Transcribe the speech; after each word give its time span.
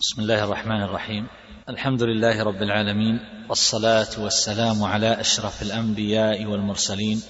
بسم 0.00 0.22
الله 0.22 0.44
الرحمن 0.44 0.82
الرحيم. 0.82 1.26
الحمد 1.68 2.02
لله 2.02 2.44
رب 2.44 2.62
العالمين 2.62 3.20
والصلاة 3.48 4.06
والسلام 4.18 4.84
على 4.84 5.20
أشرف 5.20 5.62
الأنبياء 5.62 6.44
والمرسلين 6.44 7.22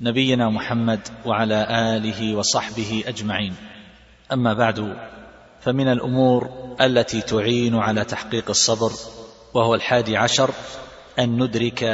نبينا 0.00 0.50
محمد 0.50 1.00
وعلى 1.26 1.66
آله 1.96 2.36
وصحبه 2.36 3.04
أجمعين. 3.06 3.54
أما 4.32 4.54
بعد 4.54 4.96
فمن 5.60 5.88
الأمور 5.88 6.50
التي 6.80 7.20
تعين 7.20 7.74
على 7.74 8.04
تحقيق 8.04 8.50
الصبر 8.50 8.92
وهو 9.54 9.74
الحادي 9.74 10.16
عشر 10.16 10.50
أن 11.18 11.42
ندرك 11.42 11.84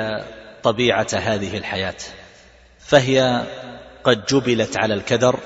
طبيعة 0.63 1.09
هذه 1.15 1.59
الحياة. 1.59 1.99
فهي 2.79 3.47
قد 4.05 4.27
جبلت 4.27 4.77
على 4.77 4.95
الكدر 4.95 5.41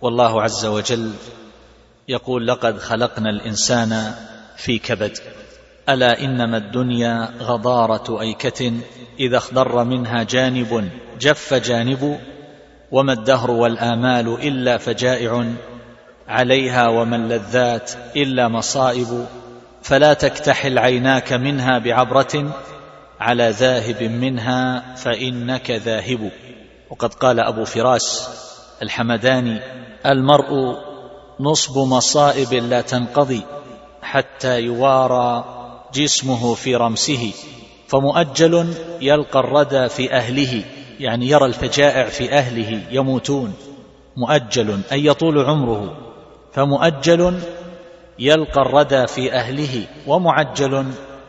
والله 0.00 0.42
عز 0.42 0.66
وجل 0.66 1.12
يقول 2.08 2.46
لقد 2.46 2.78
خلقنا 2.78 3.30
الإنسان 3.30 4.14
في 4.56 4.78
كبد. 4.78 5.18
ألا 5.88 6.20
إنما 6.20 6.56
الدنيا 6.56 7.28
غضارة 7.40 8.20
أيكة 8.20 8.72
إذا 9.20 9.36
اخضر 9.36 9.84
منها 9.84 10.22
جانب 10.22 10.90
جف 11.20 11.54
جانب 11.54 12.20
وما 12.90 13.12
الدهر 13.12 13.50
والآمال 13.50 14.28
إلا 14.28 14.78
فجائع 14.78 15.44
عليها 16.28 16.88
وما 16.88 17.16
اللذات 17.16 17.92
إلا 18.16 18.48
مصائب. 18.48 19.26
فلا 19.82 20.14
تكتحل 20.14 20.78
عيناك 20.78 21.32
منها 21.32 21.78
بعبرة 21.78 22.56
على 23.20 23.50
ذاهب 23.50 24.02
منها 24.02 24.94
فإنك 24.94 25.70
ذاهب. 25.70 26.30
وقد 26.90 27.14
قال 27.14 27.40
أبو 27.40 27.64
فراس 27.64 28.28
الحمداني 28.82 29.60
المرء 30.06 30.87
نصب 31.40 31.78
مصائب 31.78 32.54
لا 32.54 32.80
تنقضي 32.80 33.42
حتى 34.02 34.60
يوارى 34.60 35.44
جسمه 35.94 36.54
في 36.54 36.76
رمسه 36.76 37.32
فمؤجل 37.88 38.74
يلقى 39.00 39.40
الردى 39.40 39.88
في 39.88 40.12
أهله 40.12 40.64
يعني 41.00 41.28
يرى 41.28 41.46
الفجائع 41.46 42.08
في 42.08 42.32
أهله 42.32 42.82
يموتون. 42.90 43.54
مؤجل 44.16 44.80
أي 44.92 45.06
يطول 45.06 45.38
عمره. 45.38 45.96
فمؤجل 46.52 47.40
يلقى 48.18 48.62
الردى 48.62 49.06
في 49.06 49.32
أهله 49.32 49.86
ومعجل 50.06 50.84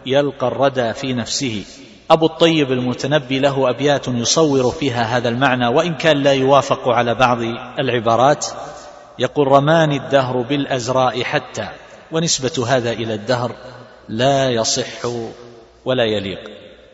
يلقى 0.05 0.47
الردى 0.47 0.93
في 0.93 1.13
نفسه. 1.13 1.63
أبو 2.11 2.25
الطيب 2.25 2.71
المتنبي 2.71 3.39
له 3.39 3.69
أبيات 3.69 4.07
يصور 4.07 4.71
فيها 4.71 5.17
هذا 5.17 5.29
المعنى 5.29 5.67
وإن 5.67 5.93
كان 5.93 6.17
لا 6.17 6.33
يوافق 6.33 6.89
على 6.89 7.15
بعض 7.15 7.37
العبارات. 7.79 8.45
يقول 9.19 9.47
رماني 9.47 9.97
الدهر 9.97 10.41
بالأزراء 10.41 11.23
حتى 11.23 11.67
ونسبة 12.11 12.65
هذا 12.67 12.91
إلى 12.91 13.13
الدهر 13.13 13.55
لا 14.09 14.49
يصح 14.49 15.05
ولا 15.85 16.03
يليق. 16.03 16.39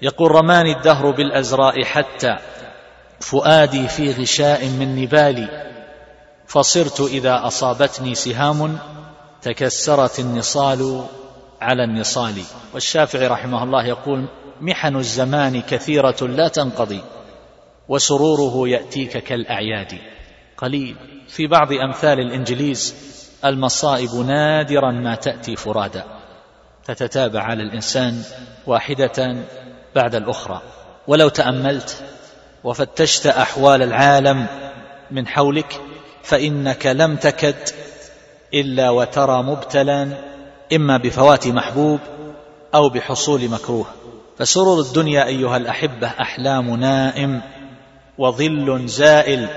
يقول 0.02 0.32
رماني 0.32 0.72
الدهر 0.72 1.12
بالأزراء 1.12 1.84
حتى 1.84 2.38
فؤادي 3.20 3.88
في 3.88 4.12
غشاء 4.12 4.66
من 4.66 5.02
نبالي 5.02 5.72
فصرت 6.48 7.02
إذا 7.02 7.48
أصابتني 7.48 8.16
سهام 8.16 8.80
تكسرت 9.42 10.20
النصال 10.20 11.06
على 11.62 11.84
النصال. 11.84 12.42
والشافعي 12.74 13.28
رحمه 13.28 13.64
الله 13.64 13.86
يقول 13.86 14.26
محن 14.62 14.96
الزمان 14.96 15.62
كثيرة 15.62 16.18
لا 16.22 16.48
تنقضي 16.48 17.02
وسروره 17.90 18.70
يأتيك 18.70 19.18
كالأعياد. 19.18 19.98
قليل. 20.58 21.15
في 21.28 21.48
بعض 21.48 21.74
أمثال 21.74 22.20
الإنجليز 22.20 22.96
المصائب 23.46 24.16
نادرا 24.16 24.92
ما 24.92 25.16
تأتي 25.16 25.56
فرادا. 25.56 26.04
تتتابع 26.86 27.42
على 27.42 27.64
الإنسان 27.64 28.24
واحدة 28.68 29.36
بعد 29.96 30.16
الأخرى. 30.16 30.62
ولو 31.08 31.30
تأملت 31.30 32.04
وفتشت 32.64 33.28
أحوال 33.28 33.84
العالم 33.84 34.48
من 35.12 35.28
حولك 35.28 35.82
فإنك 36.24 36.86
لم 36.86 37.16
تكد 37.16 37.56
إلا 38.54 38.90
وترى 38.90 39.44
مبتلا 39.44 40.08
إما 40.74 40.98
بفوات 40.98 41.48
محبوب 41.48 42.00
أو 42.76 42.90
بحصول 42.90 43.50
مكروه. 43.50 43.86
فسرور 44.38 44.80
الدنيا 44.80 45.26
أيها 45.26 45.58
الأحبة 45.58 46.08
أحلام 46.08 46.76
نائم 46.76 47.42
وظل 48.18 48.88
زائل. 48.88 49.50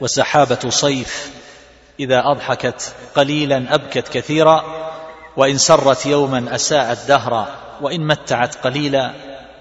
وسحابة 0.00 0.68
صيف 0.68 1.30
إذا 2.00 2.22
أضحكت 2.24 2.94
قليلا 3.14 3.74
أبكت 3.74 4.08
كثيرا 4.08 4.64
وإن 5.36 5.58
سرت 5.58 6.06
يوما 6.06 6.54
أساءت 6.54 7.08
دهرا 7.08 7.46
وإن 7.80 8.06
متعت 8.06 8.54
قليلا 8.54 9.12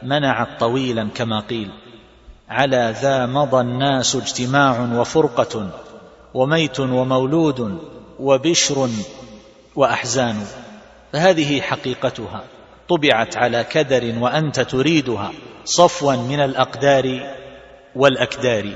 منعت 0.03 0.59
طويلا 0.59 1.09
كما 1.15 1.39
قيل. 1.39 1.69
على 2.49 2.95
ذا 3.01 3.25
مضى 3.25 3.61
الناس 3.61 4.15
اجتماع 4.15 4.99
وفرقة 4.99 5.69
وميت 6.33 6.79
ومولود 6.79 7.79
وبشر 8.19 8.89
وأحزان. 9.75 10.45
فهذه 11.13 11.61
حقيقتها. 11.61 12.43
طبعت 12.89 13.37
على 13.37 13.63
كدر 13.63 14.13
وأنت 14.19 14.59
تريدها 14.59 15.31
صفوا 15.65 16.15
من 16.15 16.39
الأقدار 16.39 17.35
والأكدار. 17.95 18.73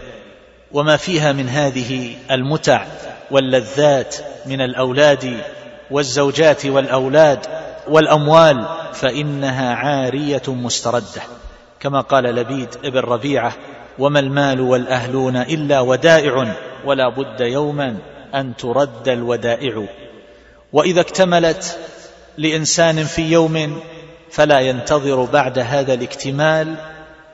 وما 0.72 0.98
فيها 0.98 1.32
من 1.32 1.50
هذه 1.50 2.16
المتع 2.32 2.86
واللذات 3.32 4.16
من 4.46 4.62
الأولاد 4.62 5.38
والزوجات 5.92 6.66
والأولاد 6.66 7.40
والأموال 7.88 8.66
فإنها 8.94 9.76
عارية 9.76 10.42
مستردة. 10.48 11.22
كما 11.80 12.02
قال 12.02 12.24
لبيد 12.24 12.70
ابن 12.84 13.00
ربيعة 13.00 13.54
وما 14.00 14.20
المال 14.20 14.62
والأهلون 14.62 15.38
إلا 15.38 15.80
ودائع 15.80 16.56
ولا 16.86 17.10
بد 17.10 17.42
يوما 17.42 17.98
أن 18.36 18.56
ترد 18.56 19.08
الودائع. 19.08 19.86
وإذا 20.74 21.02
اكتملت 21.02 21.80
لإنسان 22.38 23.04
في 23.04 23.22
يوم 23.32 23.82
فلا 24.32 24.60
ينتظر 24.60 25.24
بعد 25.24 25.60
هذا 25.60 25.94
الاكتمال 25.94 26.76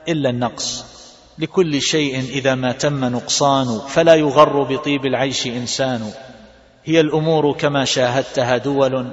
إلا 0.08 0.30
النقص. 0.30 0.95
لكل 1.38 1.82
شيء 1.82 2.20
إذا 2.20 2.54
ما 2.54 2.72
تم 2.72 3.04
نقصان 3.04 3.80
فلا 3.88 4.14
يغر 4.14 4.62
بطيب 4.62 5.06
العيش 5.06 5.46
إنسان. 5.46 6.10
هي 6.84 7.00
الأمور 7.00 7.52
كما 7.52 7.84
شاهدتها 7.84 8.56
دول 8.56 9.06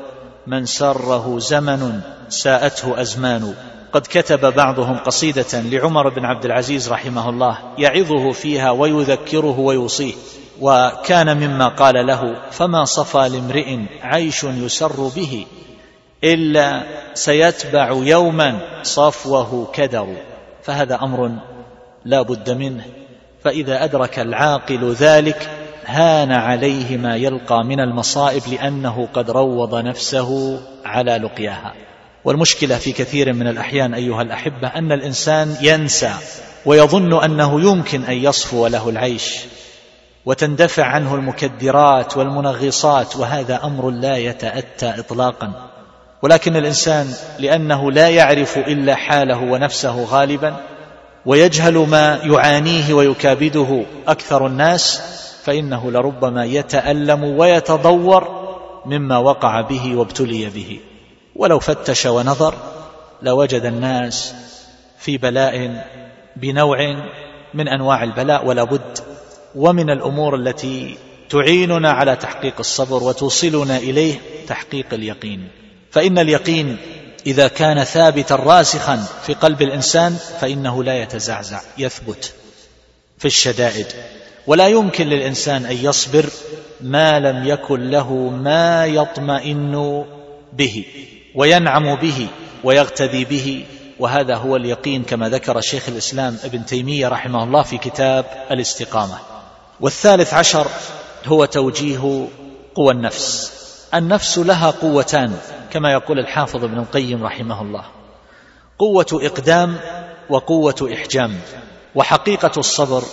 من 0.48 0.66
سره 0.66 1.40
زمن 1.40 2.02
ساءته 2.30 3.02
أزمان. 3.02 3.54
قد 3.94 4.02
كتب 4.02 4.54
بعضهم 4.54 4.98
قصيدة 4.98 5.62
لعمر 5.62 6.10
بن 6.10 6.26
عبد 6.26 6.46
العزيز 6.46 6.90
رحمه 6.90 7.30
الله 7.30 7.58
يعظه 7.78 8.32
فيها 8.32 8.72
ويذكره 8.72 9.60
ويوصيه. 9.60 10.14
وكان 10.62 11.38
مما 11.38 11.68
قال 11.68 12.08
له 12.08 12.50
فما 12.52 12.86
صفى 12.86 13.30
لامرئ 13.30 13.80
عيش 14.02 14.44
يسر 14.44 15.08
به؟ 15.16 15.46
إلا 16.24 16.84
سيتبع 17.14 17.92
يوما 17.92 18.60
صفوه 18.84 19.68
كدر. 19.74 20.08
فهذا 20.64 20.96
أمر 20.96 21.32
لا 22.06 22.22
بد 22.22 22.50
منه. 22.50 22.84
فإذا 23.44 23.84
أدرك 23.84 24.20
العاقل 24.20 24.94
ذلك 24.94 25.50
هان 25.86 26.32
عليه 26.32 26.98
ما 26.98 27.16
يلقى 27.16 27.64
من 27.64 27.80
المصائب 27.80 28.42
لأنه 28.52 29.08
قد 29.14 29.32
روض 29.32 29.76
نفسه 29.76 30.60
على 30.86 31.18
لقياها. 31.18 31.74
والمشكلة 32.24 32.78
في 32.78 32.92
كثير 32.92 33.34
من 33.34 33.48
الأحيان 33.48 33.94
أيها 33.94 34.22
الأحبة 34.22 34.68
أن 34.68 34.92
الإنسان 34.92 35.56
ينسى 35.62 36.14
ويظن 36.66 37.24
أنه 37.24 37.62
يمكن 37.62 38.04
أن 38.04 38.14
يصفو 38.14 38.68
له 38.68 38.90
العيش 38.90 39.40
وتندفع 40.26 40.86
عنه 40.86 41.16
المكدرات 41.16 42.18
والمنغصات 42.18 43.16
وهذا 43.16 43.60
أمر 43.64 43.90
لا 43.90 44.18
يتأتى 44.18 45.00
اطلاقا. 45.00 45.70
ولكن 46.22 46.56
الإنسان 46.56 47.14
لأنه 47.40 47.92
لا 47.92 48.10
يعرف 48.10 48.58
إلا 48.58 48.96
حاله 48.96 49.38
ونفسه 49.38 50.04
غالبا 50.04 50.56
ويجهل 51.26 51.78
ما 51.78 52.20
يعانيه 52.24 52.94
ويكابده 52.94 53.86
أكثر 54.08 54.48
الناس 54.48 55.02
فإنه 55.44 55.92
لربما 55.92 56.46
يتألم 56.46 57.24
ويتضور 57.24 58.44
مما 58.86 59.18
وقع 59.18 59.62
به 59.62 59.96
وابتلي 59.96 60.50
به. 60.50 60.80
ولو 61.36 61.60
فتش 61.60 62.06
ونظر 62.06 62.56
لوجد 63.22 63.66
الناس 63.66 64.36
في 65.00 65.18
بلاء 65.18 65.86
بنوع 66.36 66.96
من 67.54 67.68
أنواع 67.68 68.04
البلاء 68.04 68.46
ولا 68.46 68.64
بد 68.64 69.00
ومن 69.56 69.90
الأمور 69.90 70.36
التي 70.36 70.98
تعيننا 71.30 71.92
على 71.92 72.16
تحقيق 72.16 72.54
الصبر 72.60 73.04
وتوصلنا 73.04 73.78
إليه 73.78 74.16
تحقيق 74.48 74.86
اليقين. 74.94 75.48
فإن 75.92 76.20
اليقين 76.20 76.78
إذا 77.28 77.48
كان 77.48 77.84
ثابتا 77.84 78.36
راسخا 78.36 79.06
في 79.26 79.34
قلب 79.34 79.62
الإنسان 79.62 80.18
فإنه 80.42 80.84
لا 80.84 81.02
يتزعزع 81.02 81.62
يثبت 81.78 82.34
في 83.18 83.26
الشدائد. 83.26 83.88
ولا 84.48 84.68
يمكن 84.68 85.08
للإنسان 85.08 85.66
أن 85.66 85.78
يصبر 85.86 86.26
ما 86.82 87.20
لم 87.20 87.48
يكن 87.48 87.90
له 87.90 88.14
ما 88.30 88.86
يطمئن 88.86 90.06
به 90.54 90.86
وينعم 91.36 91.96
به 91.96 92.28
ويغتدي 92.64 93.26
به. 93.26 93.66
وهذا 94.00 94.36
هو 94.36 94.56
اليقين 94.56 95.04
كما 95.04 95.30
ذكر 95.30 95.62
شيخ 95.62 95.90
الإسلام 95.90 96.38
ابن 96.44 96.66
تيمية 96.66 97.08
رحمه 97.08 97.44
الله 97.44 97.64
في 97.64 97.78
كتاب 97.78 98.26
الاستقامة. 98.52 99.18
والثالث 99.82 100.34
عشر 100.34 100.68
هو 101.26 101.46
توجيه 101.46 102.28
قوى 102.76 102.94
النفس. 102.94 103.52
النفس 103.94 104.38
لها 104.38 104.72
قوتان. 104.72 105.38
كما 105.74 105.92
يقول 105.92 106.20
الحافظ 106.20 106.64
ابن 106.64 106.80
القيم 106.80 107.24
رحمه 107.24 107.62
الله. 107.62 107.86
قوة 108.80 109.06
إقدام 109.14 109.76
وقوة 110.30 110.90
إحجام. 110.94 111.36
وحقيقة 111.96 112.52
الصبر 112.58 113.04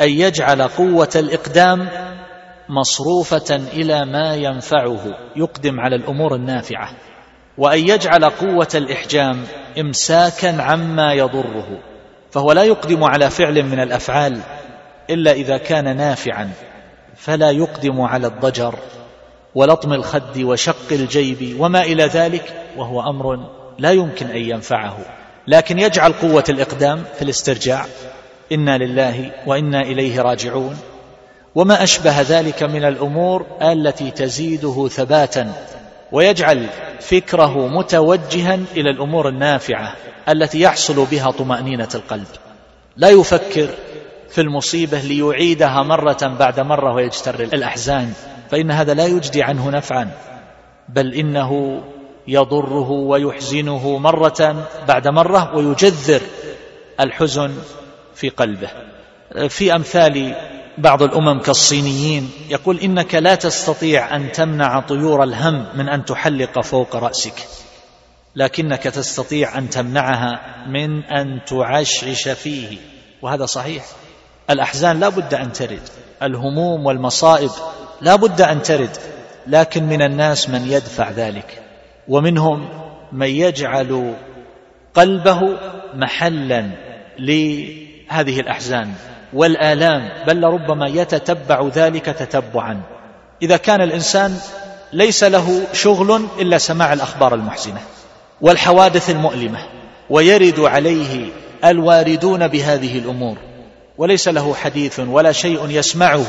أن 0.00 0.08
يجعل 0.08 0.62
قوة 0.62 1.10
الإقدام 1.16 1.88
مصروفة 2.68 3.56
إلى 3.72 4.04
ما 4.04 4.34
ينفعه 4.34 5.00
يقدم 5.36 5.80
على 5.80 5.96
الأمور 5.96 6.34
النافعة. 6.34 6.90
وأن 7.58 7.78
يجعل 7.78 8.24
قوة 8.24 8.68
الإحجام 8.74 9.44
امساكا 9.80 10.62
عما 10.62 11.12
يضره. 11.12 11.78
فهو 12.30 12.52
لا 12.52 12.62
يقدم 12.62 13.04
على 13.04 13.30
فعل 13.30 13.62
من 13.62 13.80
الأفعال 13.80 14.40
إلا 15.10 15.32
إذا 15.32 15.56
كان 15.58 15.96
نافعا 15.96 16.50
فلا 17.16 17.50
يقدم 17.50 18.00
على 18.00 18.26
الضجر. 18.26 18.74
ولطم 19.54 19.92
الخد 19.92 20.42
وشق 20.42 20.92
الجيب 20.92 21.60
وما 21.60 21.82
إلى 21.82 22.04
ذلك 22.04 22.54
وهو 22.76 23.00
أمر 23.00 23.38
لا 23.78 23.90
يمكن 23.90 24.26
أن 24.26 24.36
ينفعه. 24.36 24.98
لكن 25.46 25.78
يجعل 25.78 26.12
قوة 26.12 26.44
الإقدام 26.48 27.04
في 27.16 27.22
الاسترجاع. 27.22 27.86
إنا 28.52 28.78
لله 28.78 29.30
وإنا 29.46 29.80
إليه 29.80 30.20
راجعون. 30.20 30.76
وما 31.54 31.82
أشبه 31.82 32.20
ذلك 32.20 32.62
من 32.62 32.84
الأمور 32.84 33.46
التي 33.62 34.10
تزيده 34.10 34.88
ثباتا. 34.88 35.52
ويجعل 36.12 36.66
فكره 37.00 37.68
متوجها 37.68 38.58
إلى 38.76 38.90
الأمور 38.90 39.28
النافعة 39.28 39.94
التي 40.28 40.60
يحصل 40.60 41.04
بها 41.04 41.30
طمأنينة 41.30 41.88
القلب. 41.94 42.26
لا 42.96 43.08
يفكر 43.08 43.68
في 44.30 44.40
المصيبة 44.40 45.00
ليعيدها 45.00 45.82
مرة 45.82 46.36
بعد 46.38 46.60
مرة 46.60 46.94
ويجتر 46.94 47.40
الأحزان. 47.40 48.12
فإن 48.50 48.70
هذا 48.70 48.94
لا 48.94 49.06
يجدي 49.06 49.42
عنه 49.42 49.70
نفعا 49.70 50.10
بل 50.88 51.14
إنه 51.14 51.82
يضره 52.28 52.90
ويحزنه 52.90 53.98
مرة 53.98 54.68
بعد 54.88 55.08
مرة 55.08 55.56
ويجذر 55.56 56.20
الحزن 57.00 57.54
في 58.14 58.28
قلبه. 58.28 58.68
في 59.48 59.74
أمثال 59.74 60.34
بعض 60.78 61.02
الأمم 61.02 61.40
كالصينيين 61.40 62.30
يقول 62.48 62.78
إنك 62.78 63.14
لا 63.14 63.34
تستطيع 63.34 64.16
أن 64.16 64.32
تمنع 64.32 64.80
طيور 64.80 65.22
الهم 65.22 65.66
من 65.74 65.88
أن 65.88 66.04
تحلق 66.04 66.60
فوق 66.60 66.96
رأسك 66.96 67.46
لكنك 68.36 68.82
تستطيع 68.82 69.58
أن 69.58 69.70
تمنعها 69.70 70.40
من 70.68 71.04
أن 71.04 71.40
تعشعش 71.46 72.28
فيه. 72.28 72.78
وهذا 73.22 73.46
صحيح. 73.46 73.84
الأحزان 74.50 75.00
لا 75.00 75.08
بد 75.08 75.34
أن 75.34 75.52
ترد. 75.52 75.88
الهموم 76.22 76.86
والمصائب 76.86 77.50
لا 78.00 78.16
بد 78.16 78.40
أن 78.40 78.62
ترد 78.62 78.96
لكن 79.46 79.84
من 79.84 80.02
الناس 80.02 80.48
من 80.48 80.66
يدفع 80.68 81.10
ذلك. 81.10 81.62
ومنهم 82.08 82.68
من 83.12 83.28
يجعل 83.28 84.14
قلبه 84.94 85.40
محلا 85.94 86.70
لهذه 87.18 88.40
الأحزان 88.40 88.92
والآلام 89.32 90.08
بل 90.26 90.40
لربما 90.40 90.86
يتتبع 90.86 91.68
ذلك 91.74 92.04
تتبعا. 92.04 92.80
إذا 93.42 93.56
كان 93.56 93.80
الإنسان 93.80 94.38
ليس 94.92 95.24
له 95.24 95.62
شغل 95.72 96.26
إلا 96.38 96.58
سماع 96.58 96.92
الأخبار 96.92 97.34
المحزنة 97.34 97.80
والحوادث 98.40 99.10
المؤلمة 99.10 99.58
ويرد 100.10 100.60
عليه 100.60 101.26
الواردون 101.64 102.48
بهذه 102.48 102.98
الأمور 102.98 103.36
وليس 103.98 104.28
له 104.28 104.54
حديث 104.54 105.00
ولا 105.00 105.32
شيء 105.32 105.70
يسمعه. 105.70 106.26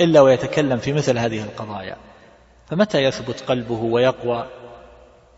إلا 0.00 0.20
ويتكلم 0.20 0.78
في 0.78 0.92
مثل 0.92 1.18
هذه 1.18 1.42
القضايا. 1.42 1.96
فمتى 2.70 2.98
يثبت 2.98 3.40
قلبه 3.40 3.82
ويقوى؟ 3.82 4.46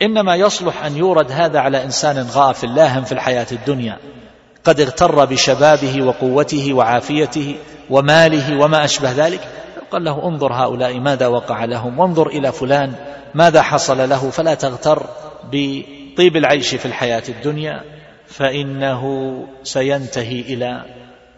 إنما 0.02 0.36
يصلح 0.36 0.84
أن 0.84 0.96
يورد 0.96 1.32
هذا 1.32 1.58
على 1.58 1.84
إنسان 1.84 2.26
غافل 2.32 2.74
لاهم 2.74 3.04
في 3.04 3.12
الحياة 3.12 3.46
الدنيا. 3.52 3.98
قد 4.64 4.80
اغتر 4.80 5.24
بشبابه 5.24 6.02
وقوته 6.02 6.74
وعافيته 6.74 7.56
وماله 7.90 8.60
وما 8.60 8.84
أشبه 8.84 9.12
ذلك. 9.12 9.40
قال 9.90 10.04
له 10.04 10.28
انظر 10.28 10.52
هؤلاء 10.52 11.00
ماذا 11.00 11.26
وقع 11.26 11.64
لهم. 11.64 11.98
وانظر 11.98 12.26
إلى 12.26 12.52
فلان. 12.52 12.94
ماذا 13.34 13.62
حصل 13.62 14.08
له؟ 14.08 14.30
فلا 14.30 14.54
تغتر 14.54 15.06
بطيب 15.44 16.36
العيش 16.36 16.74
في 16.74 16.86
الحياة 16.86 17.22
الدنيا. 17.28 17.84
فإنه 18.26 19.32
سينتهي 19.62 20.40
إلى 20.40 20.84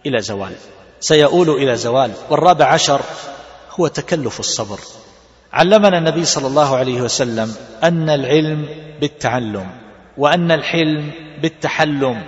إلى 0.07 0.21
زوال. 0.21 0.53
سيؤول 1.03 1.51
إلى 1.51 1.77
زوال. 1.77 2.13
والرابع 2.31 2.67
عشر 2.67 3.01
هو 3.81 3.87
تكلف 3.87 4.41
الصبر. 4.41 4.79
علمنا 5.53 5.99
النبي 5.99 6.25
صلى 6.25 6.47
الله 6.47 6.77
عليه 6.77 7.01
وسلم 7.01 7.55
أن 7.83 8.11
العلم 8.11 8.69
بالتعلم 9.01 9.67
وأن 10.19 10.53
الحلم 10.53 11.11
بالتحلم 11.43 12.23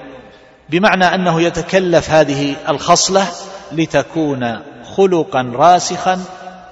بمعنى 0.71 1.05
أنه 1.05 1.43
يتكلف 1.43 2.11
هذه 2.11 2.57
الخصلة 2.69 3.27
لتكون 3.73 4.61
خلقا 4.97 5.53
راسخا 5.55 6.25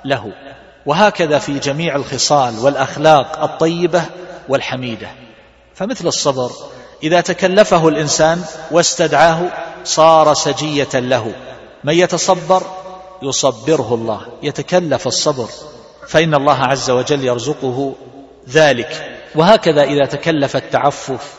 له. 0.04 0.32
وهكذا 0.86 1.38
في 1.38 1.58
جميع 1.58 1.96
الخصال 1.96 2.58
والأخلاق 2.58 3.42
الطيبة 3.42 4.02
والحميدة. 4.48 5.08
فمثل 5.74 6.06
الصبر 6.06 6.50
إذا 7.02 7.20
تكلفه 7.20 7.88
الإنسان 7.88 8.44
واستدعاه 8.70 9.40
صار 9.84 10.34
سجية 10.34 10.94
له. 10.94 11.32
من 11.84 11.94
يتصبر 11.94 12.62
يصبره 13.22 13.94
الله 13.94 14.20
يتكلف 14.42 15.06
الصبر 15.06 15.48
فإن 16.08 16.34
الله 16.34 16.58
عز 16.58 16.90
وجل 16.90 17.24
يرزقه 17.24 17.94
ذلك. 18.48 19.18
وهكذا 19.34 19.82
إذا 19.82 20.04
تكلف 20.04 20.56
التعفف 20.56 21.34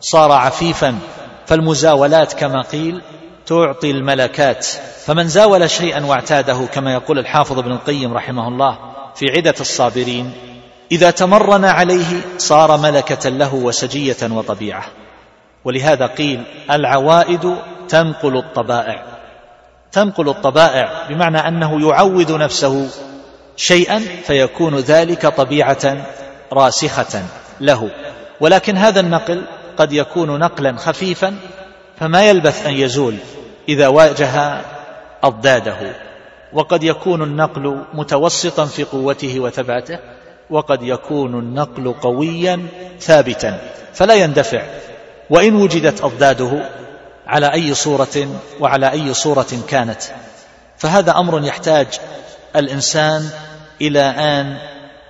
صار 0.00 0.32
عفيفا 0.32 0.98
فالمزاولات 1.46 2.32
كما 2.32 2.62
قيل 2.62 3.02
تعطي 3.46 3.90
الملكات. 3.90 4.66
فمن 5.04 5.28
زاول 5.28 5.70
شيئا 5.70 6.06
واعتاده 6.06 6.66
كما 6.72 6.92
يقول 6.92 7.18
الحافظ 7.18 7.58
ابن 7.58 7.72
القيم 7.72 8.14
رحمه 8.14 8.48
الله 8.48 8.78
في 9.14 9.26
عدة 9.30 9.54
الصابرين 9.60 10.32
إذا 10.92 11.10
تمرن 11.10 11.64
عليه 11.64 12.20
صار 12.38 12.76
ملكة 12.76 13.28
له 13.28 13.54
وسجية 13.54 14.16
وطبيعة. 14.30 14.84
ولهذا 15.64 16.06
قيل 16.06 16.42
العوائد 16.70 17.56
تنقل 17.88 18.36
الطبائع. 18.36 19.15
تنقل 19.96 20.28
الطبائع 20.28 21.08
بمعنى 21.08 21.38
أنه 21.38 21.88
يعود 21.88 22.32
نفسه 22.32 22.88
شيئا 23.56 23.98
فيكون 23.98 24.76
ذلك 24.76 25.26
طبيعة 25.26 26.06
راسخة 26.52 27.22
له. 27.60 27.90
ولكن 28.40 28.76
هذا 28.76 29.00
النقل 29.00 29.42
قد 29.76 29.92
يكون 29.92 30.38
نقلا 30.38 30.76
خفيفا 30.76 31.36
فما 32.00 32.22
يلبث 32.22 32.66
أن 32.66 32.72
يزول 32.72 33.14
إذا 33.68 33.88
واجه 33.88 34.60
أضداده. 35.22 35.96
وقد 36.52 36.82
يكون 36.82 37.22
النقل 37.22 37.78
متوسطا 37.94 38.64
في 38.64 38.84
قوته 38.84 39.40
وثباته 39.40 39.98
وقد 40.50 40.82
يكون 40.82 41.38
النقل 41.38 41.92
قويا 41.92 42.66
ثابتا 43.00 43.60
فلا 43.94 44.14
يندفع. 44.14 44.62
وإن 45.30 45.54
وجدت 45.54 46.00
أضداده 46.00 46.68
على 47.26 47.52
أي 47.52 47.74
صورة 47.74 48.40
وعلى 48.60 48.90
أي 48.92 49.14
صورة 49.14 49.46
كانت. 49.68 50.02
فهذا 50.78 51.16
أمر 51.16 51.44
يحتاج 51.44 51.86
الإنسان 52.56 53.30
إلى 53.80 54.00
أن 54.00 54.58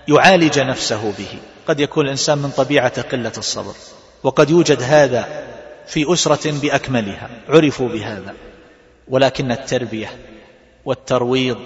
يعالج 0.08 0.58
نفسه 0.58 1.12
به. 1.18 1.38
قد 1.68 1.80
يكون 1.80 2.04
الإنسان 2.04 2.38
من 2.38 2.50
طبيعة 2.50 3.02
قلة 3.02 3.32
الصبر 3.38 3.74
وقد 4.22 4.50
يوجد 4.50 4.82
هذا 4.82 5.44
في 5.86 6.12
أسرة 6.12 6.60
بأكملها 6.60 7.30
عرفوا 7.48 7.88
بهذا. 7.88 8.34
ولكن 9.08 9.52
التربية 9.52 10.10
والترويض 10.84 11.56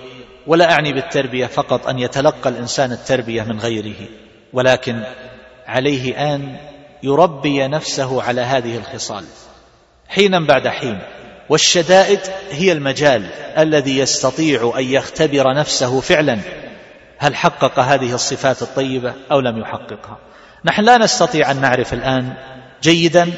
ولا 0.47 0.73
أعني 0.73 0.93
بالتربية 0.93 1.47
فقط 1.47 1.87
أن 1.89 1.99
يتلقى 1.99 2.51
الإنسان 2.51 2.93
التربية 2.93 3.43
من 3.43 3.61
غيره 3.61 4.09
ولكن 4.53 5.03
عليه 5.67 6.35
أن 6.35 6.57
يربي 7.03 7.69
نفسه 7.69 8.23
على 8.23 8.41
هذه 8.41 8.77
الخصال. 8.77 9.25
حينا 10.11 10.41
بعد 10.41 10.69
حين. 10.69 10.99
والشدائد 11.49 12.21
هي 12.51 12.73
المجال 12.73 13.27
الذي 13.59 13.99
يستطيع 13.99 14.73
أن 14.79 14.85
يختبر 14.85 15.55
نفسه 15.55 16.01
فعلا. 16.01 16.39
هل 17.19 17.37
حقق 17.37 17.79
هذه 17.79 18.15
الصفات 18.15 18.63
الطيبة 18.63 19.15
أو 19.33 19.41
لم 19.41 19.59
يحققها؟ 19.59 20.19
نحن 20.65 20.83
لا 20.83 20.99
نستطيع 20.99 21.51
أن 21.51 21.61
نعرف 21.61 21.95
الآن 21.95 22.35
جيدا 22.83 23.33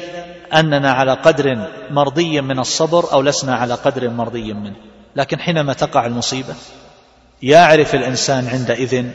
أننا 0.53 0.91
على 0.91 1.13
قدر 1.13 1.67
مرضي 1.89 2.41
من 2.41 2.59
الصبر 2.59 3.13
أو 3.13 3.21
لسنا 3.21 3.55
على 3.55 3.73
قدر 3.73 4.09
مرضي 4.09 4.53
منه. 4.53 4.75
لكن 5.15 5.39
حينما 5.39 5.73
تقع 5.73 6.05
المصيبة 6.05 6.55
يعرف 7.41 7.95
الإنسان 7.95 8.47
عندئذ 8.47 9.05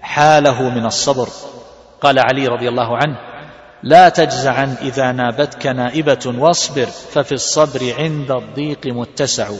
حاله 0.00 0.70
من 0.70 0.86
الصبر. 0.86 1.28
قال 2.00 2.18
علي 2.18 2.46
رضي 2.46 2.68
الله 2.68 2.96
عنه 2.96 3.27
لا 3.82 4.08
تجزعا 4.08 4.76
إذا 4.82 5.12
نابتك 5.12 5.66
نائبة 5.66 6.34
واصبر 6.38 6.86
ففي 6.86 7.32
الصبر 7.32 7.94
عند 7.98 8.30
الضيق 8.30 8.86
متسع. 8.86 9.50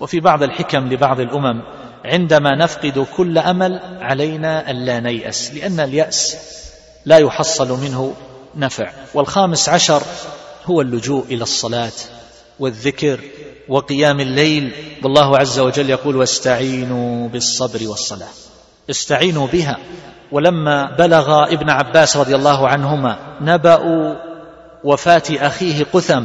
وفي 0.00 0.20
بعض 0.20 0.42
الحكم 0.42 0.92
لبعض 0.92 1.20
الأمم 1.20 1.62
عندما 2.04 2.56
نفقد 2.56 3.06
كل 3.16 3.38
أمل 3.38 3.80
علينا 4.00 4.70
ألا 4.70 5.00
نيأس 5.00 5.54
لأن 5.54 5.80
اليأس 5.80 6.36
لا 7.04 7.18
يحصل 7.18 7.80
منه 7.80 8.14
نفع. 8.56 8.92
والخامس 9.14 9.68
عشر 9.68 10.02
هو 10.64 10.80
اللجوء 10.80 11.24
إلى 11.24 11.42
الصلاة 11.42 11.92
والذكر 12.58 13.20
وقيام 13.68 14.20
الليل. 14.20 14.72
والله 15.02 15.38
عز 15.38 15.58
وجل 15.58 15.90
يقول 15.90 16.16
واستعينوا 16.16 17.28
بالصبر 17.28 17.88
والصلاة. 17.88 18.28
استعينوا 18.90 19.46
بها. 19.46 19.78
ولما 20.34 20.90
بلغ 20.98 21.44
ابن 21.52 21.70
عباس 21.70 22.16
رضي 22.16 22.34
الله 22.34 22.68
عنهما 22.68 23.16
نبأ 23.40 23.80
وفاة 24.84 25.22
أخيه 25.30 25.86
قثم 25.92 26.24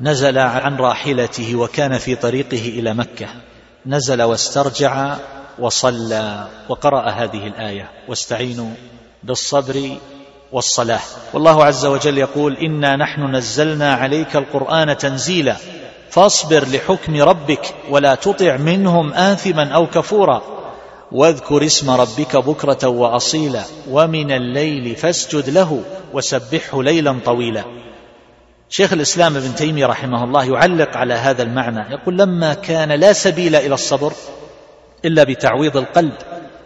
نزل 0.00 0.38
عن 0.38 0.76
راحلته 0.76 1.56
وكان 1.56 1.98
في 1.98 2.14
طريقه 2.14 2.68
إلى 2.68 2.94
مكة. 2.94 3.26
نزل 3.86 4.22
واسترجع 4.22 5.16
وصلى 5.58 6.46
وقرأ 6.68 7.10
هذه 7.10 7.46
الآية. 7.46 7.88
واستعينوا 8.08 8.70
بالصبر 9.22 9.90
والصلاة. 10.52 11.00
والله 11.32 11.64
عز 11.64 11.86
وجل 11.86 12.18
يقول 12.18 12.56
إنا 12.56 12.96
نحن 12.96 13.36
نزلنا 13.36 13.94
عليك 13.94 14.36
القرآن 14.36 14.96
تنزيلا 14.96 15.56
فاصبر 16.10 16.64
لحكم 16.68 17.22
ربك 17.22 17.74
ولا 17.90 18.14
تطع 18.14 18.56
منهم 18.56 19.12
آثما 19.12 19.68
أو 19.74 19.86
كفورا. 19.86 20.61
واذكر 21.12 21.66
اسم 21.66 21.90
ربك 21.90 22.36
بكرة 22.36 22.88
وأصيلا 22.88 23.62
ومن 23.90 24.32
الليل 24.32 24.96
فاسجد 24.96 25.50
له 25.50 25.82
وسبحه 26.12 26.82
ليلا 26.82 27.18
طويلا. 27.24 27.64
شيخ 28.68 28.92
الإسلام 28.92 29.36
ابن 29.36 29.54
تيمية 29.54 29.86
رحمه 29.86 30.24
الله 30.24 30.44
يعلق 30.44 30.96
على 30.96 31.14
هذا 31.14 31.42
المعنى. 31.42 31.92
يقول 31.92 32.18
لما 32.18 32.54
كان 32.54 32.92
لا 32.92 33.12
سبيل 33.12 33.54
إلى 33.54 33.74
الصبر 33.74 34.12
إلا 35.04 35.24
بتعويض 35.24 35.76
القلب 35.76 36.12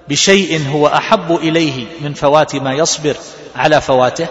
بشيء 0.09 0.69
هو 0.73 0.87
أحب 0.87 1.33
إليه 1.35 1.87
من 2.01 2.15
فوات 2.15 2.57
ما 2.57 2.73
يصبر 2.73 3.17
على 3.57 3.81
فواته 3.81 4.27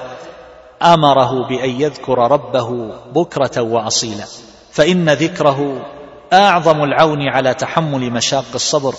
آمره 0.83 1.47
بأن 1.47 1.81
يذكر 1.81 2.17
ربه 2.17 2.91
بكرة 3.15 3.61
وأصيلا. 3.61 4.25
فإن 4.71 5.09
ذكره 5.09 5.85
أعظم 6.33 6.83
العون 6.83 7.27
على 7.29 7.53
تحمل 7.53 8.11
مشاق 8.11 8.45
الصبر. 8.55 8.95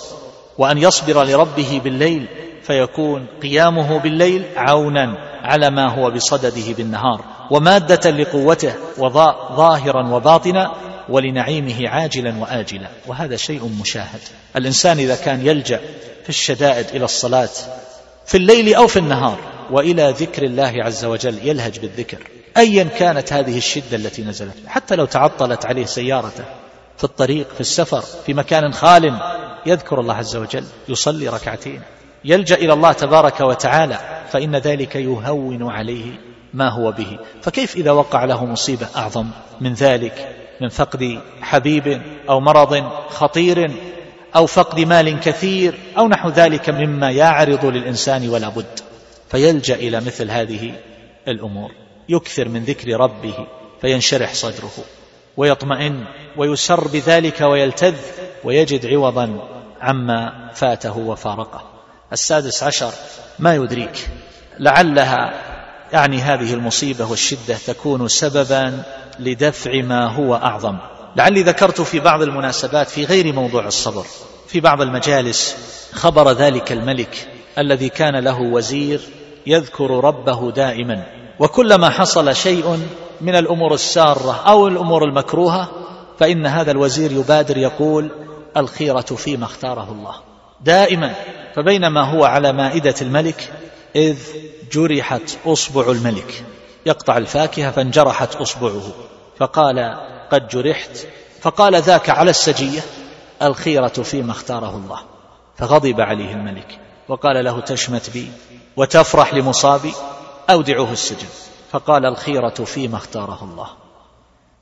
وأن 0.57 0.77
يصبر 0.77 1.23
لربه 1.23 1.81
بالليل 1.83 2.27
فيكون 2.63 3.25
قيامه 3.41 3.99
بالليل 3.99 4.43
عونا 4.55 5.17
على 5.43 5.69
ما 5.69 5.91
هو 5.91 6.11
بصدده 6.11 6.73
بالنهار 6.73 7.25
ومادة 7.51 8.11
لقوته 8.11 8.73
وظاهرا 8.97 10.07
وباطنا 10.07 10.71
ولنعيمه 11.09 11.89
عاجلا 11.89 12.37
وآجلا. 12.37 12.87
وهذا 13.07 13.35
شيء 13.35 13.71
مشاهد. 13.81 14.19
الإنسان 14.55 14.97
إذا 14.99 15.15
كان 15.15 15.47
يلجأ 15.47 15.79
في 16.23 16.29
الشدائد 16.29 16.85
إلى 16.93 17.05
الصلاة 17.05 17.49
في 18.25 18.37
الليل 18.37 18.75
أو 18.75 18.87
في 18.87 18.99
النهار 18.99 19.37
وإلى 19.71 20.13
ذكر 20.17 20.43
الله 20.43 20.73
عز 20.77 21.05
وجل 21.05 21.47
يلهج 21.47 21.79
بالذكر. 21.79 22.17
ايا 22.57 22.83
كانت 22.83 23.33
هذه 23.33 23.57
الشدة 23.57 23.97
التي 23.97 24.23
نزلت 24.23 24.55
حتى 24.67 24.95
لو 24.95 25.05
تعطلت 25.05 25.65
عليه 25.65 25.85
سيارته. 25.85 26.43
في 26.97 27.03
الطريق 27.03 27.53
في 27.53 27.61
السفر 27.61 28.01
في 28.01 28.33
مكان 28.33 28.73
خال 28.73 29.19
يذكر 29.65 29.99
الله 29.99 30.13
عز 30.13 30.35
وجل 30.35 30.63
يصلي 30.89 31.29
ركعتين. 31.29 31.81
يلجأ 32.25 32.55
إلى 32.55 32.73
الله 32.73 32.91
تبارك 32.91 33.41
وتعالى 33.41 33.99
فإن 34.29 34.55
ذلك 34.55 34.95
يهون 34.95 35.71
عليه 35.71 36.19
ما 36.53 36.69
هو 36.69 36.91
به. 36.91 37.19
فكيف 37.41 37.75
إذا 37.75 37.91
وقع 37.91 38.25
له 38.25 38.45
مصيبة 38.45 38.87
أعظم 38.95 39.27
من 39.61 39.73
ذلك؟ 39.73 40.35
من 40.61 40.69
فقد 40.69 41.21
حبيب 41.41 42.01
أو 42.29 42.39
مرض 42.39 42.91
خطير 43.09 43.71
أو 44.35 44.45
فقد 44.45 44.79
مال 44.79 45.19
كثير 45.19 45.79
أو 45.97 46.07
نحو 46.07 46.29
ذلك 46.29 46.69
مما 46.69 47.11
يعرض 47.11 47.65
للإنسان 47.65 48.29
ولا 48.29 48.49
بد. 48.49 48.79
فيلجأ 49.29 49.75
إلى 49.75 49.97
مثل 49.97 50.31
هذه 50.31 50.73
الأمور. 51.27 51.71
يكثر 52.09 52.49
من 52.49 52.63
ذكر 52.63 52.99
ربه 52.99 53.47
فينشرح 53.81 54.33
صدره. 54.33 54.71
ويطمئن 55.37 56.05
ويسر 56.37 56.87
بذلك 56.87 57.41
ويلتذ 57.41 57.95
ويجد 58.43 58.85
عوضا 58.85 59.49
عما 59.81 60.51
فاته 60.53 60.97
وفارقه. 60.97 61.61
السادس 62.13 62.63
عشر 62.63 62.91
ما 63.39 63.55
يدريك 63.55 64.09
لعلها 64.59 65.33
يعني 65.93 66.17
هذه 66.17 66.53
المصيبة 66.53 67.11
والشدة 67.11 67.57
تكون 67.67 68.07
سببا 68.07 68.83
لدفع 69.19 69.81
ما 69.81 70.05
هو 70.05 70.35
أعظم. 70.35 70.77
لعلي 71.15 71.43
ذكرت 71.43 71.81
في 71.81 71.99
بعض 71.99 72.21
المناسبات 72.21 72.89
في 72.89 73.05
غير 73.05 73.33
موضوع 73.33 73.67
الصبر 73.67 74.05
في 74.47 74.59
بعض 74.59 74.81
المجالس 74.81 75.55
خبر 75.93 76.31
ذلك 76.31 76.71
الملك 76.71 77.27
الذي 77.57 77.89
كان 77.89 78.15
له 78.15 78.41
وزير 78.41 79.01
يذكر 79.47 80.03
ربه 80.03 80.51
دائما 80.51 81.03
وكلما 81.39 81.89
حصل 81.89 82.35
شيء 82.35 82.79
من 83.21 83.35
الأمور 83.35 83.73
السارة 83.73 84.43
أو 84.47 84.67
الأمور 84.67 85.03
المكروهة 85.03 85.69
فإن 86.19 86.45
هذا 86.45 86.71
الوزير 86.71 87.11
يبادر 87.11 87.57
يقول 87.57 88.11
الخيرة 88.57 89.01
فيما 89.01 89.45
اختاره 89.45 89.91
الله. 89.91 90.15
دائما 90.61 91.13
فبينما 91.55 92.11
هو 92.11 92.25
على 92.25 92.53
مائدة 92.53 92.95
الملك 93.01 93.53
إذ 93.95 94.17
جرحت 94.71 95.37
أصبع 95.45 95.91
الملك. 95.91 96.43
يقطع 96.85 97.17
الفاكهة 97.17 97.71
فانجرحت 97.71 98.35
أصبعه. 98.35 98.91
فقال 99.37 99.97
قد 100.31 100.47
جرحت؟ 100.47 101.07
فقال 101.41 101.75
ذاك 101.75 102.09
على 102.09 102.29
السجية 102.29 102.81
الخيرة 103.41 103.87
فيما 103.87 104.31
اختاره 104.31 104.75
الله. 104.75 104.99
فغضب 105.57 106.01
عليه 106.01 106.31
الملك 106.31 106.79
وقال 107.09 107.45
له 107.45 107.59
تشمت 107.59 108.09
بي 108.09 108.31
وتفرح 108.77 109.33
لمصابي 109.33 109.93
أودعه 110.49 110.91
السجن. 110.91 111.27
فقال 111.77 112.05
الخيرة 112.05 112.49
فيما 112.49 112.97
اختاره 112.97 113.39
الله. 113.43 113.67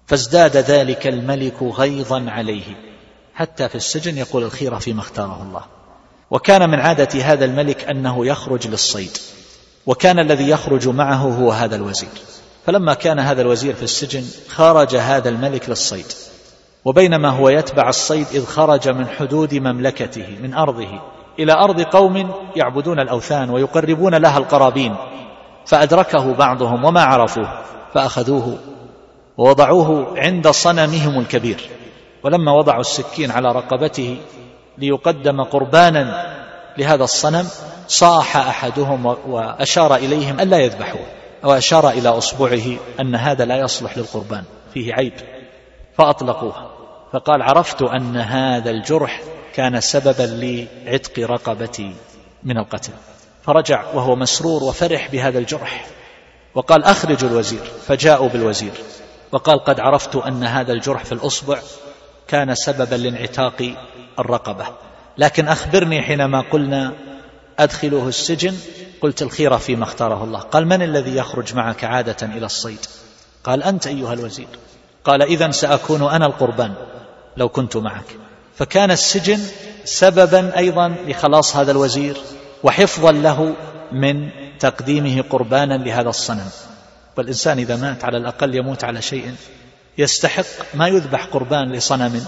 فازداد 0.05 0.57
ذلك 0.57 1.07
الملك 1.07 1.63
غيظا 1.63 2.25
عليه. 2.29 2.75
حتى 3.33 3.69
في 3.69 3.75
السجن 3.75 4.17
يقول 4.17 4.43
الخيرة 4.43 4.77
فيما 4.77 4.99
اختاره 4.99 5.43
الله. 5.43 5.61
وكان 6.31 6.69
من 6.69 6.79
عادة 6.79 7.21
هذا 7.21 7.45
الملك 7.45 7.83
أنه 7.83 8.25
يخرج 8.25 8.67
للصيد. 8.67 9.17
وكان 9.85 10.19
الذي 10.19 10.49
يخرج 10.49 10.87
معه 10.87 11.15
هو 11.15 11.51
هذا 11.51 11.75
الوزير. 11.75 12.09
فلما 12.65 12.93
كان 12.93 13.19
هذا 13.19 13.41
الوزير 13.41 13.73
في 13.73 13.83
السجن 13.83 14.25
خرج 14.49 14.95
هذا 14.95 15.29
الملك 15.29 15.69
للصيد. 15.69 16.07
وبينما 16.85 17.29
هو 17.29 17.49
يتبع 17.49 17.89
الصيد 17.89 18.27
إذ 18.33 18.45
خرج 18.45 18.89
من 18.89 19.07
حدود 19.07 19.53
مملكته 19.53 20.37
من 20.41 20.53
أرضه 20.53 21.01
إلى 21.39 21.53
أرض 21.53 21.81
قوم 21.81 22.31
يعبدون 22.55 22.99
الأوثان 22.99 23.49
ويقربون 23.49 24.15
لها 24.15 24.37
القرابين. 24.37 24.95
فأدركه 25.65 26.33
بعضهم 26.33 26.85
وما 26.85 27.03
عرفوه 27.03 27.61
فأخذوه 27.93 28.57
ووضعوه 29.37 30.19
عند 30.19 30.47
صنمهم 30.47 31.19
الكبير 31.19 31.69
ولما 32.23 32.51
وضعوا 32.51 32.81
السكين 32.81 33.31
على 33.31 33.51
رقبته 33.51 34.17
ليقدم 34.77 35.43
قربانا 35.43 36.35
لهذا 36.77 37.03
الصنم 37.03 37.47
صاح 37.87 38.37
أحدهم 38.37 39.05
وأشار 39.05 39.95
إليهم 39.95 40.39
ألا 40.39 40.57
يذبحوه 40.57 41.05
وأشار 41.43 41.89
إلى 41.89 42.09
أصبعه 42.09 42.77
أن 42.99 43.15
هذا 43.15 43.45
لا 43.45 43.55
يصلح 43.57 43.97
للقربان 43.97 44.43
فيه 44.73 44.93
عيب 44.93 45.13
فأطلقوه 45.97 46.69
فقال 47.13 47.41
عرفت 47.41 47.81
أن 47.81 48.17
هذا 48.17 48.71
الجرح 48.71 49.21
كان 49.53 49.81
سببا 49.81 50.23
لعتق 50.23 51.19
رقبتي 51.19 51.93
من 52.43 52.57
القتل. 52.57 52.93
فرجع 53.45 53.83
وهو 53.93 54.15
مسرور 54.15 54.63
وفرح 54.63 55.11
بهذا 55.11 55.39
الجرح. 55.39 55.85
وقال 56.55 56.83
اخرجوا 56.83 57.29
الوزير 57.29 57.63
فجاءوا 57.87 58.29
بالوزير. 58.29 58.71
وقال 59.31 59.63
قد 59.63 59.79
عرفت 59.79 60.15
أن 60.15 60.43
هذا 60.43 60.73
الجرح 60.73 61.03
في 61.03 61.11
الأصبع 61.11 61.59
كان 62.27 62.55
سببا 62.55 62.95
لانعتاق 62.95 63.75
الرقبة. 64.19 64.65
لكن 65.17 65.47
أخبرني 65.47 66.01
حينما 66.01 66.41
قلنا 66.41 66.93
أدخلوه 67.59 68.07
السجن 68.07 68.55
قلت 69.01 69.21
الخيره 69.21 69.57
فيما 69.57 69.83
اختاره 69.83 70.23
الله. 70.23 70.39
قال 70.39 70.65
من 70.65 70.81
الذي 70.81 71.15
يخرج 71.15 71.55
معك 71.55 71.83
عادة 71.83 72.27
إلى 72.27 72.45
الصيد؟ 72.45 72.85
قال 73.43 73.63
أنت 73.63 73.87
أيها 73.87 74.13
الوزير. 74.13 74.47
قال 75.03 75.21
اذا 75.21 75.51
سأكون 75.51 76.03
أنا 76.03 76.25
القربان 76.25 76.73
لو 77.37 77.49
كنت 77.49 77.77
معك. 77.77 78.05
فكان 78.55 78.91
السجن 78.91 79.39
سببا 79.83 80.57
أيضا 80.57 80.95
لخلاص 81.07 81.55
هذا 81.55 81.71
الوزير 81.71 82.17
وحفظا 82.65 83.11
له 83.11 83.55
من 83.91 84.29
تقديمه 84.59 85.21
قربانا 85.29 85.73
لهذا 85.73 86.09
الصنم. 86.09 86.49
والإنسان 87.17 87.57
إذا 87.59 87.75
مات 87.75 88.05
على 88.05 88.17
الأقل 88.17 88.55
يموت 88.55 88.83
على 88.83 89.01
شيء 89.01 89.35
يستحق 89.97 90.45
ما 90.73 90.87
يذبح 90.87 91.25
قربان 91.25 91.71
لصنم 91.71 92.25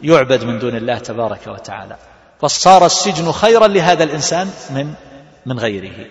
يعبد 0.00 0.44
من 0.44 0.58
دون 0.58 0.76
الله 0.76 0.98
تبارك 0.98 1.46
وتعالى. 1.46 1.96
فصار 2.40 2.86
السجن 2.86 3.32
خيرا 3.32 3.66
لهذا 3.66 4.04
الإنسان 4.04 4.50
من 4.70 4.94
من 5.46 5.58
غيره. 5.58 6.06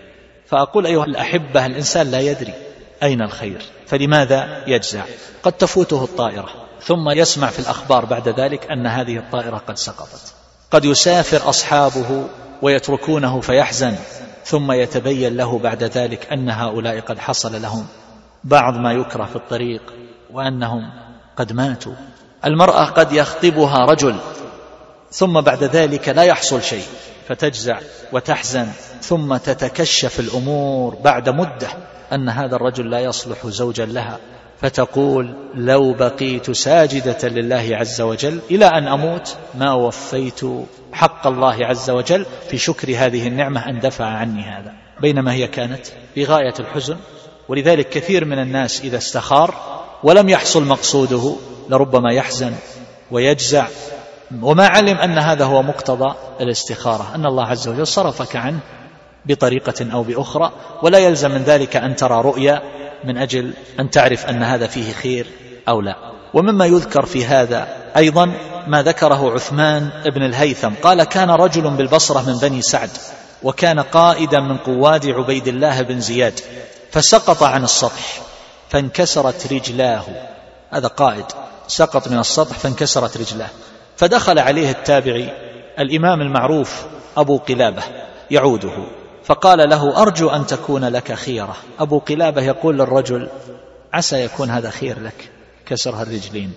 فأقول 0.47 0.85
أيها 0.85 1.05
الأحبة 1.05 1.65
الإنسان 1.65 2.11
لا 2.11 2.19
يدري 2.19 2.53
أين 3.03 3.21
الخير 3.21 3.61
فلماذا 3.87 4.63
يجزع؟ 4.67 5.03
قد 5.43 5.51
تفوته 5.51 6.03
الطائرة 6.03 6.49
ثم 6.81 7.09
يسمع 7.09 7.47
في 7.47 7.59
الأخبار 7.59 8.05
بعد 8.05 8.29
ذلك 8.29 8.71
أن 8.71 8.87
هذه 8.87 9.17
الطائرة 9.17 9.57
قد 9.57 9.77
سقطت. 9.77 10.33
قد 10.71 10.85
يسافر 10.85 11.49
أصحابه 11.49 12.27
ويتركونه 12.65 13.41
فيحزن 13.41 13.95
ثم 14.45 14.71
يتبين 14.71 15.37
له 15.37 15.59
بعد 15.59 15.83
ذلك 15.83 16.27
أن 16.31 16.49
هؤلاء 16.49 16.99
قد 16.99 17.19
حصل 17.19 17.61
لهم 17.61 17.85
بعض 18.43 18.73
ما 18.73 18.93
يكره 18.93 19.25
في 19.25 19.35
الطريق 19.35 19.81
وأنهم 20.33 20.91
قد 21.37 21.53
ماتوا. 21.53 21.93
المرأة 22.45 22.85
قد 22.85 23.11
يخطبها 23.11 23.85
رجل 23.85 24.15
ثم 25.11 25.41
بعد 25.41 25.63
ذلك 25.63 26.09
لا 26.09 26.23
يحصل 26.23 26.61
شيء 26.61 26.85
فتجزع 27.27 27.79
وتحزن 28.11 28.67
ثم 29.01 29.37
تتكشف 29.37 30.19
الأمور 30.19 30.95
بعد 30.95 31.29
مدة 31.29 31.69
أن 32.13 32.29
هذا 32.29 32.55
الرجل 32.55 32.89
لا 32.89 32.99
يصلح 32.99 33.47
زوجا 33.47 33.85
لها. 33.85 34.19
فتقول 34.61 35.35
لو 35.55 35.93
بقيت 35.93 36.51
ساجدة 36.51 37.29
لله 37.29 37.69
عز 37.71 38.01
وجل 38.01 38.39
إلى 38.51 38.65
أن 38.65 38.87
أموت 38.87 39.37
ما 39.55 39.73
وفيت 39.73 40.41
حق 40.95 41.27
الله 41.27 41.65
عز 41.65 41.89
وجل 41.89 42.25
في 42.49 42.57
شكر 42.57 42.89
هذه 42.97 43.27
النعمة 43.27 43.69
أن 43.69 43.79
دفع 43.79 44.05
عني 44.05 44.41
هذا. 44.41 44.73
بينما 45.01 45.33
هي 45.33 45.47
كانت 45.47 45.87
في 46.15 46.25
غاية 46.25 46.53
الحزن 46.59 46.97
ولذلك 47.47 47.89
كثير 47.89 48.25
من 48.25 48.39
الناس 48.39 48.81
إذا 48.81 48.97
استخار 48.97 49.55
ولم 50.03 50.29
يحصل 50.29 50.65
مقصوده 50.65 51.35
لربما 51.69 52.13
يحزن 52.13 52.53
ويجزع. 53.11 53.67
وما 54.41 54.67
علم 54.67 54.97
أن 54.97 55.17
هذا 55.17 55.45
هو 55.45 55.63
مقتضى 55.63 56.15
الاستخارة 56.41 57.15
أن 57.15 57.25
الله 57.25 57.45
عز 57.45 57.67
وجل 57.67 57.87
صرفك 57.87 58.35
عنه 58.35 58.59
بطريقة 59.25 59.93
أو 59.93 60.03
بأخرى 60.03 60.51
ولا 60.83 60.97
يلزم 60.97 61.31
من 61.31 61.43
ذلك 61.43 61.75
أن 61.75 61.95
ترى 61.95 62.21
رؤيا 62.21 62.61
من 63.03 63.17
أجل 63.17 63.53
أن 63.79 63.89
تعرف 63.89 64.25
أن 64.25 64.43
هذا 64.43 64.67
فيه 64.67 64.93
خير 64.93 65.27
أو 65.69 65.81
لا. 65.81 65.95
ومما 66.33 66.65
يذكر 66.65 67.05
في 67.05 67.25
هذا 67.25 67.84
أيضا 67.97 68.31
ما 68.67 68.83
ذكره 68.83 69.33
عثمان 69.33 69.89
بن 70.05 70.23
الهيثم. 70.23 70.73
قال 70.83 71.03
كان 71.03 71.29
رجل 71.29 71.69
بالبصرة 71.69 72.21
من 72.21 72.37
بني 72.37 72.61
سعد 72.61 72.89
وكان 73.43 73.79
قائدا 73.79 74.39
من 74.39 74.57
قواد 74.57 75.07
عبيد 75.07 75.47
الله 75.47 75.81
بن 75.81 75.99
زياد 75.99 76.39
فسقط 76.91 77.43
عن 77.43 77.63
السطح 77.63 78.21
فانكسرت 78.69 79.53
رجلاه. 79.53 80.03
هذا 80.71 80.87
قائد 80.87 81.25
سقط 81.67 82.07
من 82.07 82.19
السطح 82.19 82.59
فانكسرت 82.59 83.17
رجلاه. 83.17 83.49
فدخل 83.97 84.39
عليه 84.39 84.71
التابعي 84.71 85.29
الإمام 85.79 86.21
المعروف 86.21 86.85
أبو 87.17 87.37
قلابة 87.37 87.83
يعوده. 88.31 88.85
فقال 89.23 89.69
له 89.69 90.01
أرجو 90.01 90.29
أن 90.29 90.45
تكون 90.45 90.85
لك 90.85 91.13
خيرة. 91.13 91.55
أبو 91.79 91.99
قلابة 91.99 92.41
يقول 92.41 92.75
للرجل 92.77 93.29
عسى 93.93 94.23
يكون 94.23 94.49
هذا 94.49 94.69
خير 94.69 94.99
لك 95.01 95.29
كسرها 95.65 96.01
الرجلين. 96.01 96.53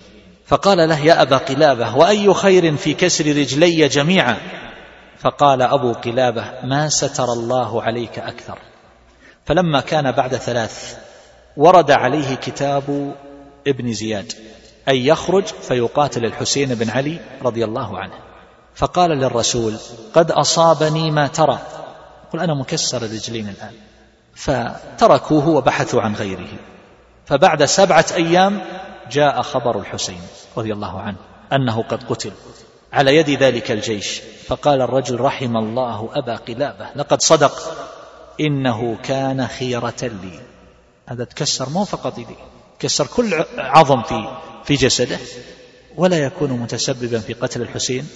فقال 0.49 0.89
له 0.89 0.99
يا 0.99 1.21
أبا 1.21 1.37
قلابة 1.37 1.97
وأي 1.97 2.33
خير 2.33 2.77
في 2.77 2.93
كسر 2.93 3.25
رجلي 3.25 3.87
جميعا؟ 3.87 4.37
فقال 5.19 5.61
أبو 5.61 5.93
قلابة 5.93 6.43
ما 6.63 6.89
ستر 6.89 7.33
الله 7.33 7.83
عليك 7.83 8.19
أكثر. 8.19 8.59
فلما 9.45 9.81
كان 9.81 10.11
بعد 10.11 10.35
ثلاث 10.35 10.97
ورد 11.57 11.91
عليه 11.91 12.35
كتاب 12.35 13.15
ابن 13.67 13.93
زياد 13.93 14.33
أن 14.87 14.95
يخرج 14.95 15.43
فيقاتل 15.43 16.25
الحسين 16.25 16.75
بن 16.75 16.89
علي 16.89 17.19
رضي 17.41 17.65
الله 17.65 17.99
عنه. 17.99 18.13
فقال 18.75 19.11
للرسول 19.11 19.77
قد 20.13 20.31
أصابني 20.31 21.11
ما 21.11 21.27
ترى. 21.27 21.59
قل 22.33 22.39
أنا 22.39 22.53
مكسر 22.53 22.97
الرجلين 22.97 23.49
الآن. 23.49 23.73
فتركوه 24.35 25.47
وبحثوا 25.49 26.01
عن 26.01 26.13
غيره. 26.13 26.49
فبعد 27.25 27.65
سبعة 27.65 28.05
أيام 28.15 28.61
جاء 29.11 29.41
خبر 29.41 29.79
الحسين 29.79 30.21
رضي 30.57 30.73
الله 30.73 30.99
عنه 31.01 31.17
أنه 31.53 31.83
قد 31.83 32.03
قتل 32.03 32.31
على 32.93 33.15
يد 33.15 33.29
ذلك 33.29 33.71
الجيش 33.71 34.21
فقال 34.47 34.81
الرجل 34.81 35.19
رحم 35.19 35.57
الله 35.57 36.09
أبا 36.13 36.35
قلابة 36.35 36.89
لقد 36.95 37.21
صدق 37.21 37.51
إنه 38.39 38.97
كان 39.03 39.47
خيرة 39.47 40.01
لي. 40.01 40.39
هذا 41.07 41.23
تكسر 41.23 41.69
مو 41.69 41.85
فقط 41.85 42.17
يدي 42.17 42.35
كسر 42.79 43.07
كل 43.07 43.45
عظم 43.57 44.01
في 44.01 44.37
في 44.63 44.75
جسده 44.75 45.17
ولا 45.97 46.17
يكون 46.17 46.51
متسببا 46.51 47.19
في 47.19 47.33
قتل 47.33 47.61
الحسين 47.61 48.07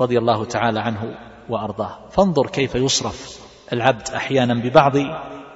رضي 0.00 0.18
الله 0.18 0.44
تعالى 0.44 0.80
عنه 0.80 1.18
وأرضاه. 1.48 1.98
فانظر 2.10 2.46
كيف 2.46 2.74
يصرف 2.74 3.38
العبد 3.72 4.08
أحيانا 4.08 4.54
ببعض 4.54 4.92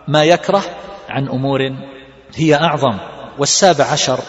ما 0.08 0.24
يكره 0.24 0.62
عن 1.08 1.28
أمور 1.28 1.60
هي 2.34 2.54
أعظم 2.54 2.98
والسابع 3.38 3.84
عشر 3.84 4.20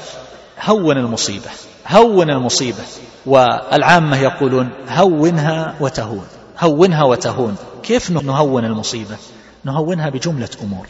هون 0.66 0.98
المصيبة 0.98 1.50
هون 1.88 2.30
المصيبة. 2.30 2.84
والعامة 3.26 4.18
يقولون 4.18 4.70
هونها 4.90 5.76
وتهون 5.80 6.28
هونها 6.60 7.04
وتهون. 7.04 7.56
كيف 7.84 8.12
نهون 8.12 8.66
المصيبة؟ 8.66 9.18
نهونها 9.64 10.10
بجملة 10.10 10.50
أمور. 10.64 10.88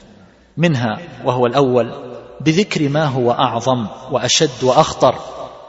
منها 0.58 1.00
وهو 1.26 1.46
الأول 1.46 1.92
بذكر 2.42 2.90
ما 2.90 3.06
هو 3.06 3.32
أعظم 3.32 3.88
وأشد 4.12 4.64
وأخطر. 4.64 5.16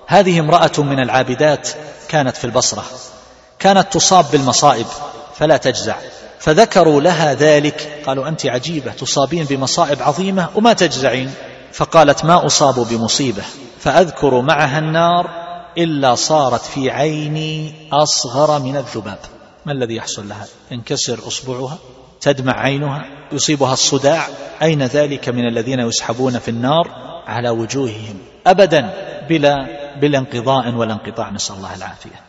هذه 0.06 0.40
امرأة 0.40 0.72
من 0.78 1.00
العابدات 1.00 1.68
كانت 2.08 2.37
في 2.37 2.44
البصرة. 2.44 2.84
كانت 3.58 3.92
تصاب 3.92 4.24
بالمصائب 4.32 4.87
فلا 5.34 5.56
تجزع. 5.56 5.96
فذكروا 6.38 7.00
لها 7.00 7.34
ذلك 7.34 8.02
قالوا 8.06 8.28
أنت 8.28 8.46
عجيبة 8.46 8.92
تصابين 8.92 9.44
بمصائب 9.44 10.02
عظيمة 10.02 10.48
وما 10.54 10.72
تجزعين. 10.72 11.30
فقالت 11.72 12.24
ما 12.24 12.46
أصاب 12.46 12.74
بمصيبة؟ 12.74 13.42
فأذكر 13.88 14.40
معها 14.40 14.79
النار 14.79 15.31
إلا 15.79 16.14
صارت 16.14 16.62
في 16.62 16.90
عيني 16.90 17.72
أصغر 17.92 18.61
من 18.61 18.77
الذباب. 18.77 19.18
ما 19.66 19.72
الذي 19.72 19.94
يحصل 19.96 20.29
لها؟ 20.29 20.46
ينكسر 20.70 21.18
أصبعها 21.27 21.79
تدمع 22.20 22.61
عينها 22.61 23.05
يصيبها 23.33 23.72
الصداع. 23.72 24.27
أين 24.62 24.83
ذلك 24.83 25.29
من 25.29 25.48
الذين 25.48 25.81
يسحبون 25.81 26.38
في 26.38 26.48
النار؟ 26.48 26.90
على 27.27 27.51
وجوههم. 27.51 28.18
ابدا 28.46 28.90
بلا 29.29 29.57
بلا 30.01 30.18
انقضاء 30.18 30.74
ولا 30.74 30.92
انقطاع. 30.92 31.31
نسأل 31.31 31.57
الله 31.57 31.74
العافية. 31.74 32.20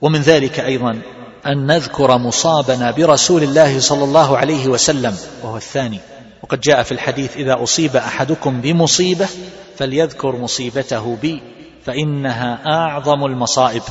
ومن 0.00 0.20
ذلك 0.20 0.60
أيضا 0.60 0.98
أن 1.46 1.66
نذكر 1.66 2.18
مصابنا 2.18 2.90
برسول 2.90 3.42
الله 3.42 3.80
صلى 3.80 4.04
الله 4.04 4.38
عليه 4.38 4.68
وسلم 4.68 5.16
وهو 5.42 5.56
الثاني. 5.56 6.00
وقد 6.46 6.60
جاء 6.60 6.82
في 6.82 6.92
الحديث 6.92 7.36
إذا 7.36 7.62
أصيب 7.62 7.96
أحدكم 7.96 8.60
بمصيبة 8.60 9.28
فليذكر 9.76 10.36
مصيبته 10.36 11.16
بي 11.22 11.42
فإنها 11.84 12.60
أعظم 12.66 13.24
المصائب. 13.24 13.82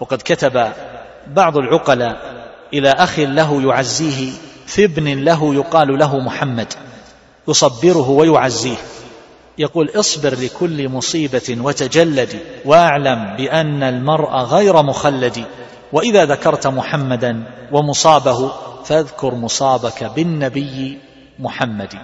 وقد 0.00 0.18
كتب 0.24 0.72
بعض 1.26 1.56
العقلاء 1.56 2.16
إلى 2.74 2.90
أخ 2.90 3.18
له 3.18 3.62
يعزيه 3.62 4.32
في 4.66 4.84
ابن 4.84 5.24
له 5.24 5.54
يقال 5.54 5.98
له 5.98 6.18
محمد 6.18 6.72
يصبره 7.48 8.10
ويعزيه 8.10 8.76
يقول 9.58 9.90
اصبر 9.94 10.34
لكل 10.34 10.88
مصيبة 10.88 11.56
وتجلد 11.60 12.40
واعلم 12.64 13.36
بأن 13.36 13.82
المرء 13.82 14.30
غير 14.30 14.82
مخلد 14.82 15.44
وإذا 15.92 16.24
ذكرت 16.24 16.66
محمدا 16.66 17.44
ومصابه 17.72 18.52
فاذكر 18.84 19.34
مصابك 19.34 20.04
بالنبي 20.04 20.98
محمد 21.38 21.94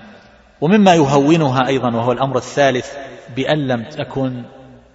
ومما 0.61 0.95
يهونها 0.95 1.67
أيضا 1.67 1.97
وهو 1.97 2.13
الأمر 2.13 2.37
الثالث 2.37 2.93
بأن 3.37 3.67
لم 3.67 3.85
تكن 3.85 4.43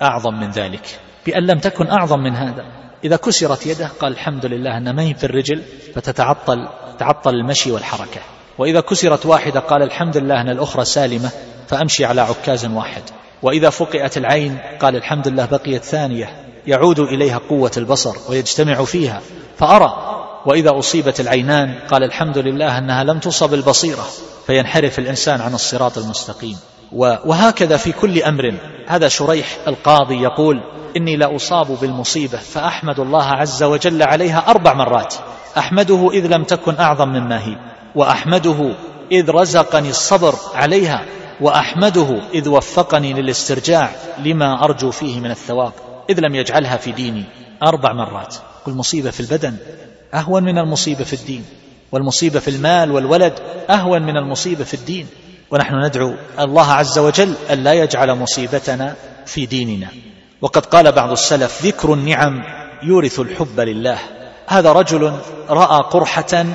أعظم 0.02 0.34
من 0.34 0.52
ذلك. 0.52 1.00
بأن 1.26 1.44
لم 1.44 1.60
تكن 1.60 1.88
أعظم 1.88 2.20
من 2.20 2.36
هذا. 2.36 2.66
إذا 3.04 3.16
كسرت 3.16 3.68
يده 3.68 3.88
قال 4.00 4.12
الحمد 4.12 4.46
لله 4.46 4.78
ان 4.78 4.96
ما 4.96 5.14
في 5.14 5.24
الرجل 5.24 5.62
فتتعطل 5.96 6.68
تعطل 7.00 7.34
المشي 7.34 7.72
والحركة. 7.72 8.22
وإذا 8.58 8.80
كسرت 8.80 9.26
واحدة 9.26 9.60
قال 9.60 9.84
الحمد 9.84 10.18
لله 10.18 10.42
أن 10.42 10.50
الأخرى 10.50 10.86
سالمة 10.86 11.32
فأمشي 11.68 12.06
على 12.06 12.22
عكاز 12.22 12.66
واحد. 12.66 13.04
وإذا 13.42 13.70
فقئت 13.70 14.18
العين 14.18 14.58
قال 14.80 14.96
الحمد 14.96 15.28
لله 15.28 15.46
بقيت 15.46 15.84
ثانية. 15.84 16.30
يعود 16.68 17.00
إليها 17.00 17.38
قوة 17.38 17.72
البصر 17.78 18.16
ويجتمع 18.30 18.84
فيها. 18.84 19.22
فأرى 19.58 20.13
وإذا 20.46 20.80
أصيبت 20.80 21.20
العينان 21.20 21.80
قال 21.92 22.04
الحمد 22.04 22.38
لله 22.38 22.78
أنها 22.78 23.04
لم 23.04 23.20
تصب 23.20 23.54
البصيرة 23.54 24.06
فينحرف 24.48 25.00
الإنسان 25.00 25.42
عن 25.42 25.54
الصراط 25.54 25.98
المستقيم. 25.98 26.58
وهكذا 27.26 27.78
في 27.78 27.92
كل 27.92 28.24
أمر. 28.24 28.54
هذا 28.88 29.08
شريح 29.08 29.58
القاضي 29.68 30.22
يقول 30.22 30.56
إني 30.98 31.16
لاصاب 31.16 31.78
بالمصيبة 31.82 32.38
فأحمد 32.38 33.00
الله 33.00 33.24
عز 33.24 33.64
وجل 33.64 34.04
عليها 34.04 34.50
أربع 34.50 34.74
مرات. 34.74 35.16
أحمده 35.58 36.10
إذ 36.14 36.28
لم 36.28 36.44
تكن 36.44 36.76
أعظم 36.80 37.10
مما 37.10 37.48
هي 37.48 37.58
وأحمده 37.96 38.76
إذ 39.12 39.32
رزقني 39.32 39.90
الصبر 39.90 40.36
عليها 40.54 41.06
وأحمده 41.42 42.22
إذ 42.34 42.50
وفقني 42.50 43.14
للاسترجاع 43.14 43.90
لما 44.20 44.64
أرجو 44.64 44.92
فيه 44.92 45.20
من 45.20 45.32
الثواب 45.32 45.74
إذ 46.10 46.20
لم 46.20 46.36
يجعلها 46.36 46.78
في 46.78 46.92
ديني. 46.92 47.24
أربع 47.64 47.94
مرات. 47.94 48.36
كل 48.66 48.72
مصيبة 48.72 49.12
في 49.12 49.20
البدن. 49.20 49.58
أهون 50.14 50.44
من 50.44 50.58
المصيبة 50.58 51.04
في 51.04 51.14
الدين 51.14 51.46
والمصيبة 51.92 52.40
في 52.40 52.48
المال 52.48 52.92
والولد 52.92 53.34
أهون 53.70 54.02
من 54.02 54.18
المصيبة 54.18 54.64
في 54.64 54.74
الدين. 54.74 55.08
ونحن 55.52 55.86
ندعو 55.86 56.16
الله 56.40 56.72
عز 56.72 57.00
وجل 57.00 57.34
أن 57.52 57.64
لا 57.64 57.74
يجعل 57.74 58.16
مصيبتنا 58.16 58.96
في 59.26 59.46
ديننا. 59.46 59.88
وقد 60.42 60.66
قال 60.66 60.92
بعض 60.92 61.12
السلف 61.12 61.66
ذكر 61.66 61.94
النعم 61.94 62.44
يورث 62.84 63.20
الحب 63.20 63.60
لله. 63.60 64.00
هذا 64.48 64.72
رجل 64.72 65.14
رأى 65.50 65.84
قرحة 65.92 66.46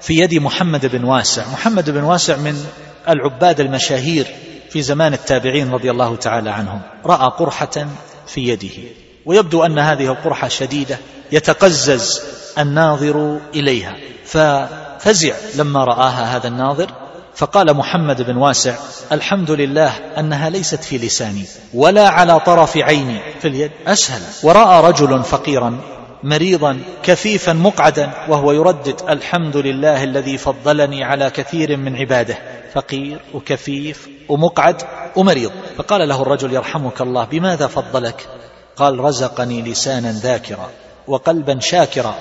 في 0.00 0.14
يد 0.14 0.34
محمد 0.34 0.86
بن 0.86 1.04
واسع. 1.04 1.48
محمد 1.52 1.90
بن 1.90 2.02
واسع 2.02 2.36
من 2.36 2.64
العباد 3.08 3.60
المشاهير 3.60 4.26
في 4.70 4.82
زمان 4.82 5.12
التابعين 5.12 5.70
رضي 5.70 5.90
الله 5.90 6.16
تعالى 6.16 6.50
عنهم. 6.50 6.80
رأى 7.06 7.30
قرحة 7.38 7.86
في 8.26 8.48
يده. 8.48 8.88
ويبدو 9.26 9.64
أن 9.64 9.78
هذه 9.78 10.06
القرحة 10.06 10.48
شديدة 10.48 10.98
يتقزز 11.32 12.22
الناظر 12.58 13.38
إليها. 13.54 13.96
ففزع 14.24 15.34
لما 15.54 15.84
رآها 15.84 16.36
هذا 16.36 16.48
الناظر 16.48 16.90
فقال 17.34 17.74
محمد 17.74 18.22
بن 18.22 18.36
واسع 18.36 18.74
الحمد 19.12 19.50
لله 19.50 19.88
أنها 20.18 20.50
ليست 20.50 20.84
في 20.84 20.98
لساني 20.98 21.44
ولا 21.74 22.08
على 22.08 22.40
طرف 22.40 22.76
عيني 22.76 23.20
في 23.40 23.48
اليد. 23.48 23.70
أسهل. 23.86 24.22
ورأى 24.42 24.88
رجل 24.88 25.22
فقيرا 25.22 25.80
مريضا 26.22 26.80
كفيفا 27.02 27.52
مقعدا 27.52 28.10
وهو 28.28 28.52
يردد 28.52 29.00
الحمد 29.08 29.56
لله 29.56 30.04
الذي 30.04 30.38
فضلني 30.38 31.04
على 31.04 31.30
كثير 31.30 31.76
من 31.76 31.96
عباده. 31.96 32.38
فقير 32.74 33.18
وكفيف 33.34 34.08
ومقعد 34.28 34.82
ومريض. 35.16 35.52
فقال 35.76 36.08
له 36.08 36.22
الرجل 36.22 36.52
يرحمك 36.52 37.00
الله 37.00 37.24
بماذا 37.24 37.66
فضلك؟ 37.66 38.28
قال 38.76 39.00
رزقني 39.00 39.62
لسانا 39.62 40.12
ذاكرا 40.12 40.70
وقلبا 41.06 41.60
شاكرا. 41.60 42.14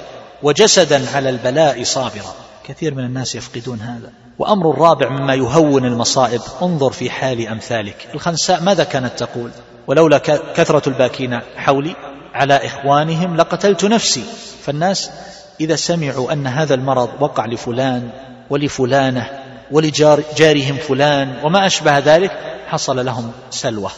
وجسدا 0.44 1.16
على 1.16 1.30
البلاء 1.30 1.84
صابرا. 1.84 2.34
كثير 2.68 2.96
من 2.96 3.04
الناس 3.04 3.36
يفقدون 3.36 3.82
هذا. 3.82 4.12
وأمر 4.40 4.72
الرابع 4.72 5.10
مما 5.10 5.36
يهون 5.36 5.86
المصائب. 5.86 6.42
انظر 6.62 6.92
في 6.92 7.10
حال 7.10 7.48
أمثالك. 7.48 8.08
الخنساء 8.14 8.62
ماذا 8.62 8.84
كانت 8.84 9.20
تقول؟ 9.20 9.52
ولولا 9.88 10.18
كثرة 10.56 10.90
الباكين 10.90 11.40
حولي 11.58 11.96
على 12.34 12.66
إخوانهم 12.66 13.36
لقتلت 13.36 13.86
نفسي. 13.86 14.24
فالناس 14.64 15.12
إذا 15.60 15.76
سمعوا 15.76 16.34
أن 16.34 16.48
هذا 16.48 16.74
المرض 16.76 17.10
وقع 17.20 17.46
لفلان 17.46 18.10
ولفلانة 18.50 19.30
ولجارهم 19.72 20.78
فلان 20.78 21.36
وما 21.44 21.66
أشبه 21.66 22.00
ذلك 22.00 22.32
حصل 22.68 23.06
لهم 23.06 23.32
سلوى. 23.50 23.90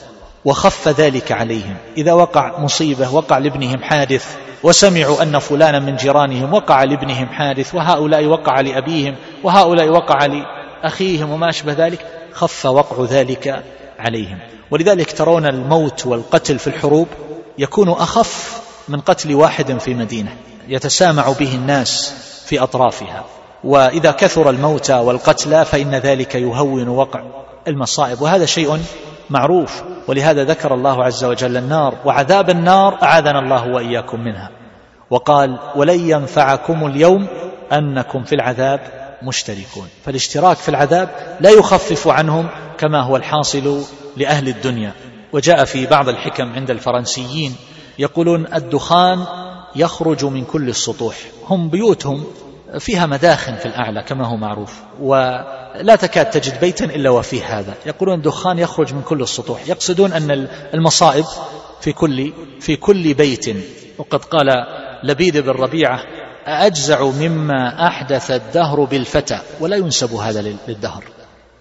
وخف 0.45 0.87
ذلك 0.87 1.31
عليهم. 1.31 1.75
إذا 1.97 2.13
وقع 2.13 2.59
مصيبة 2.59 3.13
وقع 3.13 3.37
لابنهم 3.37 3.83
حادث 3.83 4.46
وسمعوا 4.63 5.23
أن 5.23 5.39
فلانا 5.39 5.79
من 5.79 5.95
جيرانهم 5.95 6.53
وقع 6.53 6.83
لابنهم 6.83 7.27
حادث 7.27 7.75
وهؤلاء 7.75 8.25
وقع 8.25 8.61
لأبيهم 8.61 9.15
وهؤلاء 9.43 9.89
وقع 9.89 10.25
لأخيهم 10.25 11.31
وما 11.31 11.49
أشبه 11.49 11.73
ذلك 11.73 12.05
خف 12.33 12.65
وقع 12.65 13.05
ذلك 13.05 13.63
عليهم. 13.99 14.39
ولذلك 14.71 15.11
ترون 15.11 15.45
الموت 15.45 16.05
والقتل 16.05 16.59
في 16.59 16.67
الحروب 16.67 17.07
يكون 17.57 17.89
أخف 17.89 18.61
من 18.87 18.99
قتل 18.99 19.35
واحد 19.35 19.77
في 19.77 19.93
مدينة 19.93 20.35
يتسامع 20.67 21.31
به 21.39 21.55
الناس 21.55 22.13
في 22.45 22.59
أطرافها. 22.59 23.25
وإذا 23.63 24.11
كثر 24.11 24.49
الموتى 24.49 24.93
والقتلى 24.93 25.65
فإن 25.65 25.95
ذلك 25.95 26.35
يهون 26.35 26.87
وقع 26.87 27.23
المصائب. 27.67 28.21
وهذا 28.21 28.45
شيء 28.45 28.79
معروف 29.29 29.83
ولهذا 30.07 30.43
ذكر 30.43 30.73
الله 30.73 31.03
عز 31.03 31.23
وجل 31.23 31.57
النار 31.57 31.93
وعذاب 32.05 32.49
النار 32.49 33.03
أعاذنا 33.03 33.39
الله 33.39 33.67
وإياكم 33.67 34.19
منها. 34.19 34.49
وقال 35.09 35.59
ولن 35.75 36.09
ينفعكم 36.09 36.85
اليوم 36.85 37.27
أنكم 37.73 38.23
في 38.23 38.35
العذاب 38.35 38.79
مشتركون. 39.23 39.87
فالاشتراك 40.05 40.57
في 40.57 40.69
العذاب 40.69 41.09
لا 41.39 41.49
يخفف 41.49 42.07
عنهم 42.07 42.47
كما 42.77 43.01
هو 43.01 43.15
الحاصل 43.15 43.83
لأهل 44.17 44.47
الدنيا. 44.47 44.91
وجاء 45.33 45.65
في 45.65 45.85
بعض 45.85 46.09
الحكم 46.09 46.53
عند 46.53 46.69
الفرنسيين 46.69 47.55
يقولون 47.99 48.45
الدخان 48.53 49.25
يخرج 49.75 50.25
من 50.25 50.45
كل 50.45 50.69
السطوح. 50.69 51.15
هم 51.49 51.69
بيوتهم 51.69 52.23
فيها 52.79 53.05
مداخن 53.05 53.55
في 53.55 53.65
الأعلى 53.65 54.03
كما 54.03 54.27
هو 54.27 54.35
معروف 54.35 54.79
ولا 55.79 55.95
تكاد 55.95 56.29
تجد 56.29 56.59
بيتا 56.59 56.85
إلا 56.85 57.09
وفيه 57.09 57.59
هذا. 57.59 57.73
يقولون 57.85 58.17
الدخان 58.17 58.59
يخرج 58.59 58.93
من 58.93 59.01
كل 59.01 59.21
السطوح. 59.21 59.67
يقصدون 59.67 60.13
أن 60.13 60.47
المصائب 60.73 61.25
في 61.81 61.93
كل 61.93 62.33
في 62.59 62.75
كل 62.75 63.13
بيت. 63.13 63.45
وقد 63.97 64.25
قال 64.25 64.47
لبيد 65.03 65.37
بن 65.37 65.49
ربيعة 65.49 65.99
أجزع 66.45 67.03
مما 67.03 67.87
أحدث 67.87 68.31
الدهر 68.31 68.83
بالفتى. 68.83 69.39
ولا 69.59 69.77
ينسب 69.77 70.13
هذا 70.13 70.55
للدهر. 70.67 71.03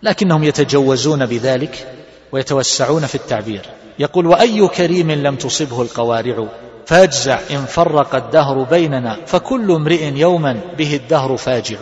لكنهم 0.02 0.44
يتجوزون 0.44 1.26
بذلك 1.26 1.86
ويتوسعون 2.32 3.06
في 3.06 3.14
التعبير. 3.14 3.62
يقول 3.98 4.26
وأي 4.26 4.68
كريم 4.68 5.10
لم 5.10 5.36
تصبه 5.36 5.82
القوارع؟ 5.82 6.46
فأجزع 6.86 7.38
إن 7.50 7.64
فرق 7.64 8.14
الدهر 8.14 8.62
بيننا. 8.62 9.16
فكل 9.26 9.70
امرئ 9.70 10.12
يوما 10.14 10.60
به 10.78 10.96
الدهر 10.96 11.36
فاجع. 11.36 11.76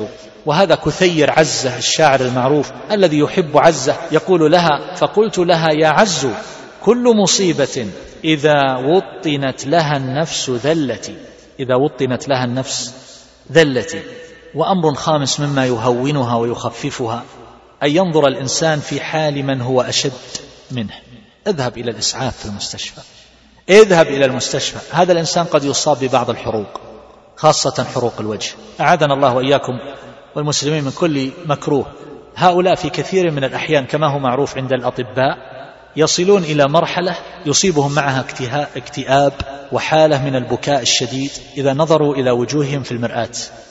وهذا 0.47 0.75
كثير 0.75 1.31
عزة 1.31 1.79
الشاعر 1.79 2.21
المعروف 2.21 2.73
الذي 2.91 3.19
يحب 3.19 3.59
عزة 3.59 3.97
يقول 4.13 4.53
لها 4.53 4.95
فقلت 4.95 5.39
لها 5.39 5.71
يا 5.73 5.89
عز 5.89 6.29
كل 6.85 7.17
مصيبة 7.17 7.87
إذا 8.25 8.77
وطنت 8.77 9.67
لها 9.67 9.97
النفس 9.97 10.51
ذلتي. 10.51 11.17
إذا 11.61 11.75
وطنت 11.75 12.29
لها 12.29 12.45
النفس 12.45 12.95
ذلتي. 13.53 14.03
وأمر 14.55 14.95
خامس 14.95 15.41
مما 15.41 15.67
يهونها 15.67 16.37
ويخففها 16.37 17.23
أن 17.83 17.91
ينظر 17.91 18.27
الإنسان 18.27 18.81
في 18.81 19.01
حال 19.01 19.43
من 19.43 19.61
هو 19.61 19.83
أشد 19.83 20.13
منه. 20.71 20.95
اذهب 21.47 21.79
إلى 21.79 21.91
الإسعاف 21.91 22.37
في 22.37 22.47
المستشفى. 22.47 23.01
اذهب 23.69 24.07
إلى 24.07 24.25
المستشفى. 24.25 24.79
هذا 24.93 25.13
الإنسان 25.13 25.45
قد 25.45 25.65
يصاب 25.65 25.99
ببعض 26.01 26.31
الحروق 26.31 26.81
خاصة 27.37 27.85
حروق 27.95 28.15
الوجه. 28.21 28.53
أعاذنا 28.81 29.15
الله 29.15 29.35
وإياكم 29.35 29.73
والمسلمين 30.35 30.85
من 30.85 30.91
كل 30.91 31.31
مكروه. 31.47 31.87
هؤلاء 32.37 32.75
في 32.75 32.91
كثير 32.91 33.31
من 33.31 33.45
الأحيان 33.45 33.87
كما 33.87 34.07
هو 34.07 34.19
معروف 34.19 34.57
عند 34.57 34.73
الأطباء 34.73 35.39
يصلون 35.97 36.43
إلى 36.43 36.69
مرحلة 36.69 37.17
يصيبهم 37.47 37.95
معها 37.95 38.25
اكتئاب. 38.77 39.33
وحالة 39.75 40.25
من 40.25 40.37
البكاء 40.37 40.83
الشديد 40.83 41.31
إذا 41.57 41.73
نظروا 41.73 42.15
إلى 42.15 42.31
وجوههم 42.31 42.83
في 42.83 42.93
المرآة. 42.93 43.29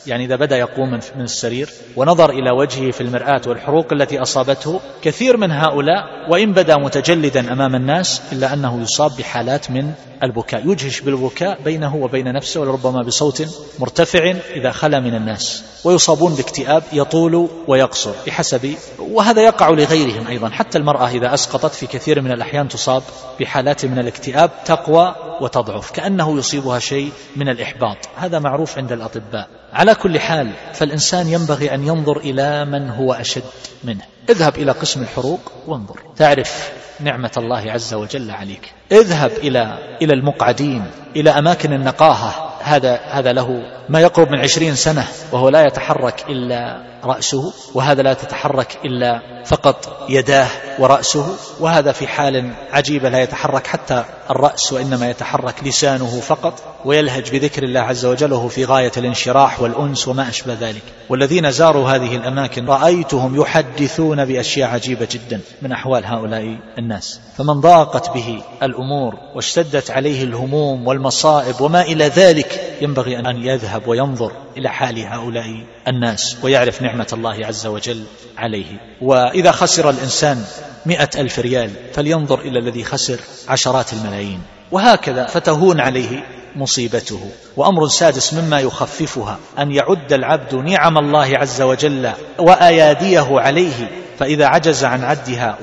يعني 0.08 0.26
إذا 0.26 0.36
بدأ 0.36 0.58
يقوم 0.58 0.90
من 1.16 1.22
السرير 1.22 1.70
ونظر 1.96 2.30
إلى 2.30 2.52
وجهه 2.52 2.92
في 2.92 3.02
المرآة 3.02 3.42
والحروق 3.48 3.94
التي 3.94 4.22
أصابته 4.22 4.82
كثير 5.02 5.38
من 5.38 5.52
هؤلاء 5.52 6.04
وإن 6.32 6.54
بدا 6.54 6.78
متجلدا 6.78 7.54
أمام 7.54 7.76
الناس 7.76 8.22
إلا 8.32 8.54
أنه 8.54 8.82
يصاب 8.82 9.12
بحالات 9.18 9.72
من 9.72 9.92
البكاء. 10.24 10.72
يجهش 10.72 11.02
بالبكاء 11.02 11.62
بينه 11.62 11.96
وبين 11.96 12.34
نفسه 12.34 12.62
ولربما 12.62 13.04
بصوت 13.04 13.44
مرتفع 13.80 14.34
إذا 14.56 14.72
خلا 14.72 15.00
من 15.00 15.16
الناس. 15.16 15.64
ويصابون 15.84 16.36
باكتئاب 16.36 16.84
يطول 16.94 17.50
ويقصر 17.68 18.12
بحسب 18.28 18.76
وهذا 19.00 19.42
يقع 19.42 19.70
لغيرهم 19.70 20.28
أيضا. 20.28 20.50
حتى 20.50 20.78
المرأة 20.78 21.08
إذا 21.08 21.34
أسقطت 21.34 21.74
في 21.74 21.88
كثير 21.88 22.22
من 22.22 22.32
الأحيان 22.32 22.68
تصاب 22.68 23.04
بحالات 23.40 23.86
من 23.86 24.00
الاكتئاب 24.00 24.52
تقوى 24.66 25.16
وتضعف. 25.42 25.93
كأنه 25.94 26.38
يصيبها 26.38 26.80
شيء 26.80 27.12
من 27.36 27.50
الإحباط. 27.50 27.98
هذا 28.16 28.40
معروف 28.40 28.78
عند 28.78 28.92
الأطباء. 28.92 29.48
على 29.74 29.96
كل 29.96 30.20
حال 30.20 30.52
فالإنسان 30.74 31.28
ينبغي 31.28 31.74
أن 31.74 31.88
ينظر 31.88 32.18
إلى 32.18 32.66
من 32.66 32.90
هو 32.90 33.14
أشد 33.14 33.44
منه. 33.84 34.04
اذهب 34.30 34.56
إلى 34.56 34.72
قسم 34.72 35.02
الحروق 35.02 35.52
وانظر. 35.68 36.00
تعرف 36.16 36.72
نعمة 37.00 37.32
الله 37.38 37.72
عز 37.72 37.94
وجل 37.94 38.32
عليك. 38.32 38.72
اذهب 38.92 39.32
إلى 39.32 39.78
إلى 40.02 40.14
المقعدين 40.14 40.86
إلى 41.16 41.30
أماكن 41.30 41.74
النقاهة. 41.74 42.54
هذا 42.64 42.96
هذا 42.96 43.32
له 43.34 43.62
ما 43.90 44.00
يقرب 44.02 44.28
من 44.32 44.40
عشرين 44.40 44.76
سنة 44.76 45.08
وهو 45.32 45.50
لا 45.50 45.68
يتحرك 45.68 46.26
إلا 46.30 46.93
رأسه 47.06 47.54
وهذا 47.74 48.02
لا 48.02 48.14
تتحرك 48.14 48.78
إلا 48.86 49.22
فقط 49.46 50.06
يداه 50.10 50.48
ورأسه 50.80 51.36
وهذا 51.60 51.92
في 51.92 52.08
حال 52.08 52.52
عجيبة 52.72 53.10
لا 53.10 53.22
يتحرك 53.22 53.68
حتى 53.68 54.06
الرأس 54.30 54.74
وإنما 54.74 55.10
يتحرك 55.10 55.64
لسانه 55.64 56.20
فقط 56.20 56.54
ويلهج 56.86 57.32
بذكر 57.32 57.64
الله 57.64 57.80
عز 57.80 58.06
وجل 58.06 58.34
وهو 58.34 58.48
في 58.48 58.66
غاية 58.66 58.92
الانشراح 58.98 59.62
والأنس 59.62 60.08
وما 60.08 60.30
أشبه 60.30 60.54
ذلك. 60.54 60.82
والذين 61.10 61.52
زاروا 61.52 61.90
هذه 61.90 62.16
الأماكن 62.16 62.66
رأيتهم 62.66 63.42
يحدثون 63.42 64.26
بأشياء 64.26 64.70
عجيبة 64.70 65.08
جدا 65.12 65.42
من 65.62 65.72
أحوال 65.72 66.06
هؤلاء 66.06 66.58
الناس. 66.78 67.20
فمن 67.38 67.62
ضاقت 67.62 68.14
به 68.14 68.42
الأمور 68.64 69.16
واشتدت 69.36 69.92
عليه 69.92 70.24
الهموم 70.24 70.88
والمصائب 70.88 71.62
وما 71.62 71.82
إلى 71.82 72.08
ذلك 72.08 72.78
ينبغي 72.82 73.20
أن 73.20 73.38
يذهب 73.38 73.88
وينظر. 73.88 74.32
إلى 74.58 74.70
حال 74.70 75.00
هؤلاء 75.00 75.64
الناس 75.88 76.38
ويعرف 76.44 76.82
نعمة 76.82 77.08
الله 77.14 77.46
عز 77.46 77.68
وجل 77.68 78.04
عليه. 78.38 78.66
وإذا 79.02 79.52
خسر 79.52 79.90
الإنسان 79.90 80.44
مئة 80.86 81.10
ألف 81.18 81.40
ريال 81.40 81.72
فلينظر 81.94 82.40
إلى 82.40 82.60
الذي 82.60 82.84
خسر 82.84 83.20
عشرات 83.48 83.94
الملايين. 83.94 84.42
وهكذا 84.72 85.26
فتهون 85.26 85.80
عليه 85.80 86.24
مصيبته. 86.56 87.32
وأمر 87.58 87.88
سادس 87.88 88.34
مما 88.34 88.60
يخففها 88.60 89.40
أن 89.60 89.72
يعد 89.72 90.14
العبد 90.14 90.56
نعم 90.56 90.98
الله 90.98 91.38
عز 91.38 91.62
وجل 91.62 92.12
وأياديه 92.40 93.40
عليه. 93.40 93.92
فإذا 94.20 94.46
عجز 94.46 94.84
عن 94.84 95.04
عدها 95.04 95.58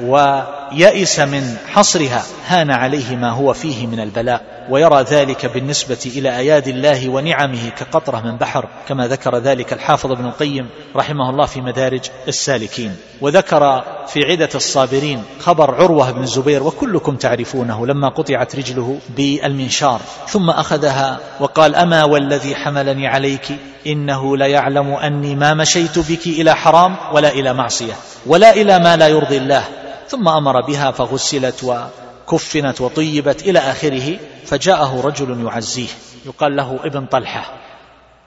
ويئس 0.73 1.21
من 1.21 1.57
حصرها. 1.69 2.23
هان 2.47 2.71
عليه 2.71 3.17
ما 3.17 3.31
هو 3.31 3.53
فيه 3.53 3.87
من 3.87 4.01
البلاء 4.01 4.67
ويرى 4.71 5.03
ذلك 5.03 5.47
بالنسبة 5.47 5.99
إلى 6.07 6.37
أياد 6.37 6.69
الله 6.69 7.09
ونعمه 7.09 7.69
كقطرة 7.69 8.21
من 8.21 8.37
بحر 8.37 8.69
كما 8.89 9.07
ذكر 9.07 9.39
ذلك 9.39 9.73
الحافظ 9.73 10.13
ابن 10.13 10.27
القيم 10.27 10.69
رحمه 10.97 11.31
الله 11.31 11.47
في 11.47 11.61
مدارج 11.61 12.01
السالكين. 12.29 12.97
وذكر 13.21 13.85
في 14.09 14.21
عدة 14.25 14.49
الصابرين 14.55 15.23
خبر 15.41 15.75
عروة 15.75 16.11
بن 16.11 16.23
الزبير 16.23 16.63
وكلكم 16.63 17.17
تعرفونه 17.17 17.87
لما 17.87 18.09
قطعت 18.09 18.57
رجله 18.57 18.99
بالمنشار. 19.17 20.01
ثم 20.29 20.51
أخذها 20.51 21.19
وقال 21.41 21.75
أما 21.75 22.05
والذي 22.05 22.55
حملني 22.55 23.07
عليك؟ 23.07 23.47
إنه 23.87 24.37
ليعلم 24.37 24.93
أني 24.93 25.35
ما 25.35 25.55
مشيت 25.55 25.99
بك 25.99 26.27
إلى 26.27 26.57
حرام 26.57 26.97
ولا 27.13 27.29
إلى 27.29 27.55
معصية 27.55 27.93
ولا 28.27 28.51
إلى 28.55 28.79
ما 28.79 28.97
لا 28.97 29.09
يرضي 29.09 29.37
الله. 29.37 29.65
ثم 30.11 30.29
أمر 30.29 30.61
بها 30.61 30.91
فغسلت 30.91 31.65
وكفنت 31.65 32.81
وطيبت 32.81 33.43
إلى 33.43 33.59
آخره 33.59 34.19
فجاءه 34.45 35.01
رجل 35.01 35.45
يعزيه 35.47 35.89
يقال 36.27 36.57
له 36.57 36.79
ابن 36.85 37.07
طلحة. 37.07 37.53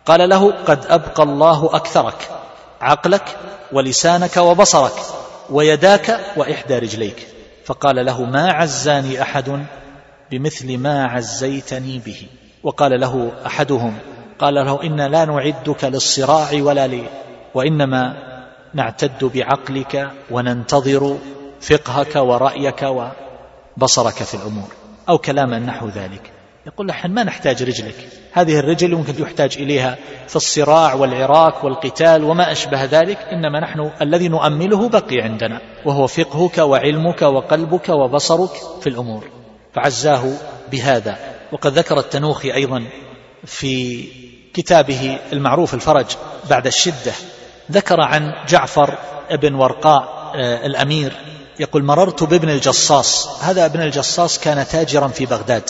قال 0.05 0.29
له 0.29 0.51
قد 0.51 0.85
أبقى 0.85 1.23
الله 1.23 1.69
أكثرك 1.73 2.29
عقلك 2.81 3.37
ولسانك 3.71 4.37
وبصرك 4.37 4.93
ويداك 5.49 6.19
وإحدى 6.37 6.79
رجليك. 6.79 7.27
فقال 7.65 8.05
له 8.05 8.23
ما 8.23 8.51
عزاني 8.51 9.21
أحد 9.21 9.65
بمثل 10.31 10.77
ما 10.77 11.05
عزيتني 11.05 11.99
به. 12.05 12.27
وقال 12.63 12.99
له 12.99 13.31
أحدهم 13.45 13.97
قال 14.39 14.53
له 14.53 14.83
إنا 14.83 15.07
لا 15.07 15.25
نعدك 15.25 15.83
للصراع 15.83 16.49
ولا 16.53 16.87
لي 16.87 17.03
وإنما 17.53 18.13
نعتد 18.73 19.25
بعقلك 19.25 20.11
وننتظر 20.31 21.17
فقهك 21.63 22.15
ورأيك 22.15 22.83
وبصرك 23.77 24.13
في 24.13 24.33
الأمور 24.33 24.67
أو 25.09 25.17
كلاما 25.17 25.59
نحو 25.59 25.87
ذلك. 25.87 26.31
يقول 26.65 26.87
نحن 26.87 27.11
ما 27.11 27.23
نحتاج 27.23 27.63
رجلك. 27.63 27.95
هذه 28.31 28.59
الرجل 28.59 28.95
ممكن 28.95 29.21
يحتاج 29.21 29.57
إليها 29.57 29.97
في 30.27 30.35
الصراع 30.35 30.93
والعراك 30.93 31.63
والقتال 31.63 32.23
وما 32.23 32.51
أشبه 32.51 32.83
ذلك 32.83 33.17
إنما 33.17 33.59
نحن 33.59 33.91
الذي 34.01 34.27
نؤمله 34.27 34.89
بقي 34.89 35.21
عندنا 35.21 35.61
وهو 35.85 36.07
فقهك 36.07 36.57
وعلمك 36.57 37.21
وقلبك 37.21 37.89
وبصرك 37.89 38.51
في 38.81 38.89
الأمور. 38.89 39.29
فعزاه 39.73 40.33
بهذا. 40.71 41.17
وقد 41.51 41.71
ذكر 41.73 41.99
التنوخي 41.99 42.53
أيضا 42.53 42.83
في 43.45 44.03
كتابه 44.53 45.19
المعروف 45.33 45.73
الفرج 45.73 46.05
بعد 46.49 46.67
الشدة 46.67 47.13
ذكر 47.71 48.01
عن 48.01 48.33
جعفر 48.47 48.97
بن 49.31 49.55
ورقاء 49.55 50.23
آه، 50.35 50.65
الأمير. 50.65 51.13
يقول 51.59 51.83
مررت 51.83 52.23
بابن 52.23 52.49
الجصاص. 52.49 53.43
هذا 53.43 53.65
ابن 53.65 53.81
الجصاص 53.81 54.39
كان 54.39 54.67
تاجرا 54.67 55.07
في 55.07 55.25
بغداد. 55.25 55.69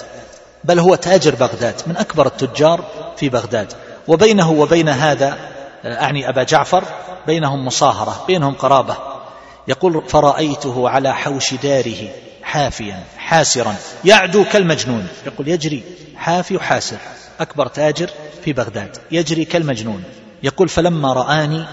بل 0.64 0.80
هو 0.80 0.96
تاجر 0.96 1.36
بغداد 1.36 1.82
من 1.88 1.98
أكبر 1.98 2.26
التجار 2.26 2.86
في 3.18 3.30
بغداد. 3.30 3.74
وبينه 4.08 4.52
وبين 4.52 4.90
هذا 4.90 5.38
آه، 5.86 6.02
أعني 6.02 6.30
أبا 6.30 6.44
جعفر 6.44 6.84
بينهم 7.28 7.66
مصاهرة 7.66 8.24
بينهم 8.28 8.54
قرابة. 8.54 8.98
يقول 9.68 10.04
فرأيته 10.08 10.90
على 10.90 11.16
حوش 11.16 11.54
داره 11.54 12.10
حافيا 12.44 13.04
حاسرا 13.18 13.76
يعدو 14.06 14.46
كالمجنون. 14.46 15.08
يقول 15.26 15.48
يجري 15.48 15.84
حافي 16.16 16.56
وحاسر 16.56 16.98
أكبر 17.40 17.68
تاجر 17.68 18.10
في 18.46 18.54
بغداد 18.54 18.98
يجري 19.12 19.46
كالمجنون. 19.46 20.04
يقول 20.44 20.70
فلما 20.70 21.14
رآني 21.14 21.66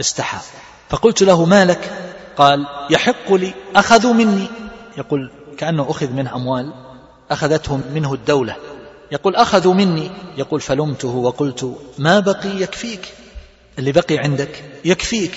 استحى. 0.00 0.38
فقلت 0.90 1.22
له 1.22 1.44
ما 1.44 1.64
لك؟ 1.64 2.05
قال 2.36 2.66
يحق 2.90 3.32
لي 3.32 3.54
أخذوا 3.76 4.12
مني. 4.12 4.46
يقول 4.98 5.30
كأنه 5.58 5.90
أخذ 5.90 6.10
منه 6.10 6.34
أموال 6.34 6.72
أخذتهم 7.30 7.82
منه 7.94 8.14
الدولة. 8.14 8.56
يقول 9.12 9.36
أخذوا 9.36 9.74
مني. 9.74 10.10
يقول 10.36 10.60
فلمته 10.60 11.08
وقلت 11.08 11.78
ما 11.98 12.20
بقي 12.20 12.60
يكفيك. 12.60 13.08
اللي 13.78 13.92
بقي 13.92 14.18
عندك 14.18 14.64
يكفيك. 14.84 15.32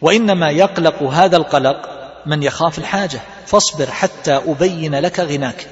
وإنما 0.00 0.50
يقلق 0.50 1.02
هذا 1.02 1.36
القلق 1.36 1.76
من 2.26 2.42
يخاف 2.42 2.78
الحاجة. 2.78 3.20
فاصبر 3.46 3.90
حتى 3.90 4.32
أبين 4.32 4.94
لك 4.94 5.20
غناك. 5.20 5.66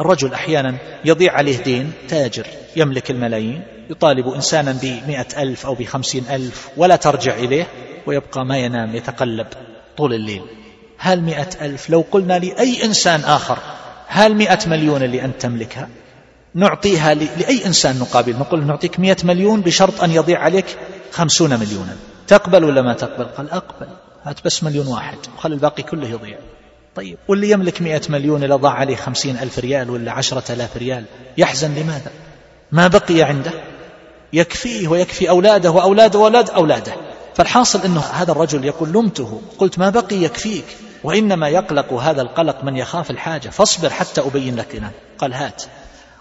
الرجل 0.00 0.34
أحيانا 0.34 0.76
يضيع 1.04 1.32
عليه 1.32 1.62
دين 1.62 1.92
تاجر 2.08 2.46
يملك 2.76 3.10
الملايين 3.10 3.62
يطالب 3.90 4.28
إنسانا 4.28 4.72
بمئة 4.82 5.42
ألف 5.42 5.66
أو 5.66 5.74
بخمسين 5.74 6.24
ألف 6.30 6.68
ولا 6.76 6.96
ترجع 6.96 7.34
إليه 7.34 7.66
ويبقى 8.06 8.44
ما 8.44 8.58
ينام 8.58 8.96
يتقلب. 8.96 9.46
طول 9.96 10.14
الليل. 10.14 10.42
هل 10.98 11.20
مئة 11.20 11.48
ألف؟ 11.60 11.90
لو 11.90 12.04
قلنا 12.10 12.38
لأي 12.38 12.84
إنسان 12.84 13.20
آخر 13.20 13.58
هل 14.06 14.34
مئة 14.34 14.58
مليون 14.66 15.02
اللي 15.02 15.24
أنت 15.24 15.42
تملكها؟ 15.42 15.88
نعطيها 16.54 17.14
لأي 17.14 17.66
إنسان 17.66 17.98
نقابل؟ 17.98 18.36
نقول 18.38 18.66
نعطيك 18.66 19.00
مئة 19.00 19.16
مليون 19.24 19.60
بشرط 19.60 20.02
أن 20.02 20.10
يضيع 20.10 20.38
عليك 20.38 20.66
خمسون 21.12 21.50
مليونا. 21.60 21.96
تقبل 22.28 22.64
ولا 22.64 22.82
ما 22.82 22.94
تقبل؟ 22.94 23.24
قال 23.24 23.50
أقبل. 23.50 23.88
هات 24.22 24.44
بس 24.44 24.64
مليون 24.64 24.86
واحد 24.86 25.18
وخلي 25.36 25.54
الباقي 25.54 25.82
كله 25.82 26.08
يضيع. 26.08 26.38
طيب 26.94 27.18
واللي 27.28 27.50
يملك 27.50 27.82
مئة 27.82 28.02
مليون 28.08 28.44
إذا 28.44 28.56
ضاع 28.56 28.72
عليه 28.72 28.96
خمسين 28.96 29.38
ألف 29.38 29.58
ريال 29.58 29.90
ولا 29.90 30.12
عشرة 30.12 30.52
ألاف 30.52 30.76
ريال 30.76 31.04
يحزن 31.38 31.74
لماذا؟ 31.74 32.10
ما 32.72 32.88
بقي 32.88 33.22
عنده؟ 33.22 33.52
يكفيه 34.32 34.88
ويكفي 34.88 35.28
أولاده 35.28 35.70
وأولاد 35.70 36.16
أولاد 36.16 36.50
أولاده. 36.50 36.92
فالحاصل 37.34 37.82
أنه 37.82 38.00
هذا 38.00 38.32
الرجل 38.32 38.64
يقول 38.64 38.88
لمته 38.88 39.40
قلت 39.58 39.78
ما 39.78 39.90
بقي 39.90 40.16
يكفيك 40.16 40.64
وإنما 41.04 41.48
يقلق 41.48 41.92
هذا 41.92 42.22
القلق 42.22 42.64
من 42.64 42.76
يخاف 42.76 43.10
الحاجة 43.10 43.48
فاصبر 43.48 43.90
حتى 43.90 44.20
أبين 44.20 44.56
لك 44.56 44.74
لنا 44.74 44.90
قال 45.18 45.34
هات. 45.34 45.62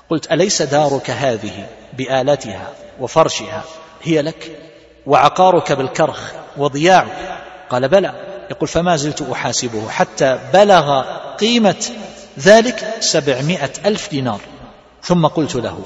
قلت 0.09 0.31
أليس 0.31 0.61
دارك 0.61 1.09
هذه 1.09 1.67
بآلتها 1.97 2.67
وفرشها 2.99 3.63
هي 4.03 4.21
لك 4.21 4.57
وعقارك 5.05 5.71
بالكرخ 5.71 6.31
وضياعك؟ 6.57 7.39
قال 7.69 7.87
بلى. 7.87 8.13
يقول 8.51 8.69
فما 8.69 8.95
زلت 8.95 9.21
أحاسبه 9.21 9.89
حتى 9.89 10.39
بلغ 10.53 11.01
قيمة 11.35 11.85
ذلك 12.39 12.93
سبعمائة 12.99 13.71
ألف 13.85 14.09
دينار. 14.09 14.41
ثم 15.03 15.27
قلت 15.27 15.55
له 15.55 15.79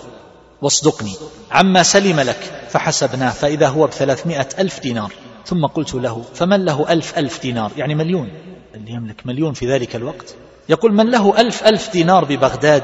واصدقني 0.66 1.16
عما 1.52 1.84
سلم 1.84 2.20
لك 2.20 2.68
فحسبناه 2.70 3.30
فإذا 3.30 3.68
هو 3.68 3.88
بثلاثمائة 3.88 4.48
ألف 4.60 4.80
دينار. 4.80 5.12
ثم 5.46 5.66
قلت 5.66 5.94
له 5.94 6.26
فمن 6.36 6.66
له 6.66 6.92
ألف 6.94 7.18
ألف 7.18 7.42
دينار؟ 7.42 7.72
يعني 7.78 7.96
مليون. 7.96 8.30
اللي 8.76 8.92
يملك 8.92 9.22
مليون 9.26 9.54
في 9.54 9.72
ذلك 9.72 9.96
الوقت. 9.96 10.36
يقول 10.70 10.94
من 10.94 11.12
له 11.12 11.40
ألف 11.42 11.64
ألف 11.64 11.92
دينار 11.92 12.26
ببغداد؟ 12.26 12.84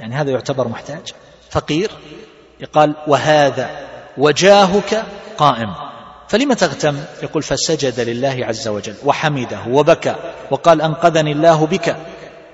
يعني 0.00 0.14
هذا 0.14 0.30
يعتبر 0.30 0.68
محتاج. 0.68 1.12
فقير؟ 1.50 1.90
يقال 2.60 2.94
وهذا 3.06 3.70
وجاهك 4.18 5.04
قائم. 5.38 5.74
فلم 6.28 6.52
تغتم؟ 6.52 6.96
يقول 7.22 7.42
فسجد 7.42 8.00
لله 8.00 8.46
عز 8.46 8.68
وجل 8.68 8.94
وحمده 9.04 9.60
وبكى. 9.68 10.14
وقال 10.50 10.82
أنقذني 10.82 11.32
الله 11.32 11.66
بك. 11.66 11.96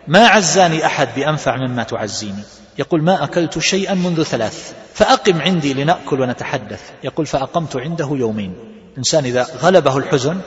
ما 0.08 0.26
عزاني 0.26 0.86
أحد 0.86 1.08
بأنفع 1.16 1.56
مما 1.56 1.82
تعزيني. 1.82 2.59
يقول 2.78 3.02
ما 3.02 3.24
أكلت 3.24 3.58
شيئا 3.58 3.94
منذ 3.94 4.22
ثلاث 4.22 4.72
فأقم 4.94 5.40
عندي 5.40 5.74
لنأكل 5.74 6.20
ونتحدث. 6.20 6.80
يقول 7.04 7.26
فأقمت 7.26 7.76
عنده 7.76 8.08
يومين. 8.12 8.54
إنسان 8.98 9.24
إذا 9.24 9.46
غلبه 9.62 9.96
الحزن 9.96 10.40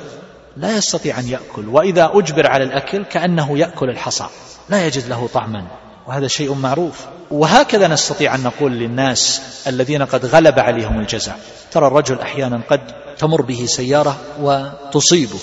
لا 0.57 0.77
يستطيع 0.77 1.19
أن 1.19 1.27
يأكل 1.27 1.67
وإذا 1.67 2.11
أجبر 2.13 2.47
على 2.47 2.63
الأكل 2.63 3.03
كأنه 3.05 3.57
يأكل 3.57 3.89
الحصى 3.89 4.25
لا 4.69 4.87
يجد 4.87 5.07
له 5.07 5.29
طعما. 5.33 5.67
وهذا 6.07 6.27
شيء 6.27 6.53
معروف. 6.53 7.05
وهكذا 7.31 7.87
نستطيع 7.87 8.35
أن 8.35 8.43
نقول 8.43 8.71
للناس 8.71 9.41
الذين 9.67 10.01
قد 10.01 10.25
غلب 10.25 10.59
عليهم 10.59 10.99
الجزع 10.99 11.33
ترى 11.71 11.87
الرجل 11.87 12.19
أحيانا 12.19 12.61
قد 12.69 12.81
تمر 13.17 13.41
به 13.41 13.65
سيارة 13.65 14.17
وتصيبه 14.41 15.39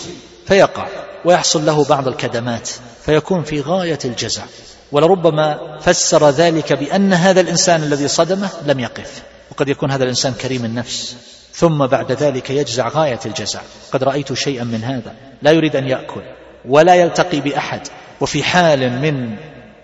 فيقع 0.47 0.87
ويحصل 1.25 1.67
له 1.67 1.85
بعض 1.85 2.09
الكدمات 2.09 2.71
فيكون 3.05 3.43
في 3.43 3.61
غاية 3.61 3.99
الجزع 4.05 4.43
ولربما 4.93 5.79
فسر 5.81 6.31
ذلك 6.31 6.73
بأن 6.73 7.13
هذا 7.13 7.41
الإنسان 7.41 7.83
الذي 7.83 8.09
صدمه 8.09 8.51
لم 8.67 8.81
يقف 8.81 9.23
وقد 9.51 9.69
يكون 9.69 9.91
هذا 9.91 10.05
الإنسان 10.05 10.33
كريم 10.33 10.65
النفس. 10.65 11.17
ثم 11.53 11.87
بعد 11.87 12.13
ذلك 12.13 12.51
يجزع 12.51 12.89
غاية 12.89 13.19
الجزع. 13.27 13.61
قد 13.93 14.05
رأيت 14.05 14.33
شيئا 14.33 14.65
من 14.65 14.85
هذا. 14.85 15.15
لا 15.43 15.51
يريد 15.51 15.77
أن 15.77 15.89
يأكل 15.89 16.23
ولا 16.65 16.95
يلتقي 16.95 17.41
بأحد 17.41 17.81
وفي 18.21 18.43
حال 18.43 19.01
من 19.01 19.37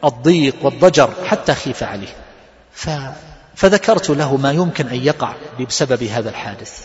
الضيق 0.04 0.54
والضجر 0.62 1.10
حتى 1.24 1.54
خيف 1.54 1.82
عليه. 1.82 2.16
ف... 2.72 2.90
فذكرت 3.54 4.10
له 4.10 4.36
ما 4.36 4.52
يمكن 4.52 4.88
أن 4.88 4.96
يقع 4.96 5.34
بسبب 5.68 6.02
هذا 6.02 6.30
الحادث 6.30 6.84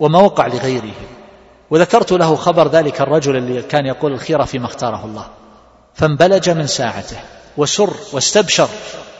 وما 0.00 0.18
وقع 0.18 0.46
لغيره. 0.46 0.94
وذكرت 1.70 2.12
له 2.12 2.36
خبر 2.36 2.68
ذلك 2.68 3.00
الرجل 3.00 3.36
اللي 3.36 3.62
كان 3.62 3.86
يقول 3.86 4.12
الخيرة 4.12 4.44
فيما 4.44 4.66
اختاره 4.66 5.04
الله. 5.04 5.26
فانبلج 5.94 6.50
من 6.50 6.66
ساعته. 6.66 7.16
وسر 7.56 7.94
واستبشر. 8.12 8.68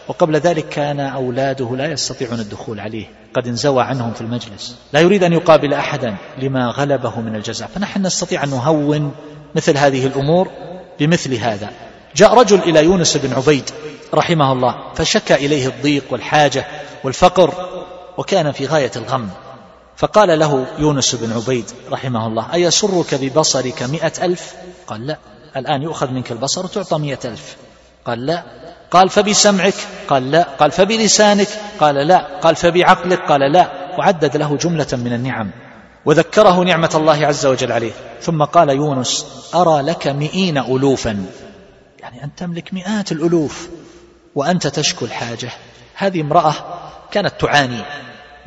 وقبل 0.08 0.36
ذلك 0.36 0.68
كان 0.68 1.00
أولاده 1.00 1.76
لا 1.76 1.92
يستطيعون 1.92 2.40
الدخول 2.40 2.80
عليه. 2.80 3.06
قد 3.34 3.46
انزوى 3.46 3.82
عنهم 3.82 4.12
في 4.12 4.20
المجلس. 4.20 4.76
لا 4.92 5.00
يريد 5.00 5.24
أن 5.24 5.32
يقابل 5.32 5.74
أحدا 5.74 6.16
لما 6.38 6.68
غلبه 6.68 7.20
من 7.20 7.36
الجزع 7.36 7.66
فنحن 7.66 8.06
نستطيع 8.06 8.44
أن 8.44 8.50
نهون 8.50 9.12
مثل 9.54 9.78
هذه 9.78 10.06
الأمور 10.06 10.50
بمثل 11.00 11.34
هذا. 11.34 11.70
جاء 12.16 12.34
رجل 12.34 12.58
إلى 12.58 12.84
يونس 12.84 13.16
بن 13.16 13.32
عبيد 13.32 13.70
رحمه 14.14 14.52
الله 14.52 14.74
فشكى 14.94 15.34
إليه 15.34 15.66
الضيق 15.66 16.04
والحاجة 16.10 16.66
والفقر 17.04 17.54
وكان 18.18 18.52
في 18.52 18.66
غاية 18.66 18.90
الغم. 18.96 19.28
فقال 19.96 20.38
له 20.38 20.66
يونس 20.78 21.14
بن 21.14 21.32
عبيد 21.32 21.64
رحمه 21.90 22.26
الله 22.26 22.54
أيسرك 22.54 23.14
ببصرك 23.14 23.82
مئة 23.82 24.24
ألف؟ 24.24 24.54
قال 24.86 25.06
لا 25.06 25.18
الآن 25.56 25.82
يؤخذ 25.82 26.10
منك 26.10 26.32
البصر 26.32 26.64
وتعطى 26.64 26.98
مئة 26.98 27.18
ألف. 27.24 27.56
قال 28.04 28.26
لا. 28.26 28.42
قال 28.90 29.08
فبسمعك. 29.08 29.74
قال 30.08 30.30
لا. 30.30 30.42
قال 30.42 30.70
فبلسانك. 30.70 31.48
قال 31.80 31.94
لا. 31.94 32.18
قال 32.18 32.56
فبعقلك. 32.56 33.18
قال 33.18 33.52
لا. 33.52 33.68
وعدد 33.98 34.36
له 34.36 34.56
جملة 34.56 34.86
من 34.92 35.12
النعم. 35.12 35.50
وذكره 36.04 36.64
نعمة 36.64 36.90
الله 36.94 37.26
عز 37.26 37.46
وجل 37.46 37.72
عليه. 37.72 37.92
ثم 38.20 38.44
قال 38.44 38.68
يونس 38.68 39.26
أرى 39.54 39.82
لك 39.82 40.06
مئين 40.06 40.58
ألوفا. 40.58 41.26
يعني 42.00 42.24
أن 42.24 42.34
تملك 42.34 42.74
مئات 42.74 43.12
الألوف 43.12 43.68
وأنت 44.34 44.66
تشكو 44.66 45.04
الحاجة. 45.04 45.50
هذه 45.94 46.20
امرأة 46.20 46.54
كانت 47.10 47.32
تعاني 47.40 47.82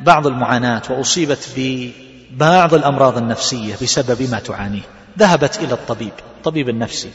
بعض 0.00 0.26
المعاناة 0.26 0.82
وأصيبت 0.90 1.48
ببعض 1.56 2.74
الأمراض 2.74 3.16
النفسية 3.16 3.74
بسبب 3.82 4.30
ما 4.30 4.38
تعانيه. 4.38 4.82
ذهبت 5.18 5.58
إلى 5.58 5.74
الطبيب 5.74 6.12
طبيب 6.44 6.68
النفسي. 6.68 7.10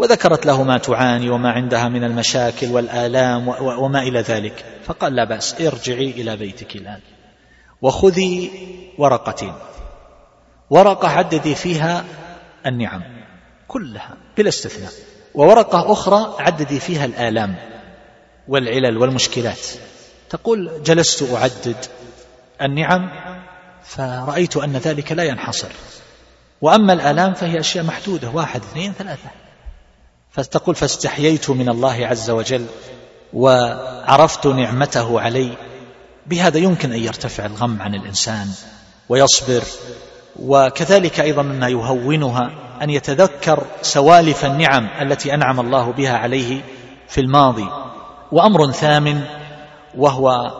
وذكرت 0.00 0.46
له 0.46 0.62
ما 0.62 0.78
تعاني 0.78 1.30
وما 1.30 1.50
عندها 1.50 1.88
من 1.88 2.04
المشاكل 2.04 2.66
والآلام 2.66 3.48
وما 3.60 4.02
إلى 4.02 4.20
ذلك. 4.20 4.64
فقال 4.84 5.14
لا 5.14 5.24
بأس 5.24 5.60
ارجعي 5.60 6.10
إلى 6.10 6.36
بيتك 6.36 6.76
الآن. 6.76 7.00
وخذي 7.82 8.50
ورقتين 8.98 9.52
ورقة 10.70 11.08
عددي 11.08 11.54
فيها 11.54 12.04
النعم 12.66 13.02
كلها 13.68 14.16
بلا 14.36 14.48
استثناء. 14.48 14.92
وورقة 15.34 15.92
أخرى 15.92 16.36
عددي 16.38 16.80
فيها 16.80 17.04
الآلام 17.04 17.54
والعلل 18.48 18.98
والمشكلات. 18.98 19.66
تقول 20.30 20.82
جلست 20.82 21.22
أعدد 21.34 21.76
النعم 22.62 23.10
فرأيت 23.84 24.56
أن 24.56 24.72
ذلك 24.72 25.12
لا 25.12 25.24
ينحصر. 25.24 25.68
وأما 26.60 26.92
الآلام 26.92 27.34
فهي 27.34 27.60
أشياء 27.60 27.84
محدودة 27.84 28.30
واحد 28.30 28.60
اثنين 28.60 28.92
ثلاثة. 28.92 29.30
فتقول 30.30 30.74
فاستحييت 30.74 31.50
من 31.50 31.68
الله 31.68 32.06
عز 32.06 32.30
وجل 32.30 32.66
وعرفت 33.32 34.46
نعمته 34.46 35.20
علي. 35.20 35.56
بهذا 36.26 36.58
يمكن 36.58 36.92
أن 36.92 36.98
يرتفع 36.98 37.46
الغم 37.46 37.82
عن 37.82 37.94
الإنسان 37.94 38.48
ويصبر. 39.08 39.62
وكذلك 40.42 41.20
أيضا 41.20 41.42
مما 41.42 41.68
يهونها 41.68 42.50
أن 42.82 42.90
يتذكر 42.90 43.66
سوالف 43.82 44.44
النعم 44.44 44.88
التي 45.00 45.34
أنعم 45.34 45.60
الله 45.60 45.92
بها 45.92 46.16
عليه 46.16 46.60
في 47.08 47.20
الماضي. 47.20 47.68
وأمر 48.32 48.72
ثامن 48.72 49.22
وهو 49.96 50.52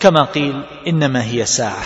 كما 0.00 0.24
قيل 0.24 0.62
إنما 0.86 1.24
هي 1.24 1.46
ساعة. 1.46 1.84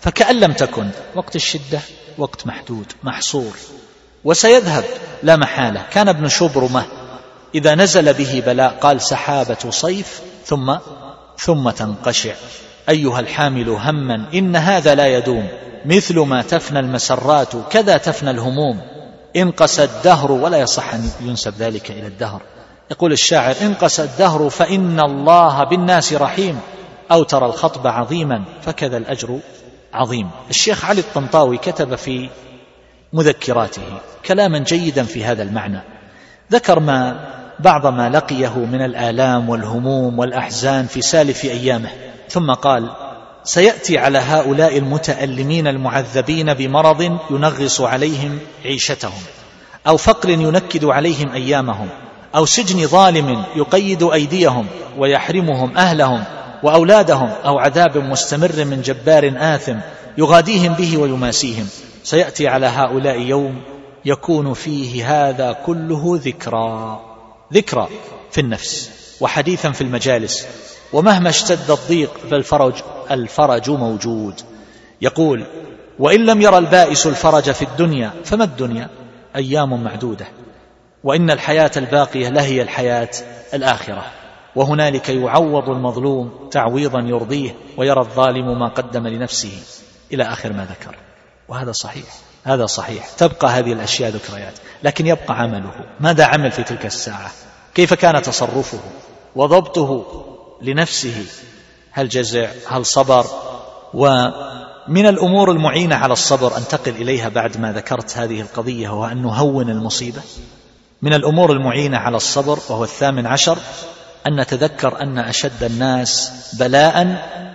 فكأن 0.00 0.40
لم 0.40 0.52
تكن 0.52 0.90
وقت 1.14 1.36
الشدة 1.36 1.80
وقت 2.18 2.46
محدود 2.46 2.92
محصور. 3.02 3.56
وسيذهب. 4.24 4.84
لا 5.22 5.36
محالة. 5.36 5.82
كان 5.90 6.08
ابن 6.08 6.28
شبرمة 6.28 6.84
إذا 7.54 7.74
نزل 7.74 8.14
به 8.14 8.42
بلاء 8.46 8.78
قال 8.80 9.00
سحابة 9.00 9.70
صيف 9.70 10.20
ثم 10.46 10.76
ثم 11.38 11.70
تنقشع. 11.70 12.34
أيها 12.88 13.20
الحامل 13.20 13.68
هما 13.68 14.26
إن 14.34 14.56
هذا 14.56 14.94
لا 14.94 15.06
يدوم. 15.06 15.48
مثل 15.86 16.18
ما 16.18 16.42
تفنى 16.42 16.78
المسرات 16.78 17.56
كذا 17.70 17.96
تفنى 17.96 18.30
الهموم. 18.30 18.80
انقسى 19.36 19.84
الدهر 19.84 20.32
ولا 20.32 20.58
يصح 20.58 20.94
أن 20.94 21.10
ينسب 21.20 21.54
ذلك 21.58 21.90
إلى 21.90 22.06
الدهر. 22.06 22.42
يقول 22.90 23.12
الشاعر 23.12 23.54
انقسى 23.62 24.02
الدهر 24.02 24.50
فإن 24.50 25.00
الله 25.00 25.64
بالناس 25.64 26.12
رحيم. 26.12 26.60
أو 27.12 27.22
ترى 27.22 27.46
الخطب 27.46 27.86
عظيما 27.86 28.44
فكذا 28.62 28.96
الأجر 28.96 29.38
عظيم. 29.92 30.30
الشيخ 30.50 30.84
علي 30.84 31.00
الطنطاوي 31.00 31.58
كتب 31.58 31.94
في 31.94 32.28
مذكراته 33.14 33.82
كلاما 34.26 34.58
جيدا 34.58 35.02
في 35.02 35.24
هذا 35.24 35.42
المعنى. 35.42 35.80
ذكر 36.52 36.80
ما 36.80 37.16
بعض 37.60 37.86
ما 37.86 38.08
لقيه 38.08 38.58
من 38.58 38.84
الآلام 38.84 39.48
والهموم 39.48 40.18
والأحزان 40.18 40.86
في 40.86 41.02
سالف 41.02 41.44
أيامه 41.44 41.88
ثم 42.28 42.52
قال 42.52 42.90
سيأتي 43.44 43.98
على 43.98 44.18
هؤلاء 44.18 44.78
المتألمين 44.78 45.66
المعذبين 45.66 46.54
بمرض 46.54 47.18
ينغص 47.30 47.80
عليهم 47.80 48.38
عيشتهم 48.64 49.22
أو 49.86 49.96
فقر 49.96 50.30
ينكد 50.30 50.84
عليهم 50.84 51.32
أيامهم 51.32 51.88
أو 52.36 52.46
سجن 52.46 52.86
ظالم 52.86 53.44
يقيد 53.56 54.02
أيديهم 54.02 54.66
ويحرمهم 54.98 55.76
أهلهم 55.76 56.24
وأولادهم 56.62 57.30
أو 57.44 57.58
عذاب 57.58 57.98
مستمر 57.98 58.64
من 58.64 58.82
جبار 58.82 59.32
آثم 59.36 59.76
يغاديهم 60.18 60.72
به 60.72 60.96
ويماسيهم. 60.96 61.68
سيأتي 62.04 62.48
على 62.48 62.66
هؤلاء 62.66 63.20
يوم 63.20 63.62
يكون 64.04 64.54
فيه 64.54 65.28
هذا 65.28 65.52
كله 65.52 66.20
ذكرى 66.22 67.00
ذكرى 67.52 67.88
في 68.30 68.40
النفس 68.40 68.90
وحديثا 69.20 69.70
في 69.70 69.80
المجالس 69.80 70.46
ومهما 70.92 71.28
اشتد 71.28 71.70
الضيق 71.70 72.10
فالفرج 72.30 72.74
الفرج 73.10 73.70
موجود. 73.70 74.40
يقول 75.02 75.46
وإن 75.98 76.26
لم 76.26 76.42
يرى 76.42 76.58
البائس 76.58 77.06
الفرج 77.06 77.50
في 77.50 77.62
الدنيا 77.62 78.12
فما 78.24 78.44
الدنيا؟ 78.44 78.88
أيام 79.36 79.84
معدودة. 79.84 80.26
وإن 81.04 81.30
الحياة 81.30 81.70
الباقية 81.76 82.28
لهي 82.28 82.62
الحياة 82.62 83.10
الآخرة. 83.54 84.04
وهنالك 84.56 85.08
يعوض 85.08 85.70
المظلوم 85.70 86.48
تعويضا 86.50 87.00
يرضيه 87.00 87.54
ويرى 87.76 88.00
الظالم 88.00 88.58
ما 88.58 88.68
قدم 88.68 89.06
لنفسه. 89.06 89.62
إلى 90.12 90.24
آخر 90.24 90.52
ما 90.52 90.64
ذكر. 90.64 90.96
وهذا 91.48 91.72
صحيح. 91.72 92.04
هذا 92.44 92.66
صحيح. 92.66 93.08
تبقى 93.18 93.48
هذه 93.48 93.72
الأشياء 93.72 94.10
ذكريات. 94.10 94.54
لكن 94.82 95.06
يبقى 95.06 95.40
عمله. 95.40 95.72
ماذا 96.00 96.24
عمل 96.24 96.50
في 96.50 96.62
تلك 96.62 96.86
الساعة؟ 96.86 97.30
كيف 97.74 97.94
كان 97.94 98.22
تصرفه؟ 98.22 98.78
وضبطه 99.36 100.24
لنفسه. 100.62 101.26
هل 101.90 102.08
جزع؟ 102.08 102.48
هل 102.68 102.86
صبر؟ 102.86 103.26
ومن 103.94 105.06
الأمور 105.06 105.50
المعينة 105.50 105.96
على 105.96 106.12
الصبر 106.12 106.56
أنتقل 106.56 106.90
إليها 106.90 107.28
بعد 107.28 107.58
ما 107.58 107.72
ذكرت 107.72 108.18
هذه 108.18 108.40
القضية 108.40 108.88
وهو 108.88 109.06
أن 109.06 109.22
نهون 109.22 109.70
المصيبة. 109.70 110.22
من 111.02 111.14
الأمور 111.14 111.52
المعينة 111.52 111.98
على 111.98 112.16
الصبر 112.16 112.58
وهو 112.68 112.84
الثامن 112.84 113.26
عشر 113.26 113.58
أن 114.26 114.40
نتذكر 114.40 115.02
أن 115.02 115.18
أشد 115.18 115.62
الناس 115.62 116.32
بلاء 116.58 117.02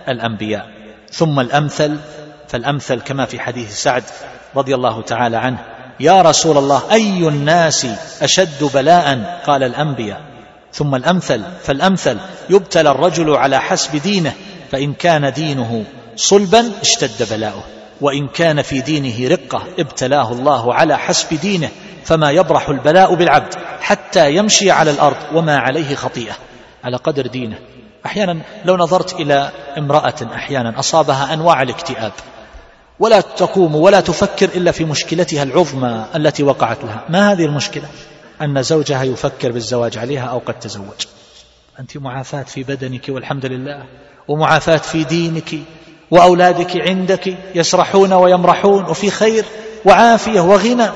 الأنبياء. 0.08 0.66
ثم 1.12 1.40
الأمثل 1.40 1.98
فالأمثل 2.50 3.00
كما 3.00 3.24
في 3.24 3.40
حديث 3.40 3.82
سعد 3.82 4.04
رضي 4.56 4.74
الله 4.74 5.02
تعالى 5.02 5.36
عنه. 5.36 5.58
يا 6.00 6.22
رسول 6.22 6.58
الله 6.58 6.82
أي 6.92 7.28
الناس 7.28 7.86
أشد 8.22 8.64
بلاء؟ 8.74 9.40
قال 9.46 9.62
الأنبياء. 9.62 10.20
ثم 10.72 10.94
الأمثل 10.94 11.42
فالأمثل 11.62 12.18
يبتلى 12.50 12.90
الرجل 12.90 13.36
على 13.36 13.60
حسب 13.60 13.96
دينه 13.96 14.32
فإن 14.72 14.92
كان 14.94 15.32
دينه 15.32 15.84
صلبا 16.16 16.70
اشتد 16.82 17.28
بلاؤه. 17.30 17.62
وإن 18.00 18.28
كان 18.28 18.62
في 18.62 18.80
دينه 18.80 19.28
رقة 19.28 19.62
ابتلاه 19.78 20.32
الله 20.32 20.74
على 20.74 20.98
حسب 20.98 21.40
دينه 21.40 21.68
فما 22.04 22.30
يبرح 22.30 22.68
البلاء 22.68 23.14
بالعبد 23.14 23.54
حتى 23.80 24.34
يمشي 24.34 24.70
على 24.70 24.90
الأرض 24.90 25.16
وما 25.34 25.58
عليه 25.58 25.94
خطيئة. 25.94 26.34
على 26.84 26.96
قدر 26.96 27.26
دينه. 27.26 27.58
أحيانا 28.06 28.40
لو 28.64 28.76
نظرت 28.76 29.12
إلى 29.20 29.50
امرأة 29.78 30.14
أحيانا 30.34 30.78
أصابها 30.78 31.34
أنواع 31.34 31.62
الاكتئاب. 31.62 32.12
ولا 33.00 33.20
تقوم 33.20 33.74
ولا 33.74 34.00
تفكر 34.00 34.48
إلا 34.54 34.72
في 34.72 34.84
مشكلتها 34.84 35.42
العظمى 35.42 36.06
التي 36.16 36.42
وقعت 36.42 36.84
لها 36.84 37.04
ما 37.08 37.32
هذه 37.32 37.44
المشكلة؟ 37.44 37.84
أن 38.42 38.62
زوجها 38.62 39.02
يفكر 39.02 39.52
بالزواج 39.52 39.98
عليها 39.98 40.26
أو 40.26 40.38
قد 40.38 40.58
تزوج. 40.58 41.06
أنت 41.80 41.96
معافاة 41.96 42.42
في 42.42 42.62
بدنك 42.62 43.08
والحمد 43.08 43.46
لله 43.46 43.84
ومعافاة 44.28 44.76
في 44.76 45.04
دينك 45.04 45.54
وأولادك 46.10 46.88
عندك 46.88 47.36
يسرحون 47.54 48.12
ويمرحون 48.12 48.84
وفي 48.84 49.10
خير 49.10 49.44
وعافية 49.84 50.40
وغنى. 50.40 50.88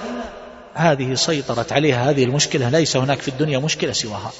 هذه 0.74 1.14
سيطرت 1.14 1.72
عليها 1.72 2.10
هذه 2.10 2.24
المشكلة 2.24 2.68
ليس 2.68 2.96
هناك 2.96 3.18
في 3.18 3.28
الدنيا 3.28 3.58
مشكلة 3.58 3.92
سواها. 3.92 4.32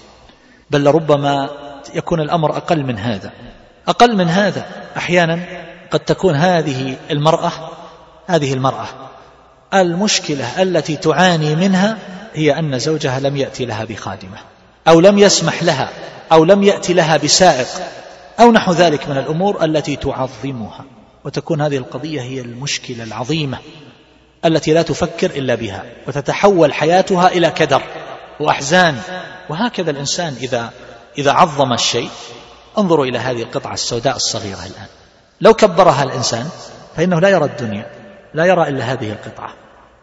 بل 0.70 0.84
لربما 0.84 1.50
يكون 1.94 2.20
الأمر 2.20 2.56
أقل 2.56 2.82
من 2.84 2.98
هذا. 2.98 3.32
أقل 3.88 4.16
من 4.16 4.28
هذا 4.28 4.66
أحيانا 4.96 5.63
قد 5.91 6.01
تكون 6.01 6.35
هذه 6.35 6.97
المرأة 7.11 7.53
هذه 8.26 8.53
المرأة. 8.53 8.87
المشكلة 9.74 10.62
التي 10.62 10.97
تعاني 10.97 11.55
منها 11.55 11.99
هي 12.35 12.59
أن 12.59 12.78
زوجها 12.78 13.20
لم 13.20 13.37
يأتي 13.37 13.64
لها 13.64 13.85
بخادمة 13.85 14.37
أو 14.89 15.01
لم 15.01 15.18
يسمح 15.18 15.62
لها 15.62 15.91
أو 16.32 16.45
لم 16.45 16.62
يأتي 16.62 16.93
لها 16.93 17.16
بسائق 17.16 17.68
أو 18.41 18.53
نحو 18.53 18.72
ذلك 18.72 19.09
من 19.09 19.18
الأمور 19.18 19.64
التي 19.64 19.97
تعظمها. 19.97 20.85
وتكون 21.24 21.61
هذه 21.61 21.76
القضية 21.76 22.20
هي 22.20 22.41
المشكلة 22.41 23.05
العظيمة 23.05 23.59
التي 24.45 24.72
لا 24.72 24.82
تفكر 24.82 25.30
إلا 25.30 25.55
بها 25.55 25.85
وتتحول 26.07 26.74
حياتها 26.74 27.28
إلى 27.28 27.51
كدر 27.51 27.82
وأحزان. 28.41 28.97
وهكذا 29.49 29.91
الإنسان 29.91 30.37
إذا 30.41 30.70
إذا 31.18 31.32
عظم 31.32 31.72
الشيء. 31.72 32.11
انظروا 32.78 33.07
إلى 33.07 33.18
هذه 33.18 33.43
القطعة 33.43 33.74
السوداء 33.74 34.16
الصغيرة 34.16 34.66
الآن. 34.66 34.89
لو 35.41 35.55
كبرها 35.55 36.03
الإنسان 36.03 36.49
فإنه 36.97 37.20
لا 37.20 37.28
يرى 37.28 37.45
الدنيا 37.45 37.87
لا 38.35 38.45
يرى 38.45 38.68
إلا 38.68 38.93
هذه 38.93 39.12
القطعة. 39.12 39.51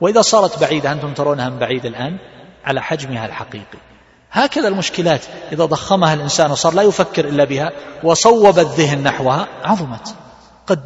وإذا 0.02 0.22
صارت 0.22 0.60
بعيدة 0.60 0.92
أنتم 0.92 1.14
ترونها 1.14 1.50
من 1.50 1.60
بعيد 1.60 1.86
الآن 1.86 2.18
على 2.66 2.82
حجمها 2.82 3.26
الحقيقي. 3.26 3.78
هكذا 4.32 4.68
المشكلات 4.68 5.22
إذا 5.52 5.66
ضخمها 5.66 6.14
الإنسان 6.14 6.52
وصار 6.52 6.74
لا 6.74 6.82
يفكر 6.82 7.28
إلا 7.28 7.44
بها 7.44 7.72
وصوب 8.04 8.60
الذهن 8.60 9.04
نحوها 9.04 9.48
عظمت. 9.64 10.16
قد 10.68 10.82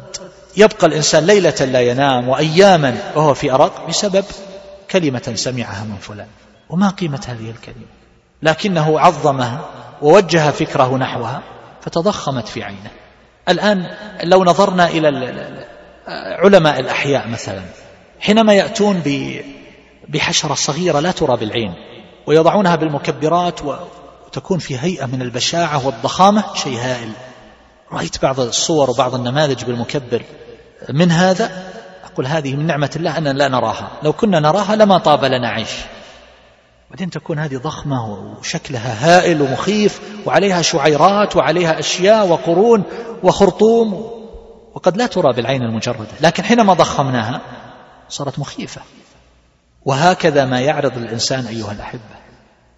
يبقى 0.56 0.86
الإنسان 0.86 1.26
ليلة 1.26 1.60
لا 1.60 1.80
ينام 1.80 2.28
وأياما 2.28 3.12
وهو 3.16 3.34
في 3.34 3.52
أرق 3.52 3.88
بسبب 3.88 4.24
كلمة 4.90 5.32
سمعها 5.34 5.84
من 5.84 5.96
فلان. 5.96 6.28
وما 6.70 6.88
قيمة 6.88 7.24
هذه 7.28 7.50
الكلمة؟ 7.50 7.86
لكنه 8.42 9.00
عظمها 9.00 9.60
ووجه 10.02 10.50
فكره 10.50 10.96
نحوها 10.96 11.42
فتضخمت 11.80 12.48
في 12.48 12.62
عينه. 12.62 12.90
الآن 13.48 13.86
لو 14.24 14.44
نظرنا 14.44 14.88
إلى 14.88 15.08
علماء 16.44 16.80
الأحياء 16.80 17.28
مثلا 17.28 17.62
حينما 18.20 18.54
يأتون 18.54 19.02
بحشرة 20.08 20.54
صغيرة 20.54 21.00
لا 21.00 21.10
ترى 21.10 21.36
بالعين 21.36 21.74
ويضعونها 22.26 22.76
بالمكبرات 22.76 23.60
وتكون 23.62 24.58
في 24.58 24.78
هيئة 24.78 25.06
من 25.06 25.22
البشاعة 25.22 25.86
والضخامة 25.86 26.54
شيء 26.54 26.78
هائل. 26.78 27.10
رأيت 27.92 28.22
بعض 28.22 28.40
الصور 28.40 28.90
وبعض 28.90 29.14
النماذج 29.14 29.64
بالمكبر. 29.64 30.22
من 30.90 31.10
هذا؟ 31.10 31.72
أقول 32.04 32.26
هذه 32.26 32.54
من 32.54 32.66
نعمة 32.66 32.90
الله 32.96 33.18
أننا 33.18 33.30
لا 33.30 33.48
نراها. 33.48 33.90
لو 34.02 34.12
كنا 34.12 34.40
نراها 34.40 34.76
لما 34.76 34.98
طاب 34.98 35.24
لنا 35.24 35.48
عيش. 35.48 35.70
بعدين 36.90 37.10
تكون 37.10 37.38
هذه 37.38 37.56
ضخمة 37.56 38.08
وشكلها 38.38 39.18
هائل 39.18 39.42
ومخيف 39.42 40.00
وعليها 40.26 40.62
شعيرات 40.62 41.36
وعليها 41.36 41.78
أشياء 41.78 42.26
وقرون 42.26 42.82
وخرطوم 43.22 44.10
وقد 44.74 44.96
لا 44.96 45.06
ترى 45.06 45.32
بالعين 45.32 45.62
المجردة 45.62 46.12
لكن 46.20 46.44
حينما 46.44 46.74
ضخمناها 46.74 47.40
صارت 48.08 48.38
مخيفة. 48.38 48.80
وهكذا 49.84 50.44
ما 50.44 50.60
يعرض 50.60 50.96
الإنسان 50.96 51.46
أيها 51.46 51.72
الأحبة 51.72 52.16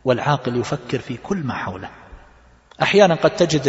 والعاقل 0.05 0.61
يفكر 0.61 0.99
في 0.99 1.17
كل 1.17 1.37
ما 1.37 1.55
حوله. 1.55 1.89
أحيانا 2.83 3.15
قد 3.15 3.31
تجد 3.31 3.63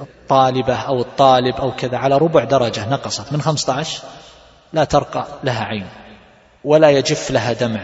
الطالبة 0.00 0.74
أو 0.74 1.00
الطالب 1.00 1.56
أو 1.56 1.72
كذا 1.72 1.96
على 1.96 2.18
ربع 2.18 2.44
درجة 2.44 2.88
نقصت 2.88 3.32
من 3.32 3.42
15 3.42 4.02
لا 4.72 4.84
ترقى 4.84 5.26
لها 5.44 5.64
عين 5.64 5.86
ولا 6.64 6.90
يجف 6.90 7.30
لها 7.30 7.52
دمع 7.52 7.80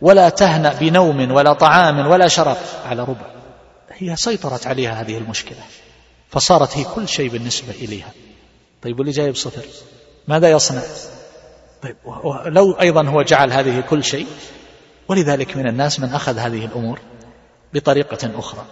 ولا 0.00 0.28
تهنأ 0.28 0.72
بنوم 0.80 1.32
ولا 1.32 1.52
طعام 1.52 2.06
ولا 2.06 2.28
شراب 2.28 2.56
على 2.88 3.02
ربع. 3.02 3.37
هي 3.98 4.16
سيطرت 4.16 4.66
عليها 4.66 5.00
هذه 5.00 5.18
المشكلة 5.18 5.58
فصارت 6.30 6.76
هي 6.76 6.84
كل 6.84 7.08
شيء 7.08 7.30
بالنسبة 7.30 7.70
إليها. 7.72 8.12
طيب 8.82 8.98
واللي 8.98 9.12
جايب 9.12 9.36
صفر 9.36 9.62
ماذا 10.28 10.50
يصنع؟ 10.50 10.82
طيب 11.82 11.96
لو 12.46 12.72
أيضا 12.72 13.08
هو 13.08 13.22
جعل 13.22 13.52
هذه 13.52 13.80
كل 13.80 14.04
شيء 14.04 14.26
ولذلك 15.08 15.56
من 15.56 15.66
الناس 15.68 16.00
من 16.00 16.14
أخذ 16.14 16.38
هذه 16.38 16.64
الأمور 16.64 17.00
بطريقة 17.74 18.38
أخرى. 18.38 18.64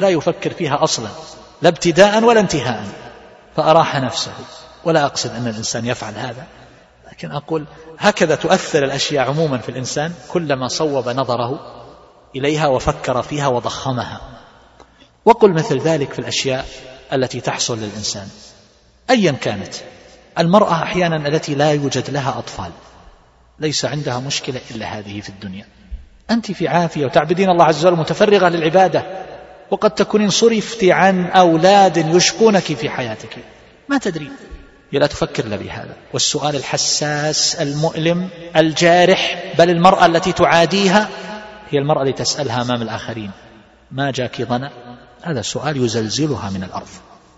لا 0.00 0.08
يفكر 0.08 0.52
فيها 0.52 0.84
أصلا 0.84 1.08
لا 1.62 1.68
ابتداء 1.68 2.24
ولا 2.24 2.40
انتهاء 2.40 2.84
فأراح 3.56 3.96
نفسه. 3.96 4.32
ولا 4.84 5.06
أقصد 5.06 5.30
أن 5.30 5.46
الإنسان 5.46 5.86
يفعل 5.86 6.14
هذا 6.14 6.46
لكن 7.10 7.30
أقول 7.30 7.64
هكذا 7.98 8.34
تؤثر 8.34 8.84
الأشياء 8.84 9.28
عموما 9.28 9.58
في 9.58 9.68
الإنسان 9.68 10.14
كلما 10.28 10.68
صوب 10.68 11.08
نظره 11.08 11.60
إليها 12.36 12.66
وفكر 12.66 13.22
فيها 13.22 13.48
وضخمها. 13.48 14.39
وقل 15.24 15.52
مثل 15.52 15.78
ذلك 15.78 16.12
في 16.12 16.18
الأشياء 16.18 16.66
التي 17.12 17.40
تحصل 17.40 17.78
للإنسان. 17.78 18.28
أيا 19.10 19.32
كانت 19.32 19.74
المرأة 20.38 20.82
أحيانا 20.82 21.28
التي 21.28 21.54
لا 21.54 21.72
يوجد 21.72 22.10
لها 22.10 22.38
أطفال. 22.38 22.70
ليس 23.60 23.84
عندها 23.84 24.18
مشكلة 24.20 24.60
إلا 24.70 24.86
هذه 24.86 25.20
في 25.20 25.28
الدنيا. 25.28 25.66
أنت 26.30 26.52
في 26.52 26.68
عافية 26.68 27.04
وتعبدين 27.04 27.50
الله 27.50 27.64
عز 27.64 27.86
وجل 27.86 27.96
متفرغة 27.96 28.48
للعبادة 28.48 29.04
وقد 29.70 29.90
تكونين 29.90 30.30
صرفت 30.30 30.84
عن 30.84 31.26
أولاد 31.26 31.96
يشقونك 31.96 32.62
في 32.62 32.90
حياتك. 32.90 33.36
ما 33.88 33.98
تدري. 33.98 34.30
لا 34.92 35.06
تفكر 35.06 35.44
إلا 35.44 35.56
بهذا. 35.56 35.96
والسؤال 36.12 36.56
الحساس 36.56 37.54
المؤلم 37.54 38.28
الجارح 38.56 39.52
بل 39.58 39.70
المرأة 39.70 40.06
التي 40.06 40.32
تعاديها 40.32 41.08
هي 41.70 41.78
المرأة 41.78 42.02
التي 42.02 42.22
تسألها 42.22 42.62
أمام 42.62 42.82
الآخرين. 42.82 43.30
ما 43.90 44.10
جاك 44.10 44.42
ظنا 44.42 44.70
هذا 45.22 45.42
سؤال 45.42 45.84
يزلزلها 45.84 46.50
من 46.50 46.62
الأرض. 46.62 46.88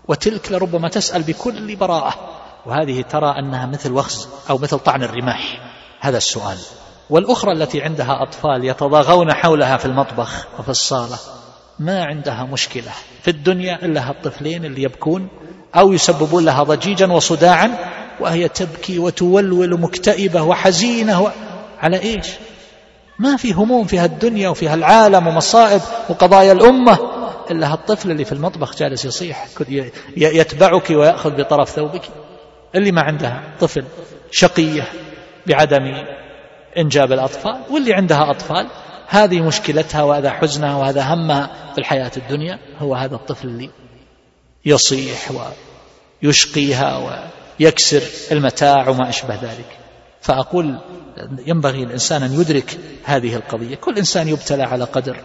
وتلك 0.07 0.51
لربما 0.51 0.89
تسأل 0.89 1.23
بكل 1.23 1.75
براءة. 1.75 2.13
وهذه 2.65 3.01
ترى 3.01 3.39
أنها 3.39 3.65
مثل 3.65 3.91
وخز 3.91 4.27
أو 4.49 4.57
مثل 4.57 4.79
طعن 4.79 5.03
الرماح. 5.03 5.59
هذا 5.99 6.17
السؤال. 6.17 6.57
والأخرى 7.09 7.51
التي 7.51 7.81
عندها 7.81 8.23
أطفال 8.23 8.65
يتضاغون 8.65 9.33
حولها 9.33 9.77
في 9.77 9.85
المطبخ 9.85 10.47
وفي 10.59 10.69
الصالة. 10.69 11.17
ما 11.79 12.03
عندها 12.03 12.43
مشكلة 12.43 12.91
في 13.21 13.31
الدنيا 13.31 13.85
إلا 13.85 14.09
هالطفلين 14.09 14.65
اللي 14.65 14.83
يبكون 14.83 15.27
أو 15.75 15.93
يسببون 15.93 16.45
لها 16.45 16.63
ضجيجا 16.63 17.11
وصداعا 17.11 17.77
وهي 18.19 18.47
تبكي 18.47 18.99
وتولول 18.99 19.79
مكتئبة 19.79 20.41
وحزينة 20.41 21.21
و... 21.21 21.29
على 21.81 21.99
إيش؟ 22.01 22.27
ما 23.19 23.37
في 23.37 23.53
هموم 23.53 23.85
في 23.85 23.97
هالدنيا 23.97 24.49
وفي 24.49 24.67
هالعالم 24.67 25.27
ومصائب 25.27 25.81
وقضايا 26.09 26.51
الأمة. 26.51 26.99
إلا 27.51 27.73
هالطفل 27.73 28.11
اللي 28.11 28.25
في 28.25 28.31
المطبخ 28.31 28.77
جالس 28.77 29.05
يصيح 29.05 29.47
يتبعك 30.17 30.89
ويأخذ 30.89 31.31
بطرف 31.31 31.69
ثوبك. 31.69 32.01
اللي 32.75 32.91
ما 32.91 33.01
عندها 33.01 33.43
طفل 33.59 33.83
شقية 34.31 34.87
بعدم 35.47 36.05
إنجاب 36.77 37.11
الأطفال 37.11 37.61
واللي 37.71 37.93
عندها 37.93 38.31
أطفال 38.31 38.67
هذه 39.07 39.41
مشكلتها 39.41 40.03
وهذا 40.03 40.29
حزنها 40.29 40.75
وهذا 40.75 41.13
همها 41.13 41.71
في 41.73 41.77
الحياة 41.77 42.11
الدنيا 42.17 42.59
هو 42.79 42.95
هذا 42.95 43.15
الطفل 43.15 43.47
اللي 43.47 43.69
يصيح 44.65 45.31
ويشقيها 46.23 47.19
ويكسر 47.59 48.01
المتاع 48.31 48.89
وما 48.89 49.09
أشبه 49.09 49.35
ذلك. 49.35 49.77
فأقول 50.21 50.79
ينبغي 51.45 51.83
الإنسان 51.83 52.23
أن 52.23 52.41
يدرك 52.41 52.79
هذه 53.03 53.35
القضية. 53.35 53.75
كل 53.75 53.97
إنسان 53.97 54.27
يبتلى 54.27 54.63
على 54.63 54.83
قدر. 54.83 55.17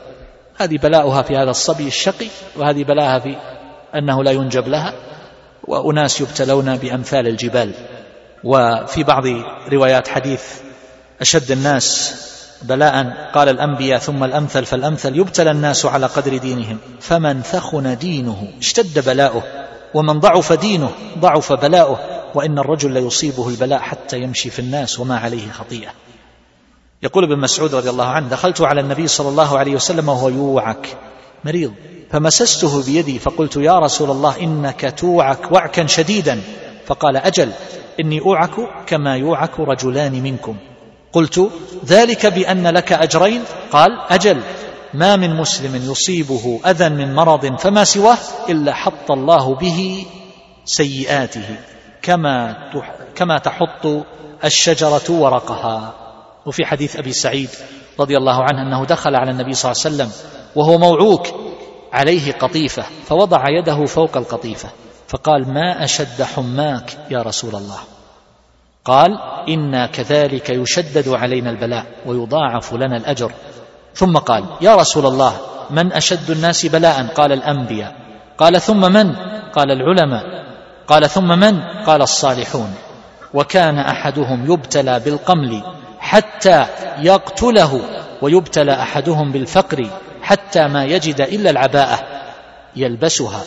هذه 0.58 0.78
بلاؤها 0.78 1.22
في 1.22 1.36
هذا 1.36 1.50
الصبي 1.50 1.86
الشقي 1.86 2.26
وهذه 2.56 2.84
بلاها 2.84 3.18
في 3.18 3.36
أنه 3.94 4.24
لا 4.24 4.30
ينجب 4.30 4.68
لها 4.68 4.92
وأناس 5.68 6.20
يبتلون 6.20 6.76
بأمثال 6.76 7.28
الجبال. 7.28 7.72
وفي 8.44 9.02
بعض 9.02 9.22
روايات 9.72 10.08
حديث 10.08 10.42
أشد 11.20 11.50
الناس 11.50 12.14
بلاء 12.62 13.12
قال 13.34 13.48
الأنبياء 13.48 13.98
ثم 13.98 14.24
الأمثل 14.24 14.64
فالأمثل 14.64 15.16
يبتلى 15.16 15.50
الناس 15.50 15.86
على 15.86 16.06
قدر 16.06 16.36
دينهم. 16.36 16.78
فمن 17.00 17.42
ثخن 17.42 17.98
دينه 17.98 18.48
اشتد 18.58 19.04
بلاؤه 19.06 19.42
ومن 19.94 20.20
ضعف 20.20 20.52
دينه 20.52 20.90
ضعف 21.18 21.52
بلاؤه 21.52 21.98
وإن 22.34 22.58
الرجل 22.58 22.92
ليصيبه 22.92 23.48
البلاء 23.48 23.78
حتى 23.78 24.18
يمشي 24.20 24.50
في 24.50 24.58
الناس 24.58 25.00
وما 25.00 25.18
عليه 25.18 25.50
خطيئة. 25.50 25.90
يقول 27.02 27.24
ابن 27.24 27.38
مسعود 27.38 27.74
رضي 27.74 27.90
الله 27.90 28.04
عنه 28.04 28.28
دخلت 28.28 28.60
على 28.60 28.80
النبي 28.80 29.06
صلى 29.06 29.28
الله 29.28 29.58
عليه 29.58 29.74
وسلم 29.74 30.08
وهو 30.08 30.28
يوعك. 30.28 30.96
مريض. 31.44 31.72
فمسسته 32.10 32.82
بيدي 32.82 33.18
فقلت 33.18 33.56
يا 33.56 33.78
رسول 33.78 34.10
الله 34.10 34.40
إنك 34.40 34.94
توعك 34.98 35.52
وعكا 35.52 35.86
شديدا. 35.86 36.40
فقال 36.86 37.16
أجل 37.16 37.52
إني 38.00 38.20
أوعك 38.20 38.50
كما 38.86 39.16
يوعك 39.16 39.60
رجلان 39.60 40.22
منكم. 40.22 40.56
قلت 41.12 41.50
ذلك 41.86 42.26
بأن 42.26 42.66
لك 42.66 42.92
أجرين. 42.92 43.42
قال 43.72 43.90
أجل 44.10 44.40
ما 44.94 45.16
من 45.16 45.36
مسلم 45.36 45.90
يصيبه 45.90 46.60
أذى 46.66 46.88
من 46.88 47.14
مرض 47.14 47.58
فما 47.58 47.84
سواه 47.84 48.18
إلا 48.48 48.74
حط 48.74 49.10
الله 49.10 49.54
به 49.54 50.06
سيئاته 50.64 51.56
كما 52.02 52.56
كما 53.14 53.38
تحط 53.38 53.86
الشجرة 54.44 55.10
ورقها. 55.10 56.07
وفي 56.48 56.66
حديث 56.66 56.96
أبي 56.96 57.12
سعيد 57.12 57.50
رضي 58.00 58.16
الله 58.16 58.42
عنه 58.42 58.62
أنه 58.62 58.84
دخل 58.84 59.16
على 59.16 59.30
النبي 59.30 59.52
صلى 59.52 59.72
الله 59.72 59.82
عليه 59.84 59.94
وسلم 59.94 60.10
وهو 60.56 60.78
موعوك 60.78 61.26
عليه 61.92 62.32
قطيفة 62.32 62.84
فوضع 63.06 63.44
يده 63.48 63.84
فوق 63.84 64.16
القطيفة 64.16 64.68
فقال 65.08 65.48
ما 65.48 65.84
أشد 65.84 66.22
حماك 66.22 66.96
يا 67.10 67.22
رسول 67.22 67.54
الله؟ 67.54 67.78
قال 68.84 69.18
إنا 69.48 69.86
كذلك 69.86 70.50
يشدد 70.50 71.08
علينا 71.08 71.50
البلاء 71.50 71.86
ويضاعف 72.06 72.74
لنا 72.74 72.96
الأجر. 72.96 73.32
ثم 73.94 74.16
قال 74.16 74.44
يا 74.60 74.76
رسول 74.76 75.06
الله 75.06 75.36
من 75.70 75.92
أشد 75.92 76.30
الناس 76.30 76.66
بلاء؟ 76.66 77.06
قال 77.06 77.32
الأنبياء. 77.32 77.96
قال 78.38 78.60
ثم 78.60 78.92
من؟ 78.92 79.16
قال 79.52 79.70
العلماء. 79.70 80.24
قال 80.86 81.10
ثم 81.10 81.28
من؟ 81.28 81.60
قال 81.86 82.02
الصالحون. 82.02 82.74
وكان 83.34 83.78
أحدهم 83.78 84.52
يبتلى 84.52 85.00
بالقمل 85.00 85.62
حتى 86.08 86.66
يقتله 86.98 87.80
ويبتلى 88.22 88.72
أحدهم 88.72 89.32
بالفقر 89.32 89.90
حتى 90.22 90.68
ما 90.68 90.84
يجد 90.84 91.20
إلا 91.20 91.50
العباءة 91.50 91.98
يلبسها 92.76 93.44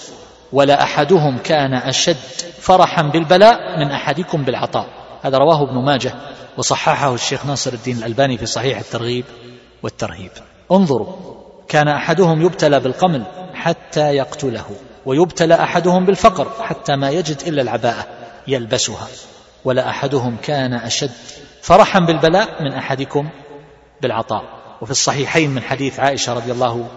ولا 0.53 0.83
أحدهم 0.83 1.37
كان 1.37 1.73
أشد 1.73 2.17
فرحا 2.59 3.01
بالبلاء 3.01 3.79
من 3.79 3.91
أحدكم 3.91 4.43
بالعطاء. 4.43 4.87
هذا 5.21 5.37
رواه 5.37 5.63
ابن 5.63 5.85
ماجه 5.85 6.13
وصححه 6.57 7.13
الشيخ 7.13 7.45
ناصر 7.45 7.73
الدين 7.73 7.97
الألباني 7.97 8.37
في 8.37 8.45
صحيح 8.45 8.79
الترغيب 8.79 9.25
والترهيب. 9.83 10.31
انظروا 10.71 11.07
كان 11.67 11.87
أحدهم 11.87 12.41
يبتلى 12.41 12.79
بالقمل 12.79 13.23
حتى 13.53 14.15
يقتله 14.15 14.65
ويبتلى 15.05 15.53
أحدهم 15.53 16.05
بالفقر 16.05 16.47
حتى 16.61 16.95
ما 16.95 17.09
يجد 17.09 17.41
إلا 17.47 17.61
العباءة 17.61 18.07
يلبسها 18.47 19.07
ولا 19.65 19.89
أحدهم 19.89 20.37
كان 20.43 20.73
أشد 20.73 21.11
فرحا 21.61 21.99
بالبلاء 21.99 22.63
من 22.63 22.73
أحدكم 22.73 23.29
بالعطاء. 24.01 24.43
وفي 24.81 24.91
الصحيحين 24.91 25.49
من 25.49 25.61
حديث 25.61 25.99
عائشة 25.99 26.33
رضي 26.33 26.51
الله 26.51 26.87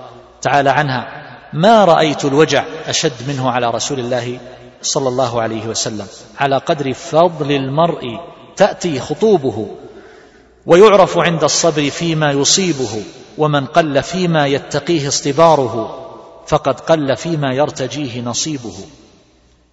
تعالى 0.43 0.71
عنها 0.71 1.25
ما 1.53 1.85
رأيت 1.85 2.25
الوجع 2.25 2.65
أشد 2.87 3.29
منه 3.29 3.51
على 3.51 3.71
رسول 3.71 3.99
الله 3.99 4.39
صلى 4.83 5.09
الله 5.09 5.43
عليه 5.43 5.67
وسلم. 5.67 6.07
على 6.39 6.57
قدر 6.57 6.93
فضل 6.93 7.53
المرء 7.53 8.21
تأتي 8.57 9.01
خطوبه 9.01 9.69
ويعرف 10.67 11.19
عند 11.19 11.45
الصبر 11.45 11.91
فيما 11.91 12.31
يصيبه 12.31 13.03
ومن 13.39 13.67
قل 13.67 14.03
فيما 14.03 14.47
يتقيه 14.47 15.09
اصطباره 15.09 16.01
فقد 16.47 16.81
قل 16.81 17.17
فيما 17.17 17.55
يرتجيه 17.55 18.21
نصيبه. 18.21 18.75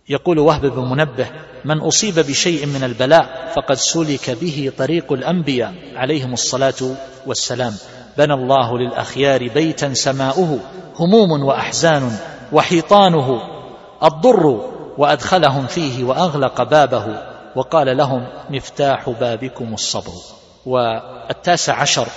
يقول 0.09 0.39
وهب 0.39 0.65
بن 0.65 0.81
منبه 0.81 1.27
من 1.65 1.79
أصيب 1.79 2.19
بشيء 2.19 2.65
من 2.65 2.83
البلاء 2.83 3.51
فقد 3.55 3.75
سلك 3.75 4.29
به 4.29 4.71
طريق 4.77 5.13
الأنبياء. 5.13 5.73
عليهم 5.95 6.33
الصلاة 6.33 6.95
والسلام. 7.25 7.73
بنى 8.17 8.33
الله 8.33 8.77
للأخيار 8.77 9.47
بيتا 9.47 9.93
سماؤه 9.93 10.59
هموم 10.99 11.43
وأحزان 11.43 12.11
وحيطانه 12.51 13.41
الضر 14.03 14.71
وأدخلهم 14.97 15.67
فيه 15.67 16.03
وأغلق 16.03 16.63
بابه. 16.63 17.05
وقال 17.55 17.97
لهم 17.97 18.27
مفتاح 18.49 19.09
بابكم 19.09 19.73
الصبر. 19.73 20.13
والتاسع 20.65 21.81
عشر 21.81 22.07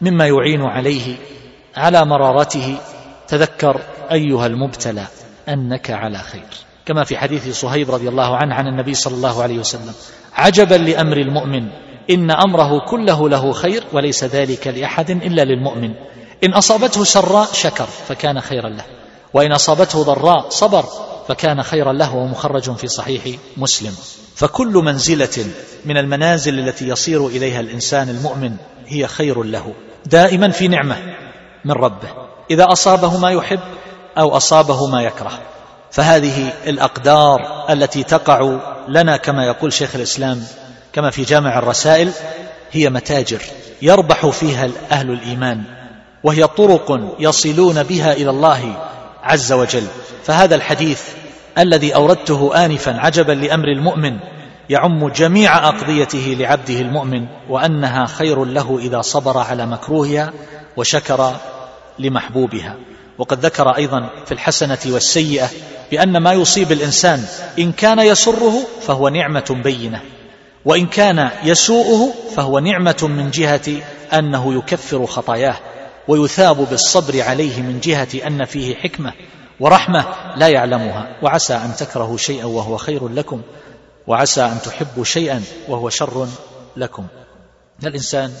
مما 0.00 0.26
يعين 0.26 0.62
عليه 0.62 1.16
على 1.76 2.04
مرارته 2.04 2.76
تذكر 3.28 3.80
أيها 4.12 4.46
المبتلى 4.46 5.06
أنك 5.48 5.90
على 5.90 6.18
خير. 6.18 6.69
كما 6.90 7.04
في 7.04 7.18
حديث 7.18 7.48
صهيب 7.60 7.90
رضي 7.90 8.08
الله 8.08 8.36
عنه 8.36 8.54
عن 8.54 8.66
النبي 8.66 8.94
صلى 8.94 9.14
الله 9.14 9.42
عليه 9.42 9.58
وسلم. 9.58 9.92
عجبا 10.34 10.74
لأمر 10.74 11.16
المؤمن. 11.16 11.68
إن 12.10 12.30
أمره 12.30 12.86
كله 12.90 13.28
له 13.28 13.52
خير 13.52 13.84
وليس 13.92 14.24
ذلك 14.24 14.66
لأحد 14.66 15.10
إلا 15.10 15.44
للمؤمن. 15.44 15.90
إن 16.44 16.52
أصابته 16.52 17.04
سراء 17.04 17.48
شكر 17.52 17.86
فكان 18.08 18.40
خيرا 18.40 18.68
له. 18.68 18.84
وإن 19.34 19.52
أصابته 19.52 20.02
ضراء 20.02 20.48
صبر 20.48 20.84
فكان 21.28 21.62
خيرا 21.62 21.92
له 21.92 22.16
ومخرج 22.16 22.76
في 22.76 22.88
صحيح 22.88 23.22
مسلم. 23.56 23.92
فكل 24.34 24.72
منزلة 24.72 25.46
من 25.84 25.96
المنازل 25.96 26.58
التي 26.58 26.88
يصير 26.88 27.26
إليها 27.26 27.60
الإنسان 27.60 28.08
المؤمن 28.08 28.56
هي 28.86 29.06
خير 29.06 29.42
له. 29.42 29.74
دائما 30.06 30.50
في 30.50 30.68
نعمة 30.68 30.96
من 31.64 31.72
ربه. 31.72 32.08
إذا 32.50 32.66
أصابه 32.72 33.18
ما 33.18 33.30
يحب 33.30 33.60
أو 34.18 34.36
أصابه 34.36 34.86
ما 34.86 35.02
يكره. 35.02 35.38
فهذه 35.90 36.52
الأقدار 36.66 37.66
التي 37.70 38.02
تقع 38.02 38.60
لنا 38.88 39.16
كما 39.16 39.44
يقول 39.44 39.72
شيخ 39.72 39.94
الإسلام 39.94 40.42
كما 40.92 41.10
في 41.10 41.22
جامع 41.22 41.58
الرسائل 41.58 42.12
هي 42.72 42.90
متاجر 42.90 43.42
يربح 43.82 44.26
فيها 44.26 44.68
أهل 44.90 45.10
الإيمان 45.10 45.62
وهي 46.24 46.46
طرق 46.46 47.16
يصلون 47.18 47.82
بها 47.82 48.12
إلى 48.12 48.30
الله 48.30 48.88
عز 49.22 49.52
وجل. 49.52 49.86
فهذا 50.24 50.54
الحديث 50.54 51.02
الذي 51.58 51.94
أوردته 51.94 52.64
آنفا 52.64 53.00
عجبا 53.00 53.32
لأمر 53.32 53.68
المؤمن 53.68 54.18
يعم 54.70 55.08
جميع 55.08 55.68
أقضيته 55.68 56.36
لعبده 56.38 56.80
المؤمن 56.80 57.26
وأنها 57.48 58.06
خير 58.06 58.44
له 58.44 58.78
إذا 58.78 59.00
صبر 59.00 59.38
على 59.38 59.66
مكروهها 59.66 60.32
وشكر 60.76 61.32
لمحبوبها. 61.98 62.76
وقد 63.20 63.46
ذكر 63.46 63.70
أيضا 63.70 64.10
في 64.26 64.32
الحسنة 64.32 64.78
والسيئة 64.86 65.48
بأن 65.90 66.16
ما 66.16 66.32
يصيب 66.32 66.72
الإنسان 66.72 67.24
إن 67.58 67.72
كان 67.72 67.98
يسره 67.98 68.66
فهو 68.80 69.08
نعمة 69.08 69.60
بينة 69.64 70.02
وإن 70.64 70.86
كان 70.86 71.30
يسوءه 71.44 72.14
فهو 72.36 72.58
نعمة 72.58 72.98
من 73.02 73.30
جهة 73.30 73.82
أنه 74.12 74.54
يكفر 74.54 75.06
خطاياه 75.06 75.56
ويثاب 76.08 76.56
بالصبر 76.70 77.22
عليه 77.22 77.62
من 77.62 77.80
جهة 77.80 78.26
أن 78.26 78.44
فيه 78.44 78.74
حكمة 78.74 79.12
ورحمة 79.60 80.04
لا 80.36 80.48
يعلمها 80.48 81.16
وعسى 81.22 81.54
أن 81.54 81.74
تكرهوا 81.78 82.16
شيئا 82.16 82.44
وهو 82.44 82.76
خير 82.76 83.08
لكم 83.08 83.42
وعسى 84.06 84.42
أن 84.42 84.58
تحبوا 84.64 85.04
شيئا 85.04 85.42
وهو 85.68 85.88
شر 85.88 86.28
لكم. 86.76 87.06
الإنسان 87.84 88.32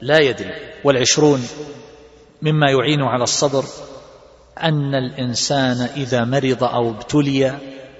لا 0.00 0.18
يدري 0.18 0.52
والعشرون 0.84 1.48
مما 2.42 2.70
يعين 2.70 3.02
على 3.02 3.24
الصبر 3.24 3.64
أن 4.62 4.94
الإنسان 4.94 5.88
إذا 5.96 6.24
مرض 6.24 6.64
أو 6.64 6.90
ابتلي 6.90 7.58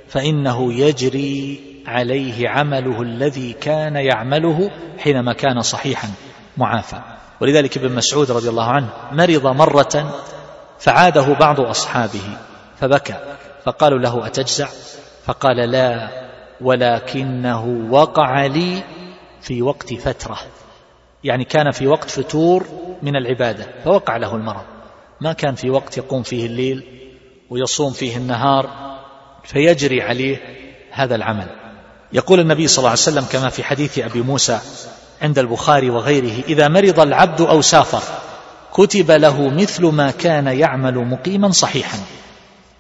فإنه 0.09 0.73
يجري 0.73 1.61
عليه 1.87 2.49
عمله 2.49 3.03
الذي 3.03 3.53
كان 3.53 3.97
يعمله 3.97 4.71
حينما 4.99 5.33
كان 5.33 5.61
صحيحا 5.61 6.09
معافى. 6.57 7.01
ولذلك 7.41 7.77
ابن 7.77 7.95
مسعود 7.95 8.31
رضي 8.31 8.49
الله 8.49 8.65
عنه 8.65 8.89
مرض 9.13 9.47
مرة 9.47 10.23
فعاده 10.79 11.35
بعض 11.35 11.61
أصحابه 11.61 12.39
فبكى 12.77 13.15
فقالوا 13.65 13.99
له 13.99 14.27
أتجزع؟ 14.27 14.69
فقال 15.25 15.57
لا 15.57 16.09
ولكنه 16.61 17.89
وقع 17.91 18.47
لي 18.47 18.83
في 19.41 19.63
وقت 19.63 19.95
فترة 19.95 20.39
يعني 21.25 21.45
كان 21.45 21.71
في 21.71 21.87
وقت 21.87 22.11
فتور 22.11 22.67
من 23.03 23.17
العبادة 23.17 23.67
فوقع 23.85 24.17
له 24.17 24.37
المرض. 24.37 24.76
ما 25.21 25.33
كان 25.33 25.55
في 25.55 25.71
وقت 25.71 25.97
يقوم 25.97 26.23
فيه 26.23 26.47
الليل 26.47 26.85
ويصوم 27.51 27.93
فيه 27.93 28.17
النهار 28.17 28.71
فيجري 29.45 30.03
عليه 30.03 30.41
هذا 30.91 31.15
العمل. 31.15 31.49
يقول 32.13 32.41
النبي 32.41 32.69
صلى 32.69 32.79
الله 32.79 32.91
عليه 32.91 32.99
وسلم 33.01 33.25
كما 33.25 33.49
في 33.49 33.65
حديث 33.65 33.99
أبي 33.99 34.23
موسى 34.23 34.61
عند 35.23 35.39
البخاري 35.39 35.91
وغيره 35.91 36.45
إذا 36.49 36.69
مرض 36.69 37.01
العبد 37.01 37.41
أو 37.41 37.61
سافر 37.61 38.03
كتب 38.73 39.11
له 39.11 39.49
مثل 39.49 39.87
ما 39.87 40.11
كان 40.11 40.47
يعمل 40.47 40.95
مقيما 40.95 41.51
صحيحا. 41.51 41.99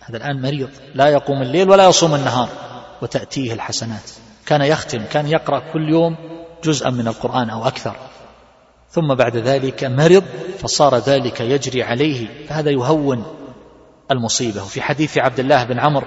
هذا 0.01 0.17
الآن 0.17 0.43
مريض 0.43 0.71
لا 0.95 1.07
يقوم 1.07 1.43
الليل 1.43 1.71
ولا 1.71 1.89
يصوم 1.89 2.15
النهار 2.15 2.49
وتأتيه 3.03 3.53
الحسنات. 3.53 4.11
كان 4.47 4.63
يختم 4.63 5.05
كان 5.13 5.27
يقرأ 5.27 5.63
كل 5.73 5.89
يوم 5.89 6.17
جزءا 6.65 6.91
من 6.91 7.09
القرآن 7.09 7.51
أو 7.51 7.67
أكثر. 7.67 7.97
ثم 8.97 9.15
بعد 9.15 9.37
ذلك 9.37 9.85
مرض 9.85 10.25
فصار 10.59 10.97
ذلك 10.97 11.41
يجري 11.41 11.83
عليه 11.83 12.27
فهذا 12.49 12.71
يهون 12.71 13.25
المصيبة. 14.11 14.63
وفي 14.63 14.83
حديث 14.83 15.19
عبد 15.19 15.41
الله 15.41 15.65
بن 15.65 15.79
عمرو 15.79 16.07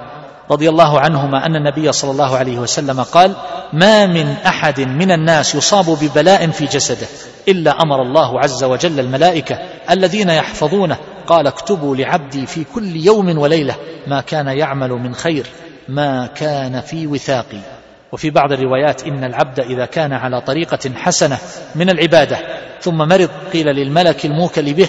رضي 0.52 0.70
الله 0.70 1.00
عنهما 1.00 1.46
أن 1.46 1.56
النبي 1.56 1.92
صلى 1.92 2.12
الله 2.12 2.38
عليه 2.38 2.60
وسلم 2.60 3.02
قال 3.02 3.36
ما 3.74 4.06
من 4.06 4.28
أحد 4.46 4.82
من 4.82 5.12
الناس 5.12 5.56
يصاب 5.56 5.86
ببلاء 6.02 6.50
في 6.50 6.66
جسده 6.66 7.08
إلا 7.48 7.72
أمر 7.72 8.02
الله 8.02 8.40
عز 8.40 8.64
وجل 8.64 9.00
الملائكة 9.00 9.60
الذين 9.90 10.30
يحفظونه 10.30 10.98
قال 11.28 11.48
اكتبوا 11.48 11.96
لعبدي 11.96 12.46
في 12.46 12.64
كل 12.64 12.96
يوم 12.96 13.38
وليلة 13.38 13.76
ما 14.08 14.22
كان 14.22 14.48
يعمل 14.48 14.90
من 14.90 15.16
خير 15.16 15.46
ما 15.90 16.28
كان 16.28 16.82
في 16.82 17.08
وثاقي. 17.08 17.79
وفي 18.12 18.30
بعض 18.30 18.52
الروايات 18.52 19.04
إن 19.04 19.24
العبد 19.24 19.60
إذا 19.60 19.86
كان 19.86 20.14
على 20.14 20.42
طريقة 20.42 20.92
حسنة 20.96 21.38
من 21.76 21.90
العبادة 21.90 22.38
ثم 22.82 22.98
مرض 22.98 23.30
قيل 23.54 23.68
للملك 23.68 24.26
الموكل 24.26 24.74
به 24.74 24.88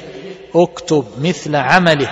اكتب 0.54 1.04
مثل 1.20 1.56
عمله 1.56 2.08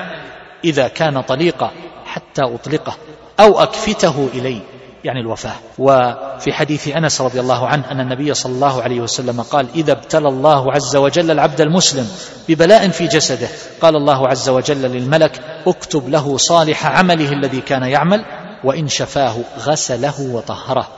إذا 0.65 0.89
كان 0.89 1.21
طليقا 1.21 1.71
حتى 2.05 2.43
أطلقه 2.43 2.97
أو 3.41 3.61
أكفته 3.61 4.29
إلي 4.35 4.61
يعني 5.05 5.21
الوفاة. 5.21 5.55
وفي 5.79 6.53
حديث 6.53 6.89
أنس 6.89 7.21
رضي 7.21 7.41
الله 7.41 7.67
عنه 7.67 7.91
أن 7.91 8.01
النبي 8.01 8.35
صلى 8.35 8.53
الله 8.53 8.83
عليه 8.83 9.01
وسلم 9.01 9.43
قال 9.43 9.67
إذا 9.75 9.93
ابتلى 9.93 10.29
الله 10.29 10.73
عز 10.73 10.97
وجل 10.97 11.31
العبد 11.31 11.61
المسلم 11.61 12.07
ببلاء 12.49 12.89
في 12.89 13.07
جسده 13.07 13.49
قال 13.81 13.97
الله 13.97 14.29
عز 14.29 14.49
وجل 14.49 14.83
للملك 14.83 15.41
اكتب 15.67 16.09
له 16.09 16.37
صالح 16.37 16.87
عمله 16.87 17.33
الذي 17.33 17.61
كان 17.61 17.83
يعمل 17.83 18.25
وإن 18.65 18.89
شفاه 18.89 19.37
غسله 19.59 20.21
وطهره 20.21 20.89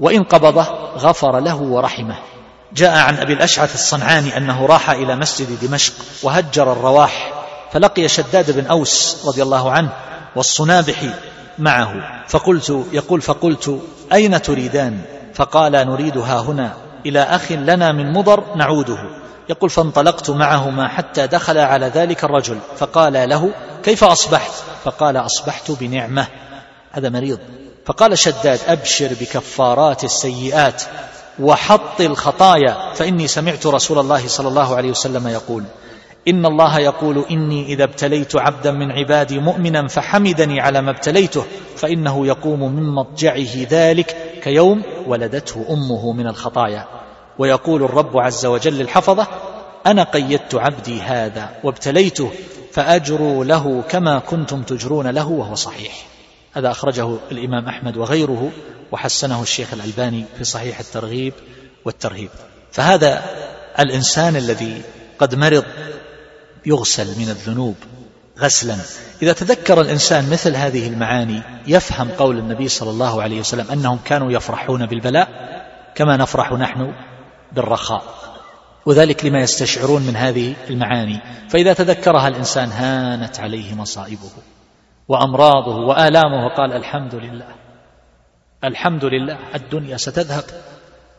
وإن 0.00 0.22
قبضه 0.22 0.62
غفر 0.96 1.40
له 1.40 1.56
ورحمه. 1.56 2.16
جاء 2.72 2.98
عن 2.98 3.16
أبي 3.16 3.32
الأشعث 3.32 3.74
الصنعاني 3.74 4.36
أنه 4.36 4.66
راح 4.66 4.90
إلى 4.90 5.16
مسجد 5.16 5.60
دمشق 5.60 5.92
وهجر 6.22 6.72
الرواح 6.72 7.32
فلقي 7.72 8.08
شداد 8.08 8.50
بن 8.50 8.66
أوس 8.66 9.22
رضي 9.26 9.42
الله 9.42 9.70
عنه 9.70 9.88
والصنابحي 10.36 11.10
معه. 11.58 11.94
فقلت 12.28 12.86
يقول 12.92 13.22
فقلت 13.22 13.80
أين 14.12 14.42
تريدان؟ 14.42 15.00
فقال 15.34 15.72
نريدها 15.72 16.40
هنا 16.40 16.72
إلى 17.06 17.22
أخ 17.22 17.52
لنا 17.52 17.92
من 17.92 18.12
مضر 18.12 18.44
نعوده. 18.56 18.98
يقول 19.48 19.70
فانطلقت 19.70 20.30
معهما 20.30 20.88
حتى 20.88 21.26
دخل 21.26 21.58
على 21.58 21.86
ذلك 21.86 22.24
الرجل 22.24 22.58
فقال 22.76 23.28
له 23.28 23.50
كيف 23.82 24.04
أصبحت؟ 24.04 24.52
فقال 24.84 25.16
أصبحت 25.16 25.70
بنعمة. 25.70 26.26
هذا 26.96 27.08
مريض. 27.08 27.38
فقال 27.86 28.18
شداد 28.18 28.58
أبشر 28.68 29.08
بكفارات 29.20 30.04
السيئات 30.04 30.82
وحط 31.40 32.00
الخطايا 32.00 32.92
فإني 32.94 33.26
سمعت 33.26 33.66
رسول 33.66 33.98
الله 33.98 34.28
صلى 34.28 34.48
الله 34.48 34.76
عليه 34.76 34.90
وسلم 34.90 35.28
يقول 35.28 35.64
إن 36.28 36.46
الله 36.46 36.78
يقول 36.78 37.24
إني 37.30 37.66
إذا 37.66 37.84
ابتليت 37.84 38.36
عبدا 38.36 38.70
من 38.70 38.92
عبادي 38.92 39.38
مؤمنا 39.38 39.88
فحمدني 39.88 40.60
على 40.60 40.82
ما 40.82 40.90
ابتليته 40.90 41.44
فإنه 41.76 42.26
يقوم 42.26 42.74
من 42.74 42.94
مضجعه 42.94 43.66
ذلك 43.70 44.16
كيوم 44.42 44.82
ولدته 45.06 45.66
أمه 45.70 46.12
من 46.12 46.26
الخطايا. 46.26 46.84
ويقول 47.38 47.84
الرب 47.84 48.18
عز 48.18 48.46
وجل 48.46 48.78
للحفظة 48.78 49.26
أنا 49.86 50.02
قيدت 50.02 50.54
عبدي 50.54 51.00
هذا 51.00 51.50
وابتليته 51.64 52.30
فأجروا 52.72 53.44
له 53.44 53.82
كما 53.88 54.18
كنتم 54.18 54.62
تجرون 54.62 55.06
له 55.06 55.28
وهو 55.28 55.54
صحيح. 55.54 56.15
هذا 56.56 56.70
أخرجه 56.70 57.16
الإمام 57.32 57.68
أحمد 57.68 57.96
وغيره 57.96 58.50
وحسنه 58.92 59.42
الشيخ 59.42 59.72
الألباني 59.72 60.24
في 60.38 60.44
صحيح 60.44 60.78
الترغيب 60.78 61.32
والترهيب. 61.84 62.30
فهذا 62.72 63.22
الإنسان 63.78 64.36
الذي 64.36 64.82
قد 65.18 65.34
مرض 65.34 65.64
يغسل 66.66 67.18
من 67.18 67.28
الذنوب 67.28 67.74
غسلا. 68.38 68.76
إذا 69.22 69.32
تذكر 69.32 69.80
الإنسان 69.80 70.30
مثل 70.30 70.56
هذه 70.56 70.88
المعاني 70.88 71.42
يفهم 71.66 72.08
قول 72.08 72.38
النبي 72.38 72.68
صلى 72.68 72.90
الله 72.90 73.22
عليه 73.22 73.40
وسلم 73.40 73.70
أنهم 73.70 73.98
كانوا 74.04 74.32
يفرحون 74.32 74.86
بالبلاء 74.86 75.28
كما 75.94 76.16
نفرح 76.16 76.52
نحن 76.52 76.94
بالرخاء. 77.52 78.02
وذلك 78.86 79.24
لما 79.24 79.40
يستشعرون 79.40 80.02
من 80.02 80.16
هذه 80.16 80.54
المعاني. 80.70 81.20
فإذا 81.48 81.72
تذكرها 81.72 82.28
الإنسان 82.28 82.68
هانت 82.68 83.40
عليه 83.40 83.74
مصائبه. 83.74 84.30
وأمراضه 85.08 85.76
وآلامه 85.76 86.46
وقال 86.46 86.72
الحمد 86.72 87.14
لله. 87.14 87.48
الحمد 88.64 89.04
لله. 89.04 89.38
الدنيا 89.54 89.96
ستذهب 89.96 90.44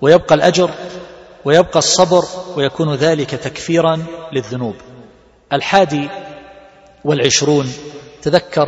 ويبقى 0.02 0.36
الأجر 0.36 0.70
ويبقى 1.46 1.80
الصبر 1.80 2.24
ويكون 2.56 2.96
ذلك 2.96 3.30
تكفيرا 3.30 4.04
للذنوب. 4.34 4.76
الحادي 5.54 6.10
والعشرون 7.06 7.74
تذكر 8.22 8.68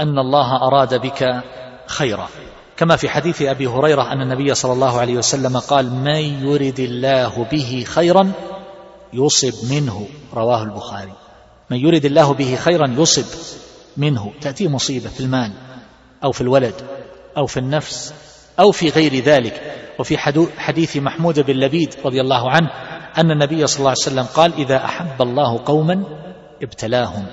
أن 0.00 0.18
الله 0.18 0.56
أراد 0.56 0.94
بك 0.94 1.42
خيرا. 1.86 2.28
كما 2.76 2.96
في 2.96 3.08
حديث 3.08 3.42
أبي 3.42 3.66
هريرة 3.66 4.12
أن 4.12 4.22
النبي 4.22 4.54
صلى 4.54 4.72
الله 4.72 5.00
عليه 5.00 5.14
وسلم 5.14 5.58
قال 5.58 5.90
من 5.92 6.46
يرد 6.48 6.80
الله 6.80 7.46
به 7.52 7.84
خيرا 7.86 8.32
يصب 9.12 9.72
منه. 9.72 10.08
رواه 10.34 10.62
البخاري. 10.62 11.12
من 11.70 11.76
يرد 11.76 12.04
الله 12.04 12.34
به 12.34 12.56
خيرا 12.56 12.94
يصب. 12.98 13.60
منه 13.96 14.32
تأتيه 14.40 14.68
مصيبة 14.68 15.08
في 15.08 15.20
المال 15.20 15.52
أو 16.24 16.32
في 16.32 16.40
الولد 16.40 16.74
أو 17.36 17.46
في 17.46 17.56
النفس 17.56 18.14
أو 18.60 18.72
في 18.72 18.88
غير 18.88 19.14
ذلك. 19.14 19.76
وفي 19.98 20.18
حديث 20.58 20.96
محمود 20.96 21.40
بن 21.40 21.54
لبيد 21.54 21.94
رضي 22.04 22.20
الله 22.20 22.50
عنه 22.50 22.70
أن 23.18 23.30
النبي 23.30 23.66
صلى 23.66 23.78
الله 23.78 23.90
عليه 23.90 24.00
وسلم 24.00 24.24
قال 24.24 24.52
إذا 24.54 24.84
أحب 24.84 25.22
الله 25.22 25.60
قوما 25.64 26.02
ابتلاهم 26.62 27.26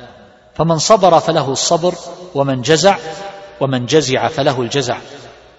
فمن 0.54 0.78
صبر 0.78 1.20
فله 1.20 1.52
الصبر 1.52 1.94
ومن 2.36 2.62
جزع 2.62 2.98
ومن 3.62 3.86
جزع 3.86 4.28
فله 4.28 4.62
الجزع. 4.62 4.98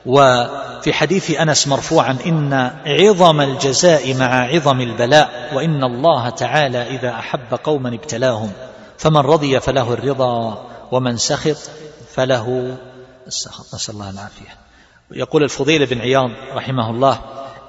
وفي 0.06 0.92
حديث 0.92 1.40
أنس 1.40 1.68
مرفوعا 1.68 2.18
إن 2.26 2.70
عظم 2.86 3.40
الجزاء 3.40 4.14
مع 4.14 4.46
عظم 4.46 4.80
البلاء 4.80 5.50
وإن 5.54 5.84
الله 5.84 6.28
تعالى 6.28 6.82
إذا 6.82 7.10
أحب 7.10 7.58
قوما 7.64 7.88
ابتلاهم 7.88 8.52
فمن 8.98 9.20
رضي 9.20 9.60
فله 9.60 9.92
الرضا. 9.92 10.64
ومن 10.92 11.16
سخط 11.16 11.70
فله 12.14 12.76
السخط. 13.26 13.74
نسأل 13.74 13.94
الله 13.94 14.10
العافية. 14.10 14.56
يقول 15.10 15.42
الفضيل 15.42 15.86
بن 15.86 16.00
عياض 16.00 16.30
رحمه 16.54 16.90
الله 16.90 17.20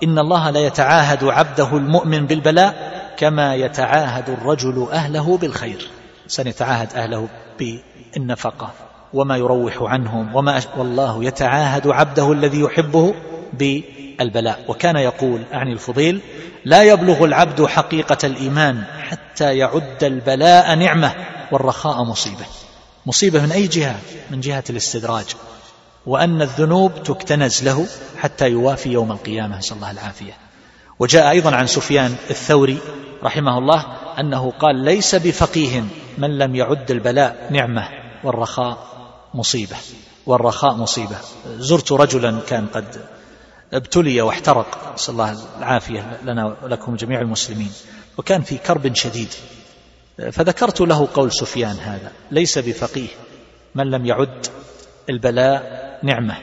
إن 0.03 0.19
الله 0.19 0.49
لا 0.49 0.59
يتعاهد 0.59 1.23
عبده 1.23 1.77
المؤمن 1.77 2.25
بالبلاء 2.25 2.99
كما 3.17 3.55
يتعاهد 3.55 4.29
الرجل 4.29 4.87
أهله 4.91 5.37
بالخير. 5.37 5.89
سنتعاهد 6.27 6.93
أهله 6.93 7.27
بالنفقة 7.59 8.71
وما 9.13 9.37
يروح 9.37 9.81
عنهم 9.81 10.35
وما 10.35 10.61
والله 10.77 11.23
يتعاهد 11.23 11.87
عبده 11.87 12.31
الذي 12.31 12.59
يحبه 12.59 13.13
بالبلاء. 13.53 14.65
وكان 14.67 14.95
يقول 14.95 15.43
أعني 15.53 15.73
الفضيل 15.73 16.21
لا 16.65 16.83
يبلغ 16.83 17.25
العبد 17.25 17.65
حقيقة 17.65 18.17
الإيمان 18.23 18.83
حتى 19.09 19.57
يعد 19.57 20.03
البلاء 20.03 20.75
نعمة 20.75 21.13
والرخاء 21.51 22.03
مصيبة. 22.03 22.45
مصيبة 23.05 23.41
من 23.41 23.51
أي 23.51 23.67
جهة؟ 23.67 23.99
من 24.31 24.39
جهة 24.39 24.63
الاستدراج. 24.69 25.25
وأن 26.05 26.41
الذنوب 26.41 27.03
تكتنز 27.03 27.63
له 27.63 27.87
حتى 28.17 28.49
يوافي 28.49 28.89
يوم 28.89 29.11
القيامة. 29.11 29.57
نسأل 29.57 29.75
الله 29.75 29.91
العافية. 29.91 30.37
وجاء 30.99 31.29
أيضا 31.29 31.55
عن 31.55 31.67
سفيان 31.67 32.15
الثوري 32.29 32.77
رحمه 33.23 33.57
الله 33.57 33.85
أنه 34.19 34.51
قال 34.51 34.75
ليس 34.75 35.15
بفقيه 35.15 35.83
من 36.17 36.37
لم 36.37 36.55
يعد 36.55 36.91
البلاء 36.91 37.47
نعمة 37.51 37.87
والرخاء 38.23 38.87
مصيبة. 39.33 39.75
والرخاء 40.25 40.73
مصيبة. 40.73 41.17
زرت 41.57 41.91
رجلا 41.91 42.39
كان 42.47 42.67
قد 42.67 43.01
ابتلي 43.73 44.21
واحترق. 44.21 44.93
نسأل 44.95 45.13
الله 45.13 45.37
العافية 45.57 46.19
لنا 46.23 46.55
ولكم 46.63 46.95
جميع 46.95 47.21
المسلمين. 47.21 47.71
وكان 48.17 48.41
في 48.41 48.57
كرب 48.57 48.95
شديد. 48.95 49.29
فذكرت 50.31 50.81
له 50.81 51.07
قول 51.13 51.31
سفيان 51.31 51.75
هذا 51.79 52.11
ليس 52.31 52.57
بفقيه 52.57 53.07
من 53.75 53.91
لم 53.91 54.05
يعد 54.05 54.47
البلاء 55.09 55.89
نعمة 56.03 56.37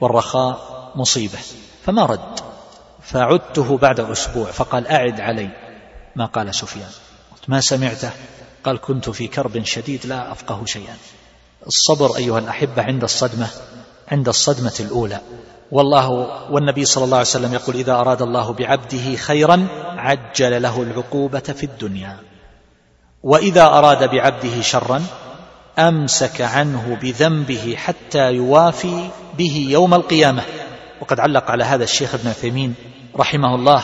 والرخاء 0.00 0.68
مصيبة 0.94 1.38
فما 1.84 2.06
رد 2.06 2.40
فعدته 3.02 3.78
بعد 3.78 4.00
أسبوع 4.00 4.50
فقال 4.50 4.86
أعد 4.86 5.20
علي 5.20 5.48
ما 6.16 6.24
قال 6.26 6.54
سفيان. 6.54 6.90
قلت 7.32 7.50
ما 7.50 7.60
سمعته؟ 7.60 8.10
قال 8.64 8.80
كنت 8.80 9.10
في 9.10 9.26
كرب 9.26 9.64
شديد 9.64 10.06
لا 10.06 10.32
أفقه 10.32 10.64
شيئا. 10.64 10.96
الصبر 11.66 12.16
أيها 12.16 12.38
الأحبة 12.38 12.82
عند 12.82 13.02
الصدمة 13.02 13.48
عند 14.08 14.28
الصدمة 14.28 14.74
الأولى. 14.80 15.20
والله 15.70 16.10
والنبي 16.50 16.84
صلى 16.84 17.04
الله 17.04 17.16
عليه 17.16 17.26
وسلم 17.26 17.54
يقول 17.54 17.76
إذا 17.76 17.92
أراد 17.92 18.22
الله 18.22 18.52
بعبده 18.52 19.16
خيرا 19.16 19.66
عجل 19.96 20.62
له 20.62 20.82
العقوبة 20.82 21.38
في 21.40 21.64
الدنيا. 21.64 22.27
وإذا 23.22 23.66
أراد 23.66 24.10
بعبده 24.10 24.60
شرا 24.60 25.02
أمسك 25.78 26.40
عنه 26.40 26.98
بذنبه 27.02 27.74
حتى 27.76 28.32
يوافي 28.32 29.08
به 29.38 29.66
يوم 29.70 29.94
القيامة. 29.94 30.42
وقد 31.00 31.20
علق 31.20 31.50
على 31.50 31.64
هذا 31.64 31.84
الشيخ 31.84 32.14
ابن 32.14 32.28
عثيمين 32.28 32.74
رحمه 33.16 33.54
الله 33.54 33.82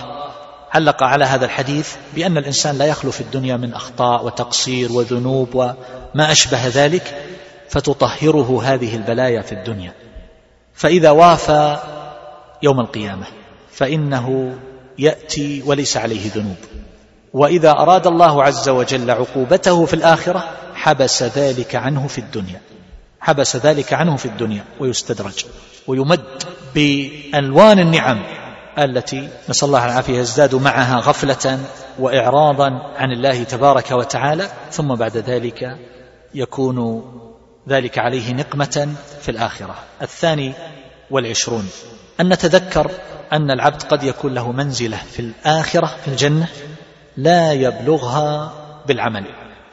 علق 0.72 1.02
على 1.02 1.24
هذا 1.24 1.44
الحديث 1.44 1.94
بأن 2.14 2.38
الإنسان 2.38 2.78
لا 2.78 2.84
يخلو 2.84 3.10
في 3.10 3.20
الدنيا 3.20 3.56
من 3.56 3.74
أخطاء 3.74 4.24
وتقصير 4.24 4.92
وذنوب 4.92 5.54
وما 5.54 6.32
أشبه 6.32 6.66
ذلك 6.66 7.24
فتطهره 7.68 8.62
هذه 8.64 8.96
البلايا 8.96 9.42
في 9.42 9.52
الدنيا. 9.52 9.92
فإذا 10.74 11.10
وافى 11.10 11.78
يوم 12.62 12.80
القيامة 12.80 13.26
فإنه 13.72 14.56
يأتي 14.98 15.62
وليس 15.66 15.96
عليه 15.96 16.30
ذنوب. 16.34 16.56
وإذا 17.34 17.70
أراد 17.70 18.06
الله 18.06 18.42
عز 18.42 18.68
وجل 18.68 19.10
عقوبته 19.10 19.84
في 19.84 19.94
الآخرة 19.94 20.44
حبس 20.74 21.22
ذلك 21.22 21.74
عنه 21.74 22.06
في 22.06 22.18
الدنيا. 22.18 22.60
حبس 23.20 23.56
ذلك 23.56 23.92
عنه 23.92 24.16
في 24.16 24.26
الدنيا 24.26 24.64
ويستدرج 24.80 25.44
ويمد 25.86 26.24
بألوان 26.74 27.78
النعم 27.78 28.22
التي 28.78 29.28
نسأل 29.48 29.68
الله 29.68 29.84
العافية 29.84 30.18
يزداد 30.18 30.54
معها 30.54 30.96
غفلة 30.96 31.58
وإعراضا 31.98 32.70
عن 32.96 33.12
الله 33.12 33.44
تبارك 33.44 33.90
وتعالى 33.90 34.48
ثم 34.70 34.94
بعد 34.94 35.16
ذلك 35.16 35.78
يكون 36.34 37.04
ذلك 37.68 37.98
عليه 37.98 38.32
نقمة 38.32 38.94
في 39.20 39.30
الآخرة. 39.30 39.74
الثاني 40.02 40.52
والعشرون 41.10 41.68
أن 42.20 42.28
نتذكر 42.28 42.90
أن 43.32 43.50
العبد 43.50 43.82
قد 43.82 44.02
يكون 44.02 44.34
له 44.34 44.52
منزلة 44.52 44.96
في 44.96 45.20
الآخرة 45.20 45.86
في 45.86 46.08
الجنة 46.08 46.48
لا 47.16 47.52
يبلغها 47.52 48.52
بالعمل. 48.86 49.24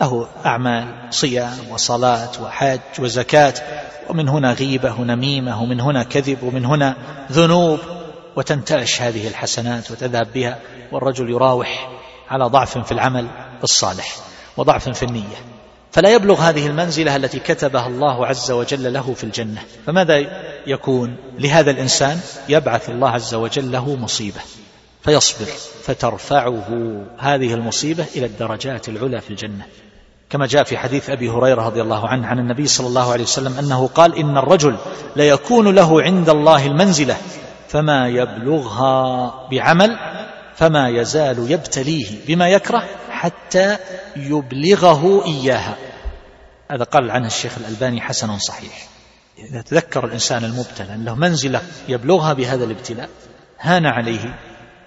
له 0.01 0.27
أعمال 0.45 0.85
صيام 1.09 1.57
وصلاة 1.69 2.43
وحج 2.43 2.79
وزكاة. 2.99 3.53
ومن 4.09 4.29
هنا 4.29 4.53
غيبة 4.53 4.99
ونميمة 4.99 5.61
ومن 5.61 5.81
هنا 5.81 6.03
كذب 6.03 6.43
ومن 6.43 6.65
هنا 6.65 6.95
ذنوب. 7.31 7.79
وتنتعش 8.35 9.01
هذه 9.01 9.27
الحسنات 9.27 9.91
وتذهب 9.91 10.27
بها. 10.33 10.59
والرجل 10.91 11.29
يراوح 11.29 11.89
على 12.29 12.45
ضعف 12.45 12.77
في 12.77 12.91
العمل 12.91 13.27
الصالح 13.63 14.15
وضعف 14.57 14.89
في 14.89 15.03
النية. 15.03 15.37
فلا 15.91 16.13
يبلغ 16.13 16.41
هذه 16.41 16.67
المنزلة 16.67 17.15
التي 17.15 17.39
كتبها 17.39 17.87
الله 17.87 18.27
عز 18.27 18.51
وجل 18.51 18.93
له 18.93 19.13
في 19.13 19.23
الجنة. 19.23 19.61
فماذا 19.85 20.15
يكون 20.67 21.15
لهذا 21.39 21.71
الإنسان؟ 21.71 22.19
يبعث 22.49 22.89
الله 22.89 23.09
عز 23.09 23.33
وجل 23.33 23.71
له 23.71 23.95
مصيبة. 23.95 24.41
فيصبر 25.03 25.45
فترفعه 25.83 26.67
هذه 27.17 27.53
المصيبة 27.53 28.05
إلى 28.15 28.25
الدرجات 28.25 28.89
العلى 28.89 29.21
في 29.21 29.29
الجنة. 29.29 29.65
كما 30.29 30.45
جاء 30.45 30.63
في 30.63 30.77
حديث 30.77 31.09
أبي 31.09 31.29
هريرة 31.29 31.65
رضي 31.65 31.81
الله 31.81 32.07
عنه 32.07 32.27
عن 32.27 32.39
النبي 32.39 32.67
صلى 32.67 32.87
الله 32.87 33.11
عليه 33.11 33.23
وسلم 33.23 33.57
أنه 33.57 33.87
قال 33.87 34.15
إن 34.15 34.37
الرجل 34.37 34.75
ليكون 35.15 35.75
له 35.75 36.01
عند 36.01 36.29
الله 36.29 36.65
المنزلة 36.65 37.17
فما 37.67 38.07
يبلغها 38.07 39.33
بعمل 39.51 39.97
فما 40.55 40.89
يزال 40.89 41.51
يبتليه 41.51 42.07
بما 42.27 42.49
يكره 42.49 42.83
حتى 43.09 43.77
يبلغه 44.15 45.25
إياها. 45.25 45.75
هذا 46.71 46.83
قال 46.83 47.11
عنه 47.11 47.27
الشيخ 47.27 47.57
الألباني 47.57 48.01
حسن 48.01 48.37
صحيح. 48.37 48.87
إذا 49.37 49.61
تذكر 49.61 50.05
الإنسان 50.05 50.43
المبتلى 50.43 50.93
أن 50.93 51.05
له 51.05 51.15
منزلة 51.15 51.61
يبلغها 51.89 52.33
بهذا 52.33 52.63
الابتلاء 52.63 53.09
هان 53.59 53.85
عليه 53.85 54.35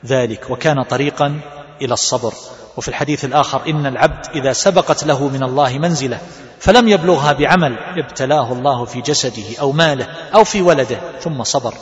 ذلك 0.06 0.50
وكان 0.50 0.82
طريقا 0.82 1.40
إلى 1.82 1.94
الصبر. 1.94 2.34
وفي 2.76 2.88
الحديث 2.88 3.24
الآخر 3.24 3.62
إن 3.66 3.86
العبد 3.86 4.26
إذا 4.34 4.52
سبقت 4.52 5.04
له 5.04 5.28
من 5.28 5.42
الله 5.42 5.78
منزلة 5.78 6.20
فلم 6.60 6.88
يبلغها 6.88 7.32
بعمل 7.32 7.78
ابتلاه 7.78 8.52
الله 8.52 8.84
في 8.84 9.00
جسده 9.00 9.60
أو 9.60 9.72
ماله 9.72 10.04
أو 10.34 10.44
في 10.44 10.62
ولده 10.62 11.00
ثم 11.20 11.42
صبر 11.42 11.74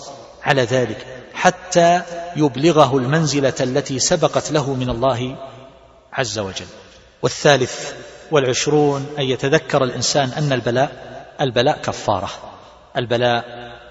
على 0.42 0.62
ذلك 0.62 1.06
حتى 1.34 2.02
يبلغه 2.36 2.96
المنزلة 2.96 3.54
التي 3.60 3.98
سبقت 3.98 4.52
له 4.52 4.74
من 4.74 4.90
الله 4.90 5.36
عز 6.12 6.38
وجل. 6.38 6.66
والثالث 7.22 7.92
والعشرون 8.30 9.06
أن 9.18 9.24
يتذكر 9.24 9.84
الإنسان 9.84 10.28
أن 10.28 10.52
البلاء 10.52 11.12
البلاء 11.40 11.78
كفارة. 11.82 12.30
البلاء 12.96 13.44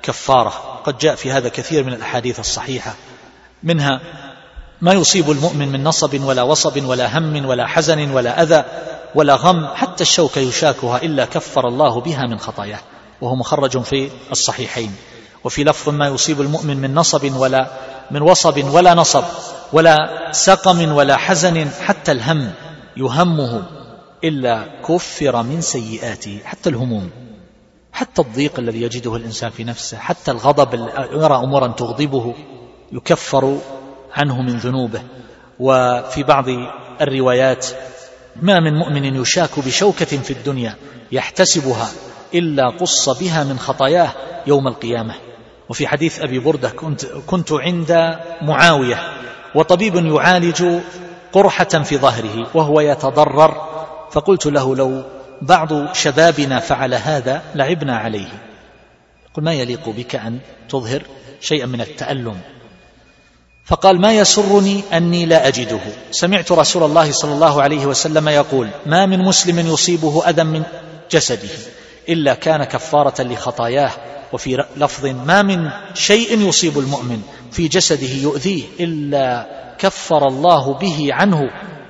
كفارة. 0.04 0.82
قد 0.84 0.98
جاء 0.98 1.16
في 1.16 1.32
هذا 1.32 1.50
كثير 1.50 1.84
من 1.84 1.94
الأحاديث 1.94 2.40
الصحيحة. 2.40 2.96
منها 3.64 4.02
ما 4.82 4.94
يصيب 4.94 5.32
المؤمن 5.32 5.68
من 5.68 5.84
نصب 5.84 6.24
ولا 6.24 6.42
وصب 6.42 6.86
ولا 6.86 7.18
هم 7.18 7.46
ولا 7.46 7.68
حزن 7.68 8.12
ولا 8.12 8.44
أذى 8.44 8.64
ولا 9.16 9.36
غم 9.36 9.68
حتى 9.68 10.02
الشوكة 10.04 10.40
يشاكها 10.40 10.98
إلا 10.98 11.26
كفر 11.26 11.68
الله 11.68 12.02
بها 12.02 12.26
من 12.28 12.40
خطاياه. 12.40 12.80
وهو 13.22 13.36
مخرج 13.36 13.82
في 13.82 14.10
الصحيحين. 14.32 14.96
وفي 15.44 15.64
لفظ 15.64 15.90
ما 15.90 16.08
يصيب 16.08 16.42
المؤمن 16.42 16.78
من 16.78 16.96
نصب 16.96 17.36
ولا 17.36 17.68
من 18.12 18.22
وصب 18.22 18.74
ولا 18.74 18.94
نصب 18.94 19.24
ولا 19.74 19.98
سقم 20.32 20.92
ولا 20.92 21.18
حزن 21.18 21.70
حتى 21.70 22.12
الهم 22.12 22.52
يهمه 22.98 23.64
إلا 24.24 24.82
كفر 24.88 25.44
من 25.44 25.62
سيئاته 25.62 26.40
حتى 26.46 26.70
الهموم. 26.70 27.10
حتى 27.94 28.22
الضيق 28.22 28.60
الذي 28.60 28.82
يجده 28.82 29.16
الإنسان 29.16 29.50
في 29.50 29.64
نفسه 29.64 29.98
حتى 29.98 30.32
الغضب 30.32 30.74
يرى 31.14 31.36
أمورا 31.36 31.68
تغضبه 31.68 32.34
يكفر 32.92 33.58
عنه 34.14 34.42
من 34.42 34.58
ذنوبه. 34.58 35.02
وفي 35.60 36.24
بعض 36.24 36.46
الروايات 37.02 37.68
ما 38.42 38.60
من 38.60 38.74
مؤمن 38.74 39.22
يشاك 39.22 39.60
بشوكة 39.60 40.18
في 40.18 40.32
الدنيا 40.32 40.76
يحتسبها 41.12 41.90
إلا 42.34 42.70
قص 42.70 43.10
بها 43.10 43.44
من 43.44 43.60
خطاياه 43.60 44.14
يوم 44.48 44.68
القيامة. 44.68 45.16
وفي 45.70 45.88
حديث 45.88 46.20
أبي 46.20 46.40
بردة 46.40 46.70
كنت, 46.70 47.06
كنت 47.06 47.52
عند 47.52 48.20
معاوية 48.42 49.00
وطبيب 49.56 49.96
يعالج 49.96 50.80
قرحة 51.34 51.64
في 51.64 51.98
ظهره 51.98 52.48
وهو 52.54 52.80
يتضرر 52.82 53.68
فقلت 54.12 54.46
له 54.46 54.76
لو 54.76 55.04
بعض 55.42 55.94
شبابنا 55.94 56.60
فعل 56.60 56.94
هذا 56.94 57.42
لعبنا 57.56 57.98
عليه. 57.98 58.30
قل 59.34 59.44
ما 59.44 59.54
يليق 59.54 59.90
بك 59.90 60.16
أن 60.16 60.40
تظهر 60.70 61.04
شيئا 61.42 61.66
من 61.66 61.82
التألم؟ 61.82 62.38
فقال 63.66 64.02
ما 64.02 64.14
يسرني 64.14 64.84
أني 64.94 65.26
لا 65.26 65.48
أجده. 65.48 65.80
سمعت 66.12 66.52
رسول 66.52 66.84
الله 66.84 67.12
صلى 67.12 67.34
الله 67.34 67.62
عليه 67.62 67.86
وسلم 67.86 68.30
يقول 68.30 68.70
ما 68.86 69.06
من 69.06 69.20
مسلم 69.20 69.60
يصيبه 69.60 70.30
أذى 70.30 70.44
من 70.44 70.64
جسده 71.12 71.50
إلا 72.10 72.34
كان 72.34 72.64
كفارة 72.64 73.22
لخطاياه 73.22 73.92
وفي 74.34 74.66
لفظ 74.78 75.06
ما 75.06 75.42
من 75.42 75.70
شيء 75.94 76.48
يصيب 76.50 76.80
المؤمن 76.80 77.22
في 77.52 77.68
جسده 77.68 78.08
يؤذيه 78.08 78.64
إلا 78.80 79.48
كفر 79.80 80.28
الله 80.28 80.74
به 80.74 81.08
عنه 81.12 81.42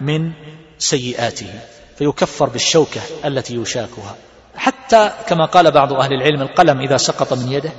من 0.01 0.31
سيئاته 0.79 1.49
فيكفر 1.97 2.49
بالشوكة 2.49 3.01
التي 3.25 3.55
يشاكها. 3.55 4.15
حتى 4.55 5.11
كما 5.27 5.45
قال 5.45 5.71
بعض 5.71 5.93
أهل 5.93 6.13
العلم 6.13 6.41
القلم 6.41 6.79
إذا 6.79 6.97
سقط 6.97 7.33
من 7.33 7.51
يده 7.51 7.71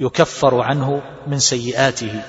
يكفر 0.00 0.60
عنه 0.60 1.02
من 1.26 1.38
سيئاته. 1.38 2.22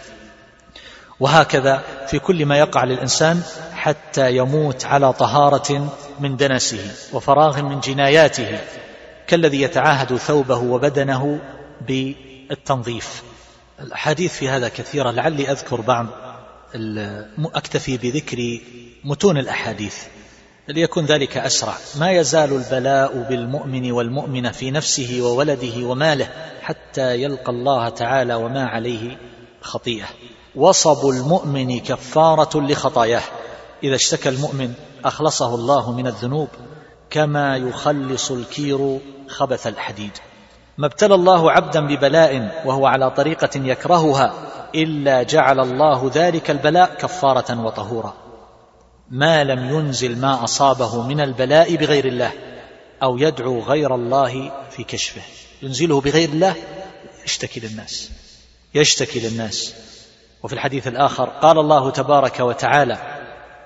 وهكذا 1.20 1.84
في 2.07 2.20
كل 2.20 2.45
ما 2.45 2.57
يقع 2.57 2.84
للإنسان 2.84 3.41
حتى 3.74 4.38
يموت 4.38 4.86
على 4.86 5.13
طهارة 5.13 5.95
من 6.20 6.38
دنسه 6.38 6.91
وفراغ 7.13 7.61
من 7.61 7.80
جناياته 7.80 8.59
كالذي 9.28 9.61
يتعاهد 9.61 10.15
ثوبه 10.15 10.57
وبدنه 10.57 11.39
بالتنظيف. 11.88 13.24
الأحاديث 13.80 14.34
في 14.34 14.49
هذا 14.49 14.70
كثيرة 14.70 15.11
لعلي 15.11 15.51
أذكر 15.51 15.82
بعض 15.82 16.07
أكتفي 17.55 17.97
بذكر 17.97 18.59
متون 19.03 19.38
الأحاديث. 19.38 19.95
ليكون 20.68 21.05
ذلك 21.05 21.38
أسرع. 21.38 21.74
ما 21.99 22.11
يزال 22.11 22.53
البلاء 22.53 23.26
بالمؤمن 23.30 23.91
والمؤمنة 23.91 24.51
في 24.51 24.72
نفسه 24.72 25.22
وولده 25.22 25.88
وماله 25.88 26.30
حتى 26.61 27.22
يلقى 27.22 27.51
الله 27.51 27.89
تعالى 27.89 28.36
وما 28.36 28.65
عليه 28.65 29.18
خطيئة. 29.61 30.05
وصب 30.57 31.09
المؤمن 31.09 31.79
كفارة 31.79 32.61
لخطاياه. 32.61 33.23
إذا 33.83 33.95
اشتكى 33.95 34.29
المؤمن 34.29 34.73
أخلصه 35.05 35.55
الله 35.55 35.91
من 35.91 36.07
الذنوب 36.07 36.47
كما 37.09 37.57
يخلص 37.57 38.31
الكير 38.31 38.99
خبث 39.27 39.67
الحديد. 39.67 40.11
ما 40.77 40.85
ابتلى 40.87 41.15
الله 41.15 41.51
عبدا 41.51 41.87
ببلاء 41.87 42.63
وهو 42.65 42.85
على 42.85 43.11
طريقة 43.11 43.49
يكرهها 43.55 44.33
إلا 44.75 45.23
جعل 45.23 45.59
الله 45.59 46.11
ذلك 46.13 46.51
البلاء 46.51 46.95
كفارة 46.95 47.65
وطهورا. 47.65 48.13
ما 49.09 49.43
لم 49.43 49.69
ينزل 49.69 50.17
ما 50.17 50.43
أصابه 50.43 51.01
من 51.01 51.21
البلاء 51.21 51.75
بغير 51.75 52.05
الله 52.05 52.31
أو 53.03 53.17
يدعو 53.17 53.59
غير 53.59 53.95
الله 53.95 54.51
في 54.71 54.83
كشفه. 54.83 55.21
ينزله 55.61 56.01
بغير 56.01 56.29
الله 56.29 56.55
يشتكي 57.25 57.59
للناس. 57.59 58.11
يشتكي 58.73 59.19
للناس. 59.19 59.73
وفي 60.43 60.53
الحديث 60.53 60.88
الآخر 60.88 61.25
قال 61.25 61.59
الله 61.59 61.91
تبارك 61.91 62.39
وتعالى 62.39 62.97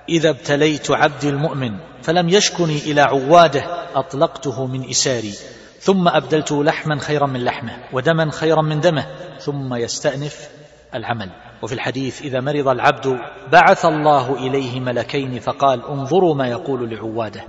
إذا 0.08 0.30
ابتليت 0.30 0.90
عبدي 0.90 1.28
المؤمن 1.28 1.72
فلم 2.02 2.28
يشكني 2.28 2.78
إلى 2.78 3.00
عواده 3.00 3.64
أطلقته 3.94 4.66
من 4.66 4.90
إساري 4.90 5.34
ثم 5.80 6.08
أبدلته 6.08 6.64
لحما 6.64 6.98
خيرا 6.98 7.26
من 7.26 7.44
لحمه 7.44 7.72
ودما 7.92 8.30
خيرا 8.30 8.62
من 8.62 8.80
دمه 8.80 9.06
ثم 9.38 9.74
يستأنف 9.74 10.48
العمل. 10.94 11.30
وفي 11.62 11.72
الحديث 11.72 12.22
إذا 12.22 12.40
مرض 12.40 12.68
العبد 12.68 13.18
بعث 13.52 13.84
الله 13.84 14.34
إليه 14.34 14.80
ملكين 14.80 15.40
فقال 15.40 15.86
انظروا 15.86 16.34
ما 16.34 16.48
يقول 16.48 16.90
لعواده. 16.90 17.40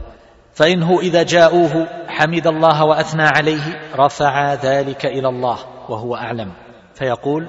فإنه 0.54 1.00
إذا 1.00 1.24
جاءوه 1.24 1.88
حمد 2.08 2.48
الله 2.48 2.84
وأثنى 2.84 3.24
عليه 3.24 3.82
رفع 3.96 4.54
ذلك 4.54 5.06
إلى 5.06 5.30
الله 5.30 5.58
وهو 5.90 6.16
أعلم. 6.16 6.52
فيقول 6.96 7.48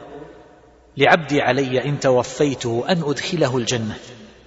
لعبدي 0.97 1.43
علي 1.43 1.85
إن 1.85 2.01
توفيته 2.01 2.85
أن 2.89 3.03
أدخله 3.07 3.57
الجنة 3.57 3.97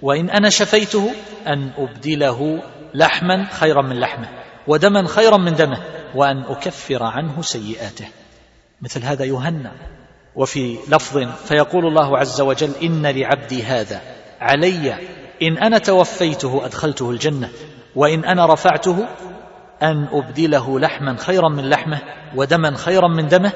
وإن 0.02 0.30
أنا 0.30 0.50
شفيته 0.50 1.10
أن 1.46 1.70
أبدله 1.78 2.62
لحما 2.94 3.46
خيرا 3.50 3.82
من 3.82 4.00
لحمه 4.00 4.28
ودما 4.66 5.08
خيرا 5.08 5.36
من 5.36 5.54
دمه 5.54 5.82
وأن 6.14 6.38
أكفر 6.38 7.02
عنه 7.02 7.42
سيئاته. 7.42 8.08
مثل 8.82 9.02
هذا 9.02 9.24
يهنى 9.24 9.70
وفي 10.36 10.78
لفظ 10.88 11.28
فيقول 11.44 11.86
الله 11.86 12.18
عز 12.18 12.40
وجل 12.40 12.70
إن 12.82 13.06
لعبدي 13.06 13.62
هذا 13.62 14.00
علي 14.40 14.94
إن 15.42 15.58
أنا 15.58 15.78
توفيته 15.78 16.66
أدخلته 16.66 17.10
الجنة 17.10 17.50
وإن 17.96 18.24
أنا 18.24 18.46
رفعته 18.46 19.06
أن 19.82 20.08
أبدله 20.12 20.80
لحما 20.80 21.16
خيرا 21.16 21.48
من 21.48 21.68
لحمه 21.68 22.00
ودما 22.36 22.76
خيرا 22.76 23.08
من 23.08 23.28
دمه 23.28 23.52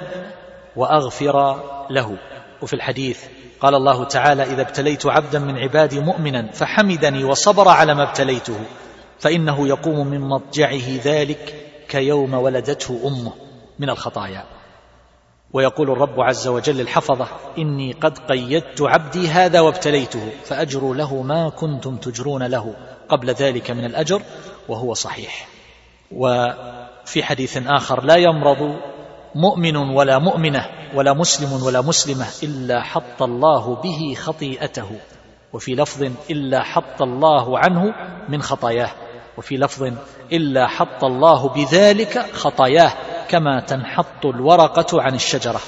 وأغفر 0.76 1.61
له. 1.90 2.18
وفي 2.63 2.73
الحديث 2.73 3.25
قال 3.61 3.75
الله 3.75 4.05
تعالى 4.05 4.43
إذا 4.43 4.63
ابتليت 4.63 5.07
عبدا 5.07 5.39
من 5.39 5.59
عبادي 5.59 6.01
مؤمنا 6.01 6.53
فحمدني 6.53 7.25
وصبر 7.25 7.69
على 7.69 7.95
ما 7.95 8.03
ابتليته 8.03 8.57
فإنه 9.19 9.69
يقوم 9.69 10.07
من 10.07 10.21
مضجعه 10.21 11.01
ذلك 11.05 11.55
كيوم 11.89 12.35
ولدته 12.35 13.01
أمه 13.05 13.33
من 13.79 13.91
الخطايا. 13.91 14.45
ويقول 15.53 15.91
الرب 15.91 16.21
عز 16.21 16.49
وجل 16.49 16.81
الحفظة 16.81 17.29
إني 17.59 17.93
قد 17.93 18.19
قيدت 18.19 18.83
عبدي 18.83 19.29
هذا 19.29 19.61
وابتليته 19.61 20.29
فأجروا 20.45 20.95
له 20.95 21.23
ما 21.23 21.49
كنتم 21.49 21.97
تجرون 21.97 22.43
له 22.43 22.75
قبل 23.09 23.31
ذلك 23.31 23.71
من 23.71 23.85
الأجر 23.85 24.23
وهو 24.69 24.95
صحيح. 24.95 25.49
وفي 26.13 27.23
حديث 27.23 27.59
آخر 27.67 28.05
لا 28.05 28.17
يمرض 28.17 28.77
مؤمن 29.35 29.76
ولا 29.76 30.18
مؤمنة 30.18 30.66
ولا 30.95 31.12
مسلم 31.12 31.62
ولا 31.62 31.80
مسلمة 31.80 32.26
إلا 32.43 32.83
حط 32.83 33.22
الله 33.22 33.74
به 33.74 34.14
خطيئته 34.14 34.91
وفي 35.53 35.74
لفظ 35.74 36.11
إلا 36.30 36.62
حط 36.62 37.03
الله 37.03 37.59
عنه 37.59 37.95
من 38.28 38.43
خطاياه 38.43 38.91
وفي 39.39 39.57
لفظ 39.57 39.93
إلا 40.33 40.66
حط 40.66 41.05
الله 41.05 41.49
بذلك 41.49 42.26
خطاياه 42.33 42.93
كما 43.28 43.61
تنحط 43.61 44.26
الورقة 44.26 45.03
عن 45.03 45.14
الشجرة. 45.14 45.61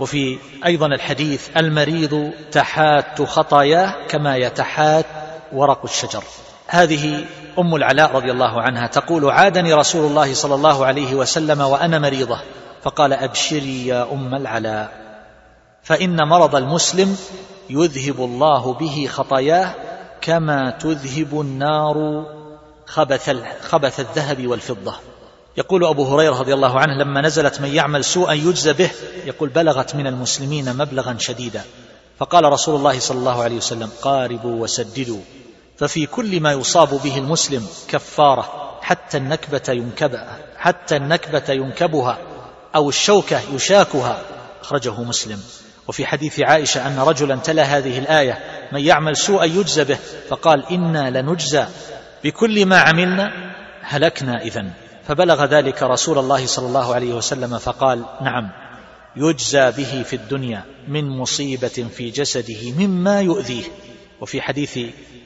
وفي 0.00 0.38
أيضا 0.66 0.86
الحديث 0.86 1.56
المريض 1.56 2.32
تحات 2.52 3.22
خطاياه 3.22 3.94
كما 4.08 4.36
يتحات 4.36 5.06
ورق 5.52 5.80
الشجر. 5.84 6.22
هذه 6.66 7.24
أم 7.58 7.74
العلاء 7.74 8.12
رضي 8.12 8.30
الله 8.30 8.62
عنها 8.62 8.86
تقول 8.86 9.30
عادني 9.30 9.74
رسول 9.74 10.06
الله 10.06 10.34
صلى 10.34 10.54
الله 10.54 10.86
عليه 10.86 11.14
وسلم 11.14 11.60
وأنا 11.60 11.98
مريضة 11.98 12.40
فقال 12.82 13.12
أبشري 13.12 13.86
يا 13.86 14.12
أم 14.12 14.34
العلاء 14.34 15.08
فإن 15.82 16.28
مرض 16.28 16.56
المسلم 16.56 17.16
يذهب 17.70 18.20
الله 18.24 18.72
به 18.72 19.08
خطاياه 19.10 19.74
كما 20.20 20.70
تذهب 20.70 21.40
النار 21.40 22.26
خبث 22.86 23.36
خبث 23.62 24.00
الذهب 24.00 24.46
والفضة. 24.46 24.94
يقول 25.56 25.84
أبو 25.84 26.04
هريرة 26.04 26.40
رضي 26.40 26.54
الله 26.54 26.80
عنه 26.80 26.94
لما 26.94 27.20
نزلت 27.20 27.60
من 27.60 27.74
يعمل 27.74 28.04
سوءا 28.04 28.32
يجزى 28.32 28.72
به 28.72 28.90
يقول 29.24 29.48
بلغت 29.48 29.94
من 29.94 30.06
المسلمين 30.06 30.76
مبلغا 30.76 31.16
شديدا. 31.18 31.62
فقال 32.18 32.44
رسول 32.44 32.76
الله 32.76 32.98
صلى 32.98 33.18
الله 33.18 33.42
عليه 33.42 33.56
وسلم 33.56 33.90
قاربوا 34.02 34.62
وسددوا. 34.62 35.20
ففي 35.76 36.06
كل 36.06 36.40
ما 36.40 36.52
يصاب 36.52 37.00
به 37.04 37.18
المسلم 37.18 37.66
كفارة 37.88 38.78
حتى 38.82 39.16
النكبة 39.16 39.62
ينكبها 39.68 40.38
حتى 40.56 40.96
النكبة 40.96 41.44
ينكبها. 41.48 42.18
أو 42.74 42.88
الشوكة 42.88 43.40
يشاكها. 43.54 44.22
أخرجه 44.62 45.02
مسلم. 45.02 45.40
وفي 45.88 46.06
حديث 46.06 46.40
عائشة 46.40 46.86
أن 46.86 46.98
رجلا 46.98 47.36
تلا 47.36 47.62
هذه 47.62 47.98
الآية 47.98 48.38
من 48.72 48.80
يعمل 48.80 49.16
سوءا 49.16 49.44
يجزى 49.44 49.84
به. 49.84 49.98
فقال 50.28 50.64
إنا 50.70 51.20
لنجزى. 51.20 51.66
بكل 52.24 52.66
ما 52.66 52.78
عملنا 52.78 53.32
هلكنا 53.82 54.42
إذن. 54.42 54.70
فبلغ 55.06 55.44
ذلك 55.44 55.82
رسول 55.82 56.18
الله 56.18 56.46
صلى 56.46 56.66
الله 56.66 56.94
عليه 56.94 57.14
وسلم 57.14 57.58
فقال 57.58 58.04
نعم 58.22 58.50
يجزى 59.16 59.70
به 59.70 60.02
في 60.02 60.16
الدنيا 60.16 60.64
من 60.88 61.08
مصيبة 61.08 61.86
في 61.96 62.10
جسده 62.10 62.72
مما 62.78 63.20
يؤذيه. 63.20 63.64
وفي 64.20 64.40
حديث 64.40 64.78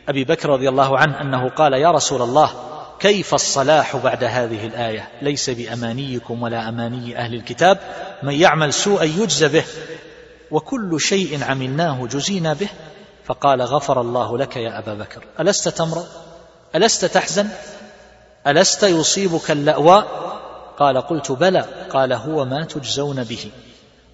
أبي 0.09 0.25
بكر 0.25 0.49
رضي 0.49 0.69
الله 0.69 0.99
عنه 0.99 1.21
أنه 1.21 1.49
قال 1.49 1.73
يا 1.73 1.91
رسول 1.91 2.23
الله 2.23 2.72
كيف 3.03 3.35
الصلاح 3.35 3.97
بعد 3.97 4.25
هذه 4.25 4.67
الآية؟ 4.67 5.09
ليس 5.23 5.51
بأمانيكم 5.51 6.43
ولا 6.43 6.69
أماني 6.69 7.19
أهل 7.19 7.35
الكتاب. 7.35 7.79
من 8.23 8.35
يعمل 8.35 8.73
سوءا 8.73 9.05
يجزى 9.05 9.49
به. 9.49 9.65
وكل 10.51 11.01
شيء 11.01 11.45
عملناه 11.45 12.07
جزينا 12.07 12.53
به. 12.53 12.69
فقال 13.25 13.63
غفر 13.63 14.01
الله 14.01 14.39
لك 14.39 14.57
يا 14.57 14.79
أبا 14.79 14.95
بكر. 14.95 15.25
ألست 15.41 15.69
تمرض؟ 15.69 16.07
ألست 16.75 17.05
تحزن؟ 17.05 17.49
ألست 18.47 18.83
يصيبك 18.83 19.51
اللأواء؟ 19.51 20.07
قال 20.79 21.01
قلت 21.01 21.33
بلى. 21.33 21.65
قال 21.91 22.13
هو 22.13 22.45
ما 22.45 22.65
تجزون 22.65 23.25
به. 23.25 23.51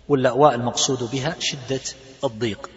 واللأواء 0.09 0.55
المقصود 0.55 1.11
بها 1.13 1.37
شدة 1.41 1.81
الضيق. 2.25 2.71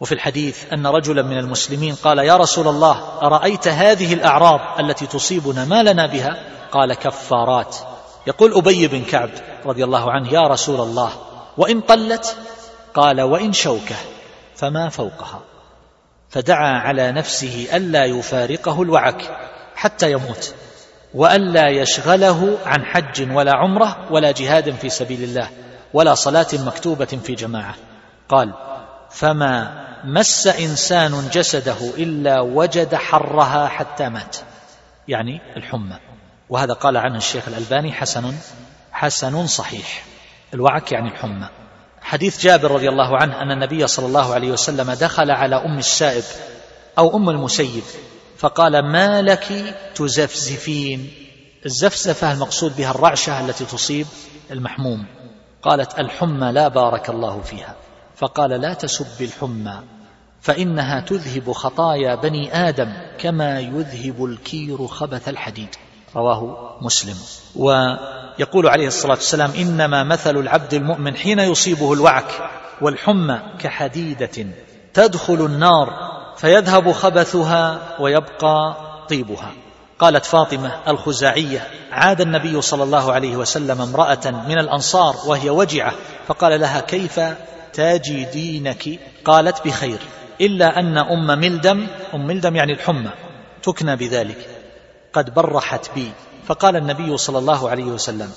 وفي 0.00 0.12
الحديث 0.12 0.72
أن 0.72 0.86
رجلا 0.86 1.22
من 1.22 1.38
المسلمين 1.38 1.94
قال 1.94 2.18
يا 2.18 2.36
رسول 2.36 2.68
الله 2.68 3.18
أرأيت 3.22 3.68
هذه 3.68 4.14
الأعراض 4.14 4.60
التي 4.80 5.06
تصيبنا؟ 5.06 5.64
ما 5.64 5.82
لنا 5.82 6.06
بها؟ 6.06 6.36
قال 6.72 6.94
كفارات. 6.94 7.76
يقول 8.26 8.54
أبي 8.54 8.88
بن 8.88 9.04
كعب 9.04 9.30
رضي 9.66 9.84
الله 9.84 10.10
عنه 10.10 10.32
يا 10.32 10.40
رسول 10.40 10.80
الله 10.80 11.10
وإن 11.56 11.80
قلت؟ 11.80 12.36
قال 12.94 13.20
وإن 13.20 13.52
شوكة 13.52 13.96
فما 14.56 14.88
فوقها. 14.88 15.40
فدعا 16.30 16.78
على 16.78 17.12
نفسه 17.12 17.68
ألا 17.74 18.04
يفارقه 18.04 18.82
الوعك 18.82 19.38
حتى 19.74 20.12
يموت 20.12 20.54
وألا 21.14 21.68
يشغله 21.68 22.58
عن 22.66 22.84
حج 22.84 23.32
ولا 23.32 23.52
عمرة 23.56 23.96
ولا 24.10 24.30
جهاد 24.30 24.70
في 24.70 24.88
سبيل 24.88 25.22
الله 25.22 25.50
ولا 25.94 26.14
صلاة 26.14 26.46
مكتوبة 26.52 27.04
في 27.04 27.34
جماعة. 27.34 27.74
قال 28.28 28.52
فما 29.10 29.87
مس 30.04 30.46
إنسان 30.46 31.28
جسده 31.32 31.76
إلا 31.98 32.40
وجد 32.40 32.94
حرها 32.94 33.68
حتى 33.68 34.08
مات. 34.08 34.36
يعني 35.08 35.40
الحمى. 35.56 35.96
وهذا 36.48 36.72
قال 36.72 36.96
عنه 36.96 37.16
الشيخ 37.16 37.48
الألباني 37.48 37.92
حسن 37.92 38.34
حسن 38.92 39.46
صحيح. 39.46 40.04
الوعك 40.54 40.92
يعني 40.92 41.08
الحمى. 41.08 41.48
حديث 42.02 42.42
جابر 42.42 42.70
رضي 42.70 42.88
الله 42.88 43.16
عنه 43.16 43.42
أن 43.42 43.50
النبي 43.50 43.86
صلى 43.86 44.06
الله 44.06 44.34
عليه 44.34 44.50
وسلم 44.50 44.92
دخل 44.92 45.30
على 45.30 45.56
أم 45.56 45.78
السائب 45.78 46.24
أو 46.98 47.16
أم 47.16 47.30
المسيب 47.30 47.82
فقال 48.38 48.92
ما 48.92 49.22
لك 49.22 49.74
تزفزفين؟ 49.94 51.12
الزفزفة 51.66 52.32
المقصود 52.32 52.76
بها 52.76 52.90
الرعشة 52.90 53.40
التي 53.40 53.64
تصيب 53.64 54.06
المحموم. 54.50 55.06
قالت 55.62 55.98
الحمى 55.98 56.52
لا 56.52 56.68
بارك 56.68 57.10
الله 57.10 57.40
فيها. 57.40 57.76
فقال 58.18 58.50
لا 58.50 58.74
تسب 58.74 59.22
الحمى 59.22 59.80
فإنها 60.40 61.00
تذهب 61.00 61.52
خطايا 61.52 62.14
بني 62.14 62.68
آدم 62.68 62.92
كما 63.18 63.60
يذهب 63.60 64.24
الكير 64.24 64.86
خبث 64.86 65.28
الحديد. 65.28 65.68
رواه 66.16 66.70
مسلم. 66.80 67.16
ويقول 67.56 68.68
عليه 68.68 68.86
الصلاة 68.86 69.14
والسلام 69.14 69.50
إنما 69.50 70.04
مثل 70.04 70.36
العبد 70.36 70.74
المؤمن 70.74 71.16
حين 71.16 71.38
يصيبه 71.38 71.92
الوعك 71.92 72.50
والحمى 72.80 73.40
كحديدة 73.58 74.46
تدخل 74.94 75.46
النار 75.46 75.92
فيذهب 76.36 76.92
خبثها 76.92 77.78
ويبقى 78.00 78.76
طيبها. 79.08 79.52
قالت 79.98 80.24
فاطمة 80.24 80.72
الخزاعية 80.88 81.68
عاد 81.92 82.20
النبي 82.20 82.62
صلى 82.62 82.82
الله 82.82 83.12
عليه 83.12 83.36
وسلم 83.36 83.80
امرأة 83.80 84.30
من 84.48 84.58
الأنصار 84.58 85.16
وهي 85.26 85.50
وجعة 85.50 85.92
فقال 86.26 86.60
لها 86.60 86.80
كيف 86.80 87.20
تاجي 87.78 88.24
دينك 88.24 88.98
قالت 89.24 89.66
بخير. 89.66 89.98
إلا 90.40 90.78
أن 90.78 90.98
أم 90.98 91.26
ملدم 91.26 91.86
أم 92.14 92.26
ملدم 92.26 92.56
يعني 92.56 92.72
الحمى 92.72 93.10
تكنى 93.62 93.96
بذلك. 93.96 94.48
قد 95.12 95.34
برحت 95.34 95.90
بي. 95.94 96.10
فقال 96.46 96.76
النبي 96.76 97.16
صلى 97.16 97.38
الله 97.38 97.70
عليه 97.70 97.84
وسلم 97.84 98.32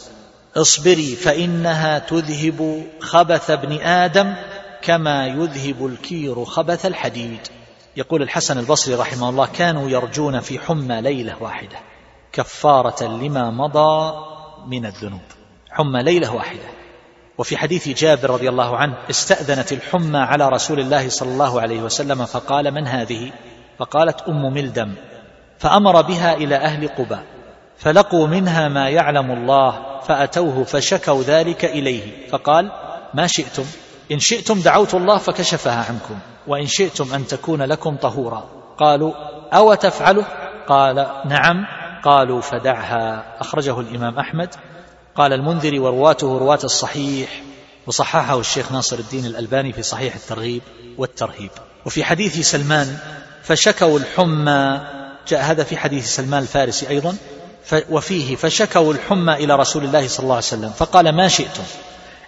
اصبري 0.58 1.16
فإنها 1.16 2.00
تذهب 2.00 2.84
خبث 3.00 3.50
ابن 3.50 3.72
آدم 3.82 4.34
كما 4.82 5.28
يذهب 5.28 5.86
الكير 5.86 6.46
خبث 6.46 6.86
الحديد. 6.86 7.40
يقول 7.98 8.22
الحسن 8.22 8.60
البصري 8.60 8.96
رحمه 8.96 9.30
الله 9.30 9.46
كانوا 9.46 9.90
يرجون 9.90 10.40
في 10.40 10.60
حمى 10.60 11.02
ليلة 11.02 11.44
واحدة 11.44 11.78
كفارة 12.34 13.04
لما 13.04 13.52
مضى 13.52 14.14
من 14.68 14.86
الذنوب. 14.86 15.22
حمى 15.70 16.04
ليلة 16.04 16.36
واحدة. 16.36 16.81
وفي 17.42 17.58
حديث 17.58 17.90
جابر 17.90 18.30
رضي 18.30 18.50
الله 18.50 18.78
عنه 18.78 18.94
استأذنت 19.10 19.72
الحمى 19.72 20.18
على 20.18 20.50
رسول 20.50 20.80
الله 20.80 21.10
صلى 21.10 21.30
الله 21.30 21.62
عليه 21.62 21.82
وسلم 21.82 22.26
فقال 22.26 22.72
من 22.72 22.88
هذه؟ 22.88 23.32
فقالت 23.80 24.22
أم 24.22 24.54
ملدم 24.54 24.94
فأمر 25.60 26.02
بها 26.02 26.34
إلى 26.34 26.56
أهل 26.56 26.88
قباء 26.88 27.24
فلقوا 27.78 28.28
منها 28.28 28.68
ما 28.68 28.90
يعلم 28.90 29.32
الله 29.32 30.00
فأتوه 30.02 30.64
فشكوا 30.64 31.24
ذلك 31.24 31.66
إليه 31.66 32.28
فقال 32.30 32.72
ما 33.14 33.28
شئتم 33.28 33.66
إن 34.12 34.20
شئتم 34.20 34.60
دعوت 34.60 34.94
الله 34.94 35.18
فكشفها 35.18 35.86
عنكم 35.90 36.20
وإن 36.48 36.66
شئتم 36.66 37.14
أن 37.14 37.28
تكون 37.28 37.62
لكم 37.62 37.96
طهورا. 37.96 38.50
قالوا 38.78 39.14
أو 39.54 39.74
تفعله 39.74 40.26
قال 40.68 40.96
نعم. 41.26 41.66
قالوا 42.04 42.42
فدعها. 42.42 43.24
أخرجه 43.40 43.80
الإمام 43.80 44.20
أحمد 44.20 44.56
قال 45.16 45.34
المنذر 45.34 45.80
ورواته 45.80 46.38
رواة 46.38 46.60
الصحيح 46.64 47.44
وصححه 47.88 48.40
الشيخ 48.40 48.72
ناصر 48.72 49.00
الدين 49.00 49.26
الألباني 49.26 49.74
في 49.74 49.84
صحيح 49.84 50.16
الترغيب 50.16 50.62
والترهيب. 50.98 51.52
وفي 51.86 52.04
حديث 52.04 52.52
سلمان 52.52 52.98
فشكوا 53.44 54.00
الحمى 54.00 54.82
جاء 55.28 55.42
هذا 55.42 55.64
في 55.64 55.78
حديث 55.78 56.16
سلمان 56.16 56.42
الفارسي 56.42 56.90
أيضا 56.90 57.16
وفيه 57.90 58.36
فشكوا 58.36 58.94
الحمى 58.94 59.34
إلى 59.34 59.56
رسول 59.56 59.84
الله 59.84 60.08
صلى 60.08 60.24
الله 60.24 60.36
عليه 60.36 60.46
وسلم 60.46 60.70
فقال 60.70 61.16
ما 61.16 61.28
شئتم؟ 61.28 61.64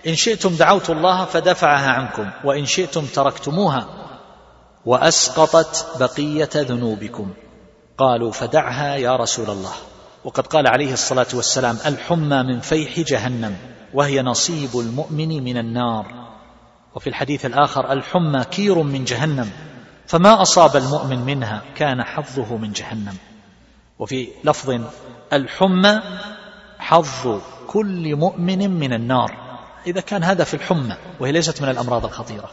إن 0.07 0.15
شئتم 0.15 0.55
دعوت 0.55 0.89
الله 0.89 1.25
فدفعها 1.25 1.91
عنكم 1.91 2.29
وإن 2.43 2.65
شئتم 2.65 3.05
تركتموها 3.05 3.87
وأسقطت 4.85 5.85
بقية 5.99 6.49
ذنوبكم. 6.55 7.33
قالوا 7.97 8.31
فدعها 8.31 8.95
يا 8.95 9.15
رسول 9.15 9.49
الله. 9.49 9.73
وقد 10.23 10.47
قال 10.47 10.67
عليه 10.67 10.93
الصلاة 10.93 11.27
والسلام 11.33 11.77
الحمى 11.85 12.43
من 12.43 12.59
فيح 12.59 12.99
جهنم 12.99 13.57
وهي 13.93 14.21
نصيب 14.21 14.79
المؤمن 14.79 15.43
من 15.43 15.57
النار. 15.57 16.05
وفي 16.95 17.07
الحديث 17.07 17.45
الآخر 17.45 17.91
الحمى 17.91 18.43
كير 18.43 18.83
من 18.83 19.03
جهنم 19.03 19.49
فما 20.07 20.41
أصاب 20.41 20.75
المؤمن 20.75 21.19
منها 21.19 21.61
كان 21.75 22.03
حظه 22.03 22.57
من 22.57 22.71
جهنم. 22.71 23.17
وفي 23.99 24.27
لفظ 24.43 24.81
الحمى 25.33 26.01
حظ 26.79 27.41
كل 27.67 28.15
مؤمن 28.15 28.79
من 28.79 28.93
النار. 28.93 29.43
إذا 29.87 30.01
كان 30.01 30.23
هذا 30.23 30.43
في 30.43 30.53
الحمى 30.53 30.95
وهي 31.19 31.31
ليست 31.31 31.61
من 31.61 31.69
الأمراض 31.69 32.05
الخطيرة 32.05 32.49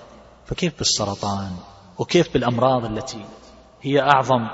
فكيف 0.46 0.78
بالسرطان؟ 0.78 1.50
وكيف 1.98 2.32
بالأمراض 2.32 2.84
التي 2.84 3.24
هي 3.82 4.00
أعظم 4.00 4.48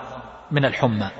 من 0.50 0.64
الحمى؟ 0.64 1.10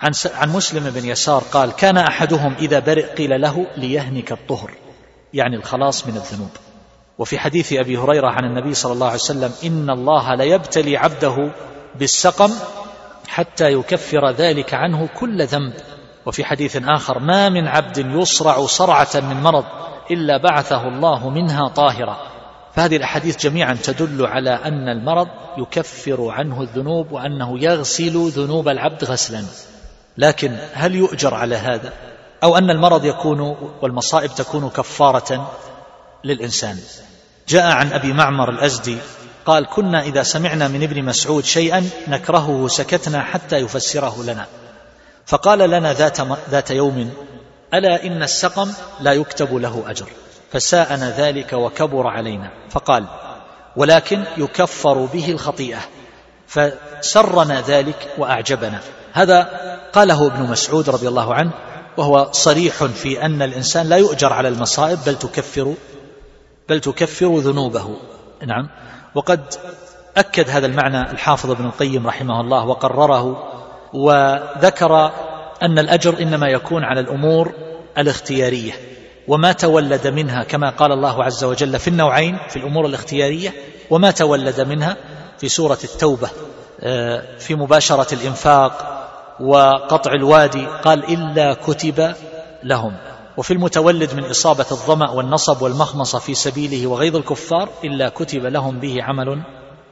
عن, 0.00 0.12
عن 0.34 0.52
مسلم 0.52 0.90
بن 0.90 1.04
يسار 1.04 1.42
قال 1.52 1.72
كان 1.72 1.96
أحدهم 1.96 2.54
إذا 2.54 2.78
برئ 2.78 3.14
قيل 3.14 3.40
له 3.40 3.66
ليهنك 3.76 4.32
الطهر. 4.32 4.70
يعني 5.34 5.56
الخلاص 5.56 6.06
من 6.06 6.16
الذنوب. 6.16 6.50
وفي 7.18 7.38
حديث 7.38 7.72
أبي 7.72 7.98
هريرة 7.98 8.28
عن 8.28 8.44
النبي 8.44 8.74
صلى 8.74 8.92
الله 8.92 9.06
عليه 9.06 9.16
وسلم 9.16 9.52
إن 9.64 9.90
الله 9.90 10.34
ليبتلي 10.34 10.96
عبده 10.96 11.50
بالسقم 11.98 12.50
حتى 13.28 13.72
يكفر 13.72 14.30
ذلك 14.30 14.74
عنه 14.74 15.08
كل 15.20 15.46
ذنب. 15.46 15.72
وفي 16.26 16.44
حديث 16.44 16.76
آخر 16.76 17.18
ما 17.18 17.48
من 17.48 17.68
عبد 17.68 17.98
يصرع 17.98 18.66
صرعة 18.66 19.10
من 19.14 19.42
مرض 19.42 19.64
إلا 20.10 20.36
بعثه 20.36 20.88
الله 20.88 21.28
منها 21.28 21.68
طاهرا. 21.68 22.16
فهذه 22.74 22.96
الأحاديث 22.96 23.36
جميعا 23.38 23.74
تدل 23.74 24.26
على 24.26 24.50
أن 24.50 24.88
المرض 24.88 25.28
يكفر 25.58 26.28
عنه 26.30 26.62
الذنوب 26.62 27.12
وأنه 27.12 27.62
يغسل 27.64 28.28
ذنوب 28.28 28.68
العبد 28.68 29.04
غسلا. 29.04 29.44
لكن 30.18 30.56
هل 30.72 30.94
يؤجر 30.94 31.34
على 31.34 31.56
هذا؟ 31.56 31.92
أو 32.42 32.58
أن 32.58 32.70
المرض 32.70 33.04
يكون 33.04 33.40
والمصائب 33.82 34.34
تكون 34.34 34.70
كفارة 34.70 35.52
للإنسان. 36.24 36.78
جاء 37.48 37.66
عن 37.66 37.92
أبي 37.92 38.12
معمر 38.12 38.50
الأزدي 38.50 38.98
قال 39.46 39.66
كنا 39.66 40.02
إذا 40.02 40.22
سمعنا 40.22 40.68
من 40.68 40.82
ابن 40.82 41.04
مسعود 41.04 41.44
شيئا 41.44 41.90
نكرهه 42.08 42.68
سكتنا 42.68 43.22
حتى 43.22 43.56
يفسره 43.56 44.22
لنا. 44.22 44.46
فقال 45.26 45.58
لنا 45.58 45.92
ذات, 45.92 46.18
ذات 46.50 46.70
يوم 46.70 47.10
ألا 47.74 48.04
إن 48.06 48.22
السقم 48.22 48.72
لا 49.00 49.12
يكتب 49.12 49.54
له 49.54 49.84
أجر 49.86 50.06
فساءنا 50.52 51.10
ذلك 51.10 51.52
وكبر 51.52 52.06
علينا. 52.06 52.50
فقال 52.70 53.04
ولكن 53.76 54.24
يكفر 54.36 55.04
به 55.04 55.30
الخطيئة 55.30 55.80
فسرنا 56.46 57.60
ذلك 57.60 58.14
وأعجبنا. 58.18 58.80
هذا 59.14 59.48
قاله 59.92 60.26
ابن 60.26 60.42
مسعود 60.42 60.90
رضي 60.90 61.08
الله 61.08 61.34
عنه 61.34 61.50
وهو 61.96 62.28
صريح 62.32 62.84
في 62.84 63.22
أن 63.22 63.42
الإنسان 63.42 63.86
لا 63.88 63.96
يؤجر 63.96 64.32
على 64.32 64.48
المصائب 64.48 64.98
بل 65.06 65.14
تكفر 65.14 65.74
بل 66.68 66.80
تكفر 66.80 67.38
ذنوبه. 67.38 67.96
نعم. 68.46 68.68
وقد 69.14 69.40
أكد 70.16 70.50
هذا 70.50 70.66
المعنى 70.66 71.10
الحافظ 71.10 71.50
ابن 71.50 71.64
القيم 71.64 72.06
رحمه 72.06 72.40
الله 72.40 72.66
وقرره 72.66 73.52
وذكر 73.92 75.12
أن 75.62 75.78
الأجر 75.78 76.18
إنما 76.22 76.48
يكون 76.48 76.84
على 76.84 77.00
الأمور 77.00 77.52
الاختيارية 77.98 78.72
وما 79.28 79.52
تولد 79.52 80.06
منها 80.06 80.44
كما 80.44 80.70
قال 80.70 80.92
الله 80.92 81.24
عز 81.24 81.44
وجل 81.44 81.78
في 81.78 81.88
النوعين 81.88 82.38
في 82.48 82.56
الأمور 82.56 82.86
الاختيارية 82.86 83.54
وما 83.90 84.10
تولد 84.10 84.60
منها 84.60 84.96
في 85.38 85.48
سورة 85.48 85.78
التوبة. 85.84 86.30
في 87.38 87.54
مباشرة 87.54 88.14
الإنفاق 88.14 89.00
وقطع 89.40 90.12
الوادي 90.12 90.66
قال 90.66 91.04
إلا 91.04 91.54
كتب 91.54 92.14
لهم. 92.62 92.96
وفي 93.36 93.52
المتولد 93.52 94.14
من 94.14 94.24
إصابة 94.24 94.66
الظمأ 94.72 95.10
والنصب 95.10 95.62
والمخمصة 95.62 96.18
في 96.18 96.34
سبيله 96.34 96.86
وغيظ 96.86 97.16
الكفار 97.16 97.68
إلا 97.84 98.08
كتب 98.08 98.46
لهم 98.46 98.80
به 98.80 99.02
عمل 99.02 99.42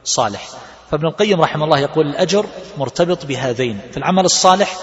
صالح. 0.03 0.47
فابن 0.91 1.07
القيم 1.07 1.41
رحمه 1.41 1.65
الله 1.65 1.79
يقول 1.79 2.07
الأجر 2.07 2.45
مرتبط 2.77 3.25
بهذين 3.25 3.79
في 3.91 3.97
العمل 3.97 4.25
الصالح 4.25 4.77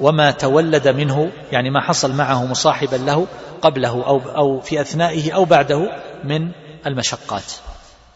وما 0.00 0.30
تولد 0.30 0.88
منه 0.88 1.32
يعني 1.52 1.70
ما 1.70 1.80
حصل 1.80 2.12
معه 2.12 2.46
مصاحبا 2.46 2.96
له 2.96 3.26
قبله 3.62 4.06
أو, 4.06 4.20
أو 4.36 4.60
في 4.60 4.80
أثنائه 4.80 5.32
أو 5.32 5.44
بعده 5.44 5.78
من 6.24 6.50
المشقات 6.86 7.52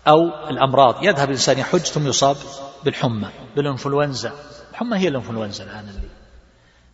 أو 0.09 0.18
الأمراض. 0.51 0.95
يذهب 1.03 1.28
الإنسان 1.28 1.59
يحج 1.59 1.80
ثم 1.80 2.07
يصاب 2.07 2.36
بالحمى 2.85 3.29
بالإنفلونزا. 3.57 4.33
الحمى 4.70 4.99
هي 4.99 5.09
الإنفلونزا 5.09 5.64
الآن 5.64 5.89
اللي. 5.89 6.09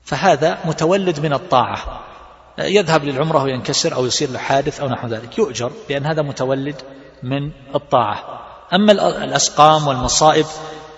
فهذا 0.04 0.58
متولد 0.64 1.20
من 1.20 1.32
الطاعة. 1.32 2.04
يذهب 2.58 3.04
للعمرة 3.04 3.42
وينكسر 3.42 3.94
أو 3.94 4.06
يصير 4.06 4.30
له 4.30 4.38
حادث 4.38 4.80
أو 4.80 4.88
نحو 4.88 5.08
ذلك. 5.08 5.38
يؤجر 5.38 5.72
لأن 5.90 6.06
هذا 6.06 6.22
متولد 6.22 6.76
من 7.22 7.50
الطاعة. 7.74 8.40
أما 8.72 8.92
الأسقام 9.24 9.86
والمصائب 9.86 10.46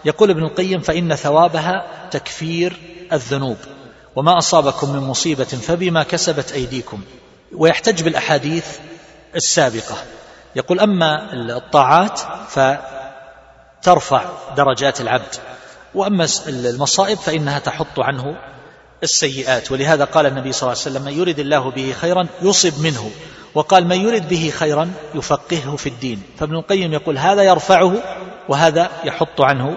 يقول 0.05 0.31
ابن 0.31 0.43
القيم 0.43 0.81
فإن 0.81 1.15
ثوابها 1.15 1.87
تكفير 2.11 2.77
الذنوب. 3.13 3.57
وما 4.17 4.39
أصابكم 4.39 4.93
من 4.93 5.01
مصيبة 5.01 5.45
فبما 5.45 6.03
كسبت 6.03 6.53
أيديكم. 6.53 7.01
ويحتج 7.53 8.03
بالأحاديث 8.03 8.79
السابقة. 9.35 9.97
يقول 10.57 10.81
أما 10.81 11.33
الطاعات 11.57 12.21
فترفع 13.87 14.25
درجات 14.57 15.01
العبد. 15.01 15.35
وأما 15.95 16.27
المصائب 16.49 17.19
فإنها 17.19 17.59
تحط 17.59 18.01
عنه 18.01 18.37
السيئات. 19.03 19.73
ولهذا 19.73 20.05
قال 20.05 20.27
النبي 20.27 20.53
صلى 20.53 20.63
الله 20.63 20.83
عليه 20.83 20.91
وسلم 20.91 21.05
من 21.05 21.21
يرد 21.21 21.39
الله 21.39 21.71
به 21.71 21.95
خيرا 22.01 22.27
يصب 22.43 22.83
منه. 22.83 23.11
وقال 23.55 23.87
من 23.87 23.97
يرد 24.01 24.29
به 24.29 24.53
خيرا 24.57 24.91
يفقهه 25.15 25.77
في 25.77 25.89
الدين. 25.89 26.23
فابن 26.39 26.55
القيم 26.55 26.93
يقول 26.93 27.19
هذا 27.19 27.43
يرفعه 27.43 27.93
وهذا 28.49 28.91
يحط 29.05 29.41
عنه 29.41 29.77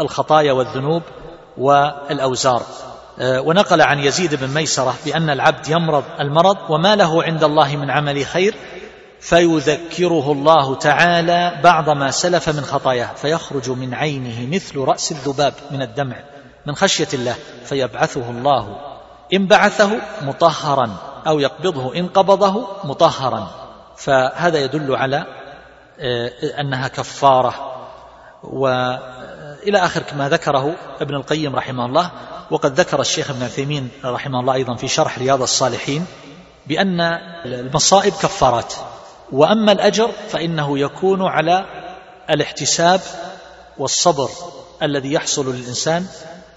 الخطايا 0.00 0.52
والذنوب 0.52 1.02
والأوزار. 1.58 2.62
آه، 3.20 3.40
ونقل 3.40 3.82
عن 3.82 3.98
يزيد 3.98 4.34
بن 4.34 4.54
ميسرة 4.54 4.94
بأن 5.04 5.30
العبد 5.30 5.68
يمرض 5.68 6.04
المرض 6.20 6.56
وما 6.68 6.96
له 6.96 7.22
عند 7.22 7.44
الله 7.44 7.76
من 7.76 7.90
عمل 7.90 8.26
خير 8.26 8.54
فيذكره 9.20 10.32
الله 10.32 10.74
تعالى 10.74 11.60
بعض 11.64 11.90
ما 11.90 12.10
سلف 12.10 12.48
من 12.48 12.64
خطاياه 12.64 13.14
فيخرج 13.14 13.70
من 13.70 13.94
عينه 13.94 14.54
مثل 14.54 14.78
رأس 14.78 15.12
الذباب 15.12 15.54
من 15.70 15.82
الدمع 15.82 16.16
من 16.66 16.76
خشية 16.76 17.08
الله 17.14 17.34
فيبعثه 17.64 18.30
الله. 18.30 18.80
إن 19.34 19.46
بعثه 19.46 19.90
مطهرا 20.22 20.96
أو 21.26 21.40
يقبضه 21.40 21.96
إن 21.96 22.08
قبضه 22.08 22.66
مطهرا. 22.84 23.50
فهذا 23.96 24.58
يدل 24.58 24.96
على 24.96 25.26
آه، 26.00 26.60
أنها 26.60 26.88
كفارة. 26.88 27.54
وإلى 28.42 29.78
آخر 29.78 30.02
ما 30.16 30.28
ذكره 30.28 30.74
ابن 31.00 31.14
القيم 31.14 31.56
رحمه 31.56 31.86
الله 31.86 32.10
وقد 32.50 32.80
ذكر 32.80 33.00
الشيخ 33.00 33.30
ابن 33.30 33.42
عثيمين 33.42 33.90
رحمه 34.04 34.40
الله 34.40 34.54
أيضا 34.54 34.74
في 34.74 34.88
شرح 34.88 35.18
رياض 35.18 35.42
الصالحين 35.42 36.06
بأن 36.66 37.00
المصائب 37.44 38.12
كفارات. 38.12 38.74
وأما 39.32 39.72
الأجر 39.72 40.10
فإنه 40.28 40.78
يكون 40.78 41.22
على 41.22 41.66
الاحتساب 42.30 43.00
والصبر 43.78 44.30
الذي 44.82 45.12
يحصل 45.12 45.54
للإنسان 45.54 46.06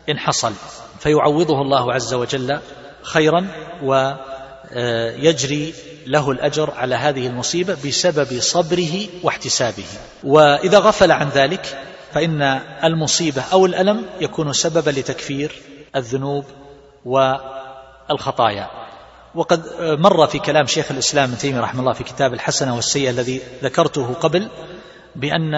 إن 0.09 0.19
حصل 0.19 0.53
فيعوضه 0.99 1.61
الله 1.61 1.93
عز 1.93 2.13
وجل 2.13 2.59
خيرا 3.01 3.47
ويجري 3.83 5.73
له 6.07 6.31
الأجر 6.31 6.71
على 6.71 6.95
هذه 6.95 7.27
المصيبة 7.27 7.77
بسبب 7.85 8.39
صبره 8.39 9.07
واحتسابه. 9.23 9.85
وإذا 10.23 10.79
غفل 10.79 11.11
عن 11.11 11.29
ذلك 11.29 11.83
فإن 12.13 12.41
المصيبة 12.83 13.43
أو 13.53 13.65
الألم 13.65 14.05
يكون 14.21 14.53
سببا 14.53 14.89
لتكفير 14.89 15.61
الذنوب 15.95 16.45
والخطايا. 17.05 18.80
وقد 19.35 19.63
مر 19.79 20.27
في 20.27 20.39
كلام 20.39 20.65
شيخ 20.65 20.91
الإسلام 20.91 21.29
ابن 21.29 21.37
تيمية 21.37 21.59
رحمه 21.61 21.79
الله 21.79 21.93
في 21.93 22.03
كتاب 22.03 22.33
الحسنة 22.33 22.75
والسيئة 22.75 23.09
الذي 23.09 23.41
ذكرته 23.63 24.13
قبل 24.13 24.49
بأن 25.15 25.55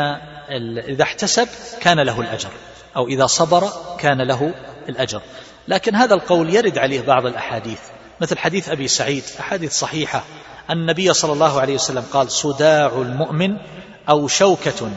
إذا 0.87 1.03
احتسب 1.03 1.47
كان 1.81 1.99
له 1.99 2.21
الأجر 2.21 2.49
أو 2.95 3.07
إذا 3.07 3.25
صبر 3.25 3.69
كان 3.99 4.21
له 4.21 4.53
الأجر. 4.89 5.21
لكن 5.67 5.95
هذا 5.95 6.13
القول 6.13 6.55
يرد 6.55 6.77
عليه 6.77 7.01
بعض 7.01 7.25
الأحاديث 7.25 7.79
مثل 8.21 8.37
حديث 8.37 8.69
أبي 8.69 8.87
سعيد 8.87 9.23
أحاديث 9.39 9.71
صحيحة 9.71 10.23
النبي 10.69 11.13
صلى 11.13 11.33
الله 11.33 11.61
عليه 11.61 11.75
وسلم 11.75 12.03
قال 12.13 12.31
صداع 12.31 13.01
المؤمن 13.01 13.57
أو 14.09 14.27
شوكة 14.27 14.91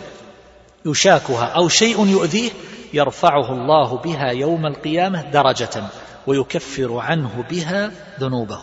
يشاكها 0.86 1.44
أو 1.44 1.68
شيء 1.68 2.06
يؤذيه 2.06 2.50
يرفعه 2.92 3.52
الله 3.52 3.96
بها 3.96 4.30
يوم 4.30 4.66
القيامة 4.66 5.30
درجة. 5.30 5.82
ويكفر 6.26 6.98
عنه 6.98 7.44
بها 7.50 7.90
ذنوبه. 8.20 8.62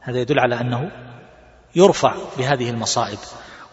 هذا 0.00 0.18
يدل 0.18 0.40
على 0.40 0.60
أنه 0.60 0.90
يرفع 1.76 2.14
بهذه 2.38 2.70
المصائب. 2.70 3.18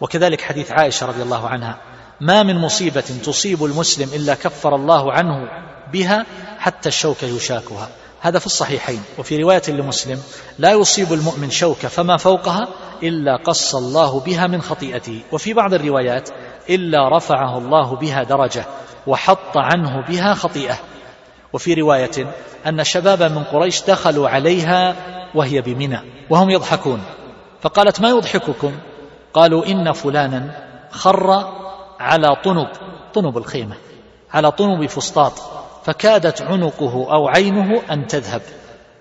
وكذلك 0.00 0.40
حديث 0.40 0.72
عائشة 0.72 1.06
رضي 1.06 1.22
الله 1.22 1.48
عنها 1.48 1.78
ما 2.20 2.42
من 2.42 2.56
مصيبة 2.56 3.00
تصيب 3.00 3.64
المسلم 3.64 4.08
إلا 4.14 4.34
كفر 4.34 4.74
الله 4.74 5.12
عنه 5.12 5.48
بها 5.92 6.26
حتى 6.58 6.88
الشوكة 6.88 7.26
يشاكها. 7.26 7.88
هذا 8.20 8.38
في 8.38 8.46
الصحيحين. 8.46 9.02
وفي 9.18 9.42
رواية 9.42 9.62
لمسلم 9.68 10.22
لا 10.58 10.72
يصيب 10.72 11.12
المؤمن 11.12 11.50
شوكة 11.50 11.88
فما 11.88 12.16
فوقها 12.16 12.68
إلا 13.02 13.36
قص 13.36 13.74
الله 13.74 14.20
بها 14.20 14.46
من 14.46 14.62
خطيئته. 14.62 15.20
وفي 15.32 15.52
بعض 15.52 15.74
الروايات 15.74 16.28
إلا 16.70 17.16
رفعه 17.16 17.58
الله 17.58 17.96
بها 17.96 18.22
درجة 18.22 18.64
وحط 19.06 19.56
عنه 19.56 20.06
بها 20.08 20.34
خطيئة. 20.34 20.78
وفي 21.54 21.74
رواية 21.74 22.34
أن 22.66 22.84
شبابا 22.84 23.28
من 23.28 23.44
قريش 23.44 23.82
دخلوا 23.82 24.28
عليها 24.28 24.96
وهي 25.34 25.60
بمنى 25.60 26.00
وهم 26.30 26.50
يضحكون. 26.50 27.02
فقالت 27.60 28.00
ما 28.00 28.08
يضحككم؟ 28.08 28.72
قالوا 29.34 29.66
إن 29.66 29.92
فلانا 29.92 30.68
خر 30.90 31.52
على 32.00 32.36
طنب 32.44 32.68
طنب 33.14 33.38
الخيمة 33.38 33.76
على 34.32 34.50
طنب 34.50 34.86
فسطاط 34.86 35.32
فكادت 35.84 36.42
عنقه 36.42 37.06
أو 37.12 37.28
عينه 37.28 37.82
أن 37.90 38.06
تذهب. 38.06 38.42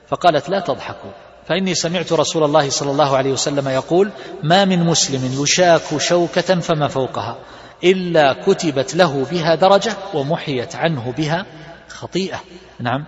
فقالت 0.07 0.49
لا 0.49 0.59
تضحكوا 0.59 1.11
فإني 1.47 1.75
سمعت 1.75 2.13
رسول 2.13 2.43
الله 2.43 2.69
صلى 2.69 2.91
الله 2.91 3.17
عليه 3.17 3.31
وسلم 3.31 3.69
يقول 3.69 4.11
ما 4.43 4.65
من 4.65 4.85
مسلم 4.85 5.43
يشاك 5.43 5.97
شوكة 5.97 6.59
فما 6.59 6.87
فوقها 6.87 7.37
إلا 7.83 8.33
كتبت 8.33 8.95
له 8.95 9.25
بها 9.31 9.55
درجة 9.55 9.93
ومحيت 10.13 10.75
عنه 10.75 11.13
بها 11.17 11.45
خطيئة. 11.93 12.39
نعم. 12.79 13.05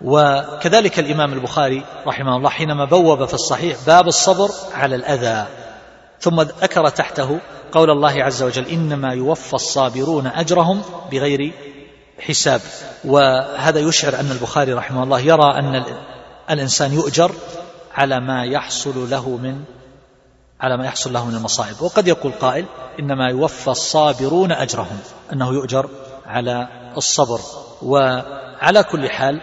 وكذلك 0.00 0.98
الإمام 0.98 1.32
البخاري 1.32 1.84
رحمه 2.06 2.36
الله 2.36 2.50
حينما 2.50 2.84
بوب 2.84 3.24
في 3.24 3.34
الصحيح 3.34 3.76
باب 3.86 4.08
الصبر 4.08 4.50
على 4.74 4.96
الأذى 4.96 5.46
ثم 6.20 6.40
ذكر 6.40 6.88
تحته 6.88 7.40
قول 7.72 7.90
الله 7.90 8.24
عز 8.24 8.42
وجل 8.42 8.66
إنما 8.66 9.12
يوفى 9.12 9.54
الصابرون 9.54 10.26
أجرهم 10.26 10.82
بغير 11.12 11.52
حساب. 12.18 12.60
وهذا 13.04 13.80
يشعر 13.80 14.20
أن 14.20 14.30
البخاري 14.30 14.72
رحمه 14.72 15.02
الله 15.02 15.20
يرى 15.20 15.58
أن 15.58 15.84
الإنسان 16.50 16.92
يؤجر 16.92 17.32
على 17.94 18.20
ما 18.20 18.44
يحصل 18.44 19.10
له 19.10 19.28
من 19.28 19.64
على 20.60 20.76
ما 20.76 20.86
يحصل 20.86 21.12
له 21.12 21.26
من 21.26 21.34
المصائب. 21.34 21.82
وقد 21.82 22.08
يقول 22.08 22.32
قائل 22.32 22.64
إنما 23.00 23.28
يوفى 23.28 23.68
الصابرون 23.68 24.52
أجرهم 24.52 24.98
أنه 25.32 25.52
يؤجر 25.52 25.88
على 26.26 26.68
الصبر 26.96 27.40
وعلى 27.82 28.82
كل 28.82 29.10
حال 29.10 29.40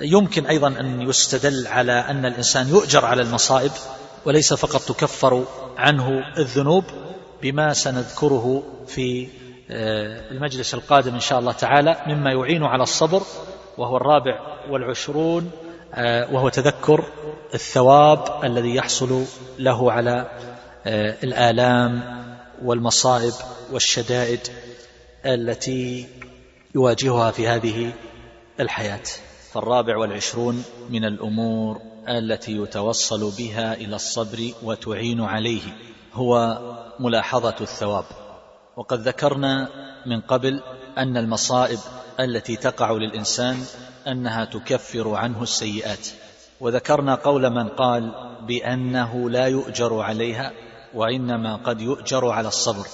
يمكن 0.00 0.46
أيضا 0.46 0.68
أن 0.68 1.02
يستدل 1.02 1.66
على 1.66 1.92
أن 1.92 2.26
الإنسان 2.26 2.68
يؤجر 2.68 3.04
على 3.04 3.22
المصائب 3.22 3.70
وليس 4.24 4.54
فقط 4.54 4.80
تكفر 4.80 5.44
عنه 5.76 6.08
الذنوب 6.38 6.84
بما 7.42 7.72
سنذكره 7.72 8.62
في 8.86 9.28
آه، 9.70 10.30
المجلس 10.30 10.74
القادم 10.74 11.14
إن 11.14 11.20
شاء 11.20 11.38
الله 11.38 11.52
تعالى 11.52 11.96
مما 12.06 12.32
يعين 12.32 12.62
على 12.62 12.82
الصبر 12.82 13.22
وهو 13.78 13.96
الرابع 13.96 14.40
والعشرون 14.70 15.50
آه، 15.94 16.34
وهو 16.34 16.48
تذكر 16.48 17.04
الثواب 17.54 18.44
الذي 18.44 18.74
يحصل 18.74 19.24
له 19.58 19.92
على 19.92 20.30
آه، 20.86 21.16
الآلام 21.24 22.02
والمصائب 22.62 23.32
والشدائد. 23.72 24.40
التي 25.26 26.06
يواجهها 26.74 27.30
في 27.30 27.48
هذه 27.48 27.92
الحياة. 28.60 29.02
فالرابع 29.52 29.96
والعشرون 29.96 30.64
من 30.90 31.04
الأمور 31.04 31.80
التي 32.08 32.56
يتوصل 32.56 33.30
بها 33.38 33.74
إلى 33.74 33.96
الصبر 33.96 34.50
وتعين 34.62 35.20
عليه 35.20 35.62
هو 36.12 36.58
ملاحظة 37.00 37.54
الثواب. 37.60 38.04
وقد 38.76 39.00
ذكرنا 39.00 39.68
من 40.06 40.20
قبل 40.20 40.62
أن 40.98 41.16
المصائب 41.16 41.78
التي 42.20 42.56
تقع 42.56 42.92
للإنسان 42.92 43.64
أنها 44.06 44.44
تكفر 44.44 45.14
عنه 45.14 45.42
السيئات. 45.42 46.08
وذكرنا 46.60 47.14
قول 47.14 47.50
من 47.50 47.68
قال 47.68 48.12
بأنه 48.46 49.30
لا 49.30 49.46
يؤجر 49.46 50.00
عليها 50.00 50.52
وإنما 50.94 51.56
قد 51.56 51.80
يؤجر 51.80 52.28
على 52.28 52.48
الصبر. 52.48 52.86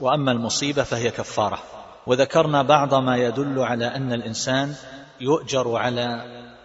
وأما 0.00 0.32
المصيبة 0.32 0.82
فهي 0.82 1.10
كفارة. 1.10 1.79
وذكرنا 2.10 2.62
بعض 2.62 2.94
ما 2.94 3.16
يدل 3.16 3.58
على 3.58 3.86
أن 3.86 4.12
الإنسان 4.12 4.74
يؤجر 5.20 5.76
على 5.76 6.24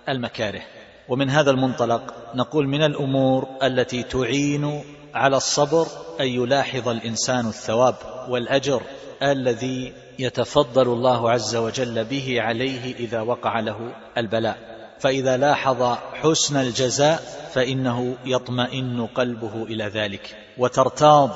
المكاره. 0.10 0.62
ومن 1.10 1.30
هذا 1.30 1.52
المنطلق 1.52 2.14
نقول 2.36 2.68
من 2.68 2.84
الأمور 2.84 3.48
التي 3.64 4.04
تعين 4.04 4.84
على 5.14 5.38
الصبر 5.38 5.88
أن 6.20 6.26
يلاحظ 6.26 6.90
الإنسان 6.90 7.48
الثواب 7.48 7.96
والأجر 8.30 8.82
الذي 9.24 9.94
يتفضل 10.20 10.88
الله 10.88 11.32
عز 11.32 11.56
وجل 11.56 12.04
به 12.04 12.42
عليه 12.42 12.96
إذا 12.96 13.22
وقع 13.22 13.60
له 13.60 13.94
البلاء. 14.18 14.58
فإذا 15.00 15.38
لاحظ 15.38 15.98
حسن 16.14 16.58
الجزاء 16.58 17.16
فإنه 17.54 18.16
يطمئن 18.26 19.08
قلبه 19.16 19.64
إلى 19.64 19.84
ذلك. 19.84 20.36
وترتاض 20.58 21.30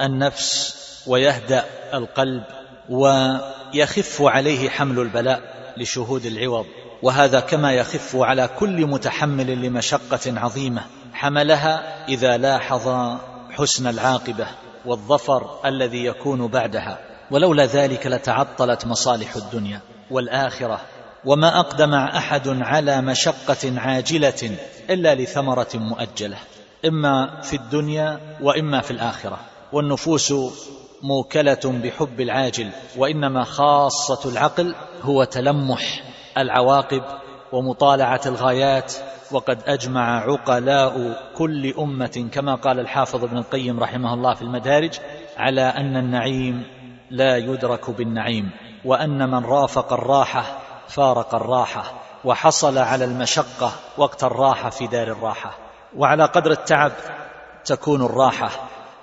النفس 0.00 0.74
ويهدأ 1.06 1.64
القلب 1.94 2.44
ويخف 2.88 4.22
عليه 4.22 4.68
حمل 4.68 4.98
البلاء 4.98 5.40
لشهود 5.76 6.26
العوض. 6.26 6.66
وهذا 7.02 7.40
كما 7.40 7.72
يخف 7.72 8.16
على 8.16 8.50
كل 8.58 8.86
متحمل 8.86 9.62
لمشقة 9.62 10.40
عظيمة 10.40 10.82
حملها 11.12 12.04
إذا 12.08 12.36
لاحظ 12.36 13.16
حسن 13.50 13.86
العاقبة 13.86 14.46
والظفر 14.84 15.60
الذي 15.64 16.04
يكون 16.04 16.46
بعدها. 16.46 16.98
ولولا 17.30 17.66
ذلك 17.66 18.06
لتعطلت 18.06 18.86
مصالح 18.86 19.36
الدنيا 19.36 19.80
والآخرة. 20.10 20.80
وما 21.24 21.60
أقدم 21.60 21.94
أحد 21.94 22.48
على 22.48 23.02
مشقة 23.02 23.80
عاجلة 23.80 24.56
إلا 24.90 25.14
لثمرة 25.14 25.68
مؤجلة. 25.74 26.36
إما 26.84 27.40
في 27.42 27.56
الدنيا 27.56 28.20
وإما 28.40 28.80
في 28.80 28.90
الآخرة. 28.90 29.38
والنفوس 29.72 30.34
موكلة 31.04 31.80
بحب 31.84 32.20
العاجل 32.20 32.70
وإنما 32.96 33.44
خاصة 33.44 34.30
العقل 34.30 34.74
هو 35.02 35.24
تلمح 35.24 36.02
العواقب 36.38 37.02
ومطالعة 37.52 38.20
الغايات 38.26 38.94
وقد 39.32 39.62
أجمع 39.66 40.20
عقلاء 40.20 41.16
كل 41.36 41.74
أمة 41.78 42.28
كما 42.32 42.54
قال 42.54 42.80
الحافظ 42.80 43.24
ابن 43.24 43.36
القيم 43.38 43.80
رحمه 43.80 44.14
الله 44.14 44.34
في 44.34 44.42
المدارج 44.42 44.98
على 45.36 45.62
أن 45.62 45.96
النعيم 45.96 46.62
لا 47.10 47.36
يدرك 47.36 47.90
بالنعيم 47.90 48.50
وأن 48.84 49.30
من 49.30 49.44
رافق 49.44 49.92
الراحة 49.92 50.58
فارق 50.88 51.34
الراحة 51.34 51.92
وحصل 52.24 52.78
على 52.78 53.04
المشقة 53.04 53.72
وقت 53.98 54.24
الراحة 54.24 54.70
في 54.70 54.86
دار 54.86 55.08
الراحة 55.08 55.58
وعلى 55.96 56.24
قدر 56.24 56.50
التعب 56.50 56.92
تكون 57.64 58.02
الراحة 58.02 58.50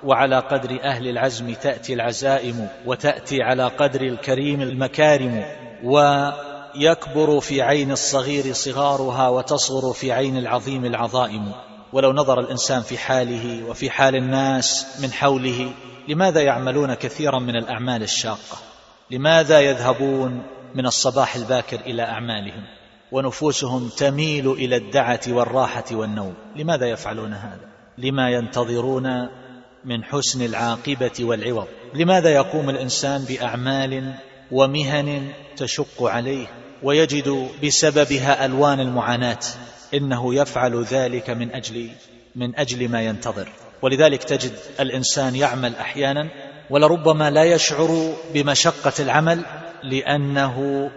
وعلى 0.04 0.40
قدر 0.40 0.80
أهل 0.84 1.08
العزم 1.08 1.54
تأتي 1.54 1.94
العزائم 1.94 2.68
وتأتي 2.86 3.42
على 3.42 3.68
قدر 3.68 4.02
الكريم 4.02 4.62
المكارم 4.62 5.46
ويكبر 5.84 7.40
في 7.40 7.62
عين 7.62 7.92
الصغير 7.92 8.54
صغارها 8.54 9.30
وتصغر 9.30 9.94
في 9.94 10.12
عين 10.12 10.38
العظيم 10.38 10.86
العظائم. 10.86 11.52
ولو 11.94 12.14
نظر 12.14 12.40
الإنسان 12.40 12.82
في 12.82 12.98
حاله 12.98 13.70
وفي 13.70 13.90
حال 13.90 14.16
الناس 14.16 15.00
من 15.02 15.12
حوله 15.12 15.72
لماذا 16.08 16.42
يعملون 16.42 16.94
كثيرا 16.94 17.40
من 17.40 17.56
الأعمال 17.56 18.04
الشاقة؟ 18.04 18.58
لماذا 19.12 19.60
يذهبون 19.60 20.44
من 20.76 20.86
الصباح 20.86 21.36
الباكر 21.36 21.80
إلى 21.80 22.04
أعمالهم؟ 22.04 22.64
ونفوسهم 23.12 23.90
تميل 23.98 24.52
إلى 24.52 24.76
الدعة 24.76 25.22
والراحة 25.28 25.86
والنوم. 25.92 26.34
لماذا 26.56 26.86
يفعلون 26.86 27.34
هذا؟ 27.34 27.72
لما 27.98 28.30
ينتظرون 28.30 29.06
من 29.86 30.04
حسن 30.04 30.46
العاقبة 30.46 31.12
والعوض. 31.20 31.68
لماذا 31.94 32.30
يقوم 32.30 32.70
الإنسان 32.70 33.24
بأعمال 33.24 34.14
ومهن 34.52 35.32
تشق 35.58 36.04
عليه 36.04 36.48
ويجد 36.84 37.50
بسببها 37.64 38.46
ألوان 38.46 38.80
المعاناة؟ 38.80 39.40
إنه 39.94 40.36
يفعل 40.36 40.84
ذلك 40.84 41.30
من 41.30 41.52
أجل 41.52 41.90
من 42.36 42.56
أجل 42.56 42.90
ما 42.90 43.02
ينتظر. 43.02 43.48
ولذلك 43.82 44.24
تجد 44.24 44.52
الإنسان 44.80 45.36
يعمل 45.36 45.76
أحيانا 45.76 46.30
ولربما 46.70 47.30
لا 47.30 47.44
يشعر 47.44 48.14
بمشقة 48.34 48.94
العمل 49.00 49.46
لأنه 49.84 50.90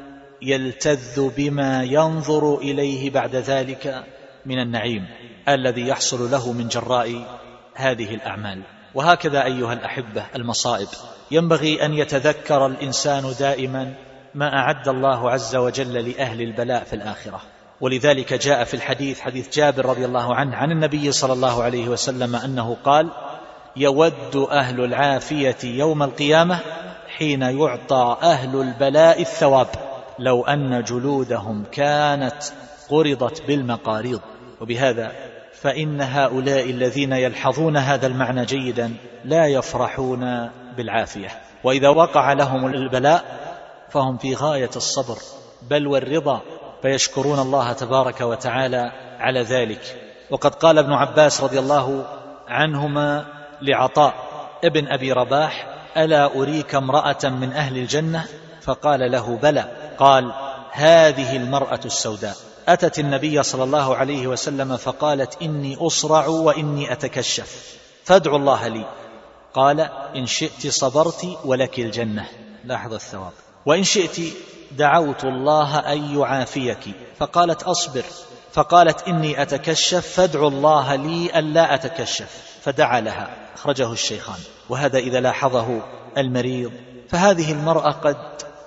يلتذ 0.42 1.30
بما 1.36 1.84
ينظر 1.84 2.58
إليه 2.58 3.10
بعد 3.10 3.36
ذلك 3.36 4.04
من 4.46 4.58
النعيم 4.58 5.06
الذي 5.48 5.88
يحصل 5.88 6.30
له 6.30 6.52
من 6.52 6.68
جراء 6.68 7.40
هذه 7.74 8.14
الأعمال. 8.14 8.62
وهكذا 8.94 9.44
أيها 9.44 9.72
الأحبة 9.72 10.24
المصائب. 10.36 10.88
ينبغي 11.30 11.84
أن 11.84 11.94
يتذكر 11.94 12.66
الإنسان 12.66 13.34
دائما 13.38 13.94
ما 14.34 14.54
أعد 14.54 14.88
الله 14.88 15.30
عز 15.30 15.56
وجل 15.56 16.10
لأهل 16.10 16.40
البلاء 16.40 16.84
في 16.84 16.96
الآخرة. 16.96 17.40
ولذلك 17.80 18.34
جاء 18.34 18.64
في 18.64 18.74
الحديث 18.74 19.20
حديث 19.20 19.56
جابر 19.56 19.86
رضي 19.86 20.04
الله 20.04 20.34
عنه 20.34 20.56
عن 20.56 20.70
النبي 20.70 21.12
صلى 21.12 21.32
الله 21.32 21.62
عليه 21.62 21.88
وسلم 21.88 22.36
أنه 22.36 22.76
قال 22.84 23.10
يود 23.76 24.36
أهل 24.50 24.84
العافية 24.84 25.56
يوم 25.64 26.02
القيامة 26.02 26.58
حين 27.16 27.42
يعطى 27.42 28.16
أهل 28.22 28.60
البلاء 28.60 29.20
الثواب 29.20 29.68
لو 30.18 30.44
أن 30.44 30.82
جلودهم 30.82 31.64
كانت 31.72 32.42
قرضت 32.88 33.42
بالمقاريض. 33.46 34.20
وبهذا 34.60 35.12
فإن 35.64 36.00
هؤلاء 36.00 36.70
الذين 36.70 37.12
يلحظون 37.12 37.76
هذا 37.76 38.06
المعنى 38.06 38.44
جيدا 38.44 38.94
لا 39.24 39.46
يفرحون 39.46 40.50
بالعافية. 40.76 41.28
وإذا 41.64 41.88
وقع 41.88 42.32
لهم 42.32 42.66
البلاء 42.66 43.24
فهم 43.90 44.16
في 44.16 44.34
غاية 44.34 44.70
الصبر 44.76 45.18
بل 45.70 45.86
والرضا 45.86 46.40
فيشكرون 46.82 47.38
الله 47.38 47.72
تبارك 47.72 48.20
وتعالى 48.20 48.92
على 49.20 49.40
ذلك. 49.40 49.80
وقد 50.30 50.54
قال 50.54 50.78
ابن 50.78 50.92
عباس 50.92 51.40
رضي 51.40 51.58
الله 51.58 52.06
عنهما 52.48 53.26
لعطاء 53.62 54.14
ابن 54.64 54.88
أبي 54.88 55.12
رباح 55.12 55.66
ألا 55.96 56.34
أريك 56.34 56.74
امرأة 56.74 57.24
من 57.24 57.52
أهل 57.52 57.76
الجنة؟ 57.76 58.24
فقال 58.62 59.12
له 59.12 59.36
بلى. 59.42 59.64
قال 59.98 60.32
هذه 60.72 61.36
المرأة 61.36 61.80
السوداء. 61.84 62.36
أتت 62.68 62.98
النبي 62.98 63.42
صلى 63.42 63.64
الله 63.64 63.96
عليه 63.96 64.26
وسلم 64.26 64.76
فقالت 64.76 65.42
إني 65.42 65.76
أصرع 65.80 66.26
وإني 66.26 66.92
أتكشف 66.92 67.78
فادعوا 68.04 68.38
الله 68.38 68.68
لي. 68.68 68.84
قال 69.54 69.80
إن 70.16 70.26
شئت 70.26 70.66
صبرت 70.66 71.38
ولك 71.44 71.78
الجنة. 71.78 72.28
لاحظ 72.64 72.94
الثواب. 72.94 73.32
وإن 73.66 73.84
شئت 73.84 74.34
دعوت 74.72 75.24
الله 75.24 75.78
أن 75.78 76.18
يعافيك. 76.18 76.94
فقالت 77.18 77.62
أصبر. 77.62 78.04
فقالت 78.52 79.08
إني 79.08 79.42
أتكشف 79.42 80.06
فادعوا 80.06 80.50
الله 80.50 80.94
لي 80.94 81.38
ألا 81.38 81.74
أتكشف. 81.74 82.58
فدعا 82.62 83.00
لها. 83.00 83.36
أخرجه 83.54 83.92
الشيخان. 83.92 84.40
وهذا 84.68 84.98
إذا 84.98 85.20
لاحظه 85.20 85.82
المريض. 86.18 86.72
فهذه 87.08 87.52
المرأة 87.52 87.90
قد 87.90 88.16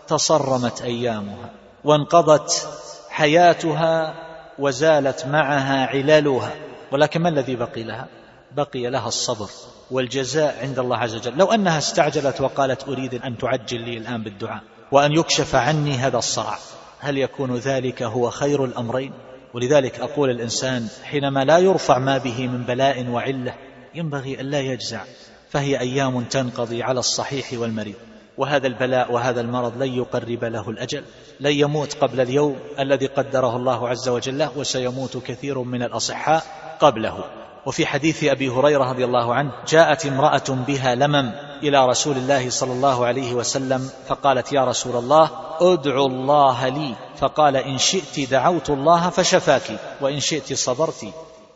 تصرمت 0.08 0.82
أيامها 0.82 1.50
وانقضت 1.84 2.70
حياتها 3.18 4.14
وزالت 4.60 5.26
معها 5.26 5.86
علالها 5.86 6.56
ولكن 6.92 7.22
ما 7.22 7.30
الذي 7.30 7.56
بقي 7.56 7.84
لها؟ 7.84 8.08
بقي 8.56 8.90
لها 8.90 9.08
الصبر 9.08 9.50
والجزاء 9.92 10.58
عند 10.62 10.80
الله 10.80 10.98
عز 10.98 11.16
وجل. 11.16 11.38
لو 11.38 11.46
أنها 11.46 11.78
استعجلت 11.78 12.42
وقالت 12.42 12.88
أريد 12.88 13.14
أن 13.14 13.38
تعجل 13.38 13.82
لي 13.82 13.98
الآن 13.98 14.24
بالدعاء 14.24 14.62
وأن 14.92 15.12
يكشف 15.12 15.56
عني 15.56 15.94
هذا 15.94 16.18
الصرع 16.18 16.58
هل 17.00 17.18
يكون 17.18 17.56
ذلك 17.56 18.04
هو 18.04 18.30
خير 18.30 18.66
الأمرين؟ 18.66 19.14
ولذلك 19.54 20.00
أقول 20.00 20.30
الإنسان 20.30 20.88
حينما 21.04 21.46
لا 21.46 21.58
يرفع 21.58 21.98
ما 21.98 22.18
به 22.18 22.48
من 22.48 22.64
بلاء 22.64 23.08
وعلة 23.08 23.54
ينبغي 23.96 24.42
أن 24.42 24.46
لا 24.46 24.60
يجزع 24.60 25.02
فهي 25.50 25.80
أيام 25.80 26.24
تنقضي 26.24 26.84
على 26.84 27.00
الصحيح 27.00 27.54
والمريض. 27.54 27.96
وهذا 28.38 28.68
البلاء 28.68 29.12
وهذا 29.12 29.42
المرض 29.42 29.84
لن 29.84 29.94
يقرب 29.94 30.44
له 30.44 30.70
الأجل 30.70 31.04
لن 31.40 31.52
يموت 31.52 31.94
قبل 31.94 32.22
اليوم 32.22 32.56
الذي 32.80 33.06
قدره 33.06 33.56
الله 33.56 33.90
عز 33.90 34.10
وجل 34.10 34.48
وسيموت 34.56 35.18
كثير 35.18 35.60
من 35.60 35.84
الأصحاء 35.84 36.44
قبله. 36.80 37.24
وفي 37.66 37.86
حديث 37.86 38.24
أبي 38.24 38.50
هريرة 38.50 38.84
رضي 38.84 39.06
الله 39.06 39.34
عنه 39.34 39.52
جاءت 39.68 40.06
امرأة 40.06 40.44
بها 40.50 40.96
لمم 40.96 41.32
إلى 41.64 41.86
رسول 41.86 42.18
الله 42.18 42.50
صلى 42.50 42.72
الله 42.72 43.06
عليه 43.06 43.34
وسلم 43.34 43.90
فقالت 44.08 44.54
يا 44.54 44.66
رسول 44.66 44.96
الله 44.96 45.30
ادعو 45.62 46.06
الله 46.06 46.68
لي. 46.68 46.96
فقال 47.18 47.56
إن 47.56 47.78
شئت 47.78 48.32
دعوت 48.32 48.70
الله 48.70 49.10
فشفاك 49.10 49.80
وإن 50.02 50.20
شئت 50.20 50.54
صبرت 50.54 51.06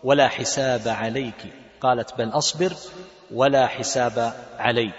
ولا 0.04 0.28
حساب 0.28 0.88
عليك. 0.88 1.54
قالت 1.82 2.18
بل 2.18 2.30
أصبر 2.30 2.74
ولا 3.34 3.68
حساب 3.68 4.34
علي. 4.60 4.92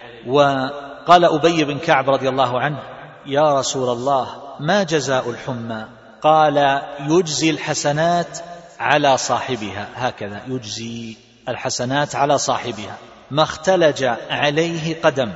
وقال 1.03 1.24
أبي 1.24 1.65
بن 1.65 1.79
كعب 1.79 2.11
رضي 2.11 2.29
الله 2.29 2.61
عنه 2.61 2.79
يا 3.27 3.59
رسول 3.59 3.89
الله 3.89 4.27
ما 4.61 4.83
جزاء 4.83 5.31
الحمى؟ 5.31 5.85
قال 6.23 6.83
يجزي 7.01 7.51
الحسنات 7.51 8.39
على 8.81 9.16
صاحبها. 9.16 9.89
هكذا 9.95 10.41
يجزي 10.47 11.16
الحسنات 11.49 12.15
على 12.15 12.39
صاحبها. 12.39 12.97
ما 13.31 13.43
اختلج 13.43 14.05
عليه 14.31 15.03
قدم 15.03 15.33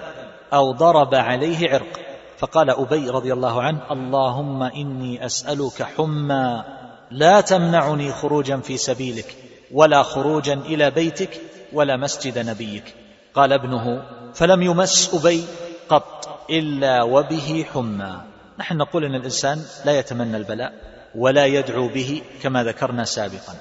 أو 0.52 0.72
ضرب 0.72 1.14
عليه 1.14 1.70
عرق. 1.70 2.00
فقال 2.38 2.70
أبي 2.70 3.10
رضي 3.10 3.32
الله 3.32 3.62
عنه 3.62 3.80
اللهم 3.90 4.62
إني 4.62 5.26
أسألك 5.26 5.82
حمى 5.96 6.64
لا 7.10 7.40
تمنعني 7.40 8.12
خروجا 8.12 8.56
في 8.56 8.76
سبيلك 8.76 9.36
ولا 9.72 10.02
خروجا 10.02 10.54
إلى 10.54 10.90
بيتك 10.90 11.40
ولا 11.72 11.96
مسجد 11.96 12.38
نبيك. 12.38 12.94
قال 13.34 13.52
ابنه 13.52 14.02
فلم 14.36 14.62
يمس 14.62 15.14
أبي 15.14 15.44
قط 15.88 16.38
إلا 16.50 17.02
وبه 17.02 17.66
حمى. 17.72 18.20
نحن 18.58 18.76
نقول 18.76 19.04
إن 19.04 19.14
الإنسان 19.14 19.64
لا 19.84 19.98
يتمنى 19.98 20.36
البلاء 20.36 20.72
ولا 21.14 21.46
يدعو 21.46 21.88
به 21.88 22.22
كما 22.42 22.64
ذكرنا 22.64 23.04
سابقا 23.04 23.54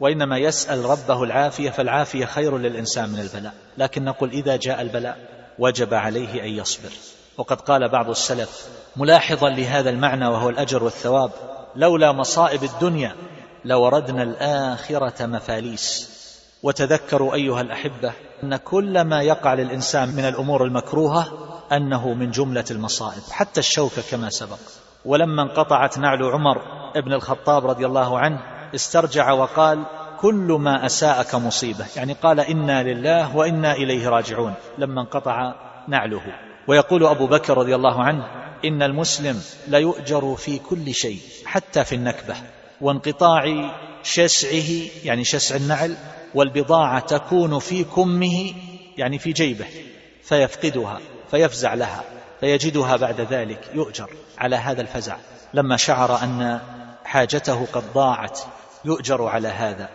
وإنما 0.00 0.38
يسأل 0.38 0.84
ربه 0.84 1.22
العافية 1.22 1.70
فالعافية 1.70 2.24
خير 2.24 2.58
للإنسان 2.58 3.08
من 3.08 3.18
البلاء. 3.18 3.54
لكن 3.78 4.04
نقول 4.04 4.30
إذا 4.30 4.56
جاء 4.56 4.80
البلاء 4.80 5.18
وجب 5.58 5.94
عليه 5.94 6.42
أن 6.42 6.48
يصبر. 6.48 6.90
وقد 7.38 7.60
قال 7.60 7.88
بعض 7.88 8.10
السلف 8.10 8.68
ملاحظا 8.96 9.50
لهذا 9.50 9.90
المعنى 9.90 10.26
وهو 10.26 10.48
الأجر 10.48 10.84
والثواب 10.84 11.30
لولا 11.76 12.12
مصائب 12.12 12.64
الدنيا 12.64 13.16
لوردنا 13.64 14.22
الآخرة 14.22 15.26
مفاليس. 15.26 16.19
وتذكروا 16.62 17.34
أيها 17.34 17.60
الأحبة 17.60 18.12
أن 18.42 18.56
كل 18.56 19.00
ما 19.00 19.22
يقع 19.22 19.54
للإنسان 19.54 20.08
من 20.08 20.24
الأمور 20.24 20.64
المكروهة 20.64 21.26
أنه 21.72 22.14
من 22.14 22.30
جملة 22.30 22.64
المصائب 22.70 23.22
حتى 23.30 23.60
الشوكة 23.60 24.02
كما 24.10 24.30
سبق. 24.30 24.58
ولما 25.04 25.42
انقطعت 25.42 25.98
نعل 25.98 26.22
عمر 26.22 26.62
ابن 26.96 27.12
الخطاب 27.12 27.66
رضي 27.66 27.86
الله 27.86 28.18
عنه 28.18 28.40
استرجع 28.74 29.32
وقال 29.32 29.82
كل 30.20 30.58
ما 30.60 30.86
أساءك 30.86 31.34
مصيبة. 31.34 31.86
يعني 31.96 32.12
قال 32.12 32.40
إنا 32.40 32.82
لله 32.82 33.36
وإنا 33.36 33.72
إليه 33.72 34.08
راجعون. 34.08 34.54
لما 34.78 35.00
انقطع 35.00 35.54
نعله. 35.88 36.22
ويقول 36.68 37.06
أبو 37.06 37.26
بكر 37.26 37.58
رضي 37.58 37.74
الله 37.74 38.02
عنه 38.02 38.24
إن 38.64 38.82
المسلم 38.82 39.42
ليؤجر 39.68 40.34
في 40.34 40.58
كل 40.58 40.94
شيء 40.94 41.20
حتى 41.44 41.84
في 41.84 41.94
النكبة 41.94 42.34
وانقطاع 42.80 43.70
شسعه 44.02 44.88
يعني 45.04 45.24
شسع 45.24 45.56
النعل 45.56 45.96
والبضاعة 46.34 47.00
تكون 47.00 47.58
في 47.58 47.84
كمه 47.84 48.52
يعني 48.96 49.18
في 49.18 49.32
جيبه 49.32 49.66
فيفقدها 50.22 51.00
فيفزع 51.30 51.74
لها 51.74 52.04
فيجدها 52.40 52.96
بعد 52.96 53.20
ذلك 53.20 53.70
يؤجر 53.74 54.10
على 54.38 54.56
هذا 54.56 54.80
الفزع. 54.80 55.16
لما 55.54 55.76
شعر 55.76 56.22
أن 56.22 56.60
حاجته 57.04 57.66
قد 57.72 57.82
ضاعت 57.94 58.40
يؤجر 58.84 59.26
على 59.26 59.48
هذا. 59.48 59.88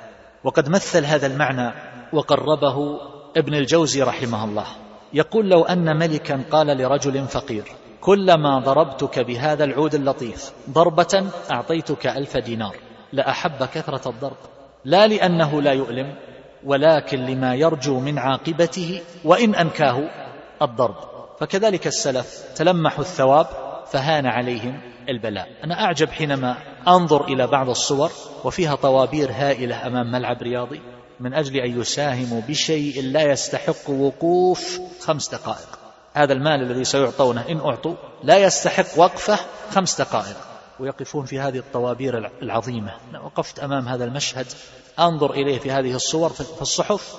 وقد 0.44 0.70
مثل 0.70 1.06
هذا 1.06 1.28
المعنى 1.28 1.74
وقربه 2.14 2.99
ابن 3.38 3.53
الجوزي 3.53 4.02
رحمه 4.02 4.45
الله. 4.45 4.66
يقول 5.14 5.49
لو 5.49 5.64
أن 5.64 5.98
ملكا 5.99 6.44
قال 6.52 6.68
لرجل 6.68 7.28
فقير 7.28 7.64
كلما 8.02 8.60
ضربتك 8.60 9.20
بهذا 9.20 9.64
العود 9.64 9.95
اللطيف 9.95 10.52
ضربة 10.70 11.28
أعطيتك 11.52 12.07
ألف 12.07 12.38
دينار 12.38 12.76
لأحب 13.14 13.64
كثرة 13.74 14.10
الضرب 14.10 14.38
لا 14.86 15.07
لأنه 15.07 15.62
لا 15.62 15.72
يؤلم 15.72 16.16
ولكن 16.64 17.26
لما 17.26 17.56
يرجو 17.56 17.99
من 17.99 18.20
عاقبته 18.20 19.02
وإن 19.24 19.56
أنكاه 19.56 20.10
الضرب. 20.62 20.95
فكذلك 21.40 21.88
السلف 21.88 22.44
تلمحوا 22.56 23.03
الثواب 23.03 23.48
فهان 23.91 24.26
عليهم 24.26 24.82
البلاء. 25.10 25.48
أنا 25.64 25.84
أعجب 25.84 26.10
حينما 26.10 26.57
أنظر 26.88 27.26
إلى 27.26 27.48
بعض 27.48 27.70
الصور 27.70 28.12
وفيها 28.44 28.76
طوابير 28.76 29.32
هائلة 29.32 29.88
أمام 29.88 30.12
ملعب 30.12 30.41
رياضي 30.41 30.82
من 31.20 31.34
أجل 31.34 31.57
أن 31.57 31.82
يساهموا 31.82 32.41
بشيء 32.48 33.02
لا 33.03 33.32
يستحق 33.32 33.90
وقوف 33.90 34.80
خمس 35.02 35.30
دقائق. 35.30 35.80
هذا 36.14 36.34
المال 36.34 36.62
الذي 36.62 36.84
سيعطونه 36.84 37.45
إن 37.49 37.60
أعطوا 37.60 37.95
لا 38.24 38.38
يستحق 38.38 38.99
وقفة 38.99 39.40
خمس 39.72 40.02
دقائق. 40.02 40.55
ويقفون 40.80 41.26
في 41.26 41.39
هذه 41.39 41.57
الطوابير 41.57 42.31
العظيمة. 42.41 42.93
وقفت 43.23 43.60
أمام 43.60 43.88
هذا 43.88 44.06
المشهد. 44.06 44.45
أنظر 44.99 45.31
إليه 45.31 45.60
في 45.60 45.72
هذه 45.72 45.95
الصور 45.95 46.30
في 46.30 46.61
الصحف 46.61 47.15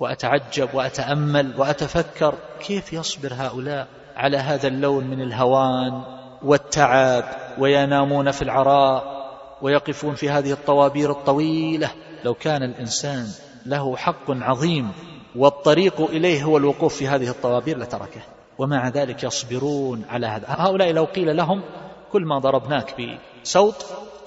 وأتعجب 0.00 0.68
وأتأمل 0.74 1.54
وأتفكر 1.58 2.34
كيف 2.60 2.92
يصبر 2.92 3.32
هؤلاء 3.34 3.88
على 4.16 4.36
هذا 4.36 4.68
اللون 4.68 5.04
من 5.04 5.22
الهوان 5.22 6.02
والتعب 6.42 7.24
وينامون 7.58 8.30
في 8.30 8.42
العراء 8.42 9.22
ويقفون 9.62 10.14
في 10.14 10.30
هذه 10.30 10.52
الطوابير 10.52 11.10
الطويلة. 11.10 11.90
لو 12.24 12.34
كان 12.34 12.62
الإنسان 12.62 13.26
له 13.66 13.96
حق 13.96 14.30
عظيم 14.30 14.92
والطريق 15.36 16.00
إليه 16.00 16.42
هو 16.44 16.56
الوقوف 16.56 16.94
في 16.96 17.08
هذه 17.08 17.28
الطوابير 17.28 17.78
لتركه. 17.78 18.20
ومع 18.58 18.88
ذلك 18.88 19.24
يصبرون 19.24 20.04
على 20.10 20.26
هذا. 20.26 20.46
هؤلاء 20.48 20.92
لو 20.92 21.04
قيل 21.04 21.36
لهم 21.36 21.62
كل 22.12 22.24
ما 22.24 22.38
ضربناك 22.38 22.94
بسوط 23.42 23.74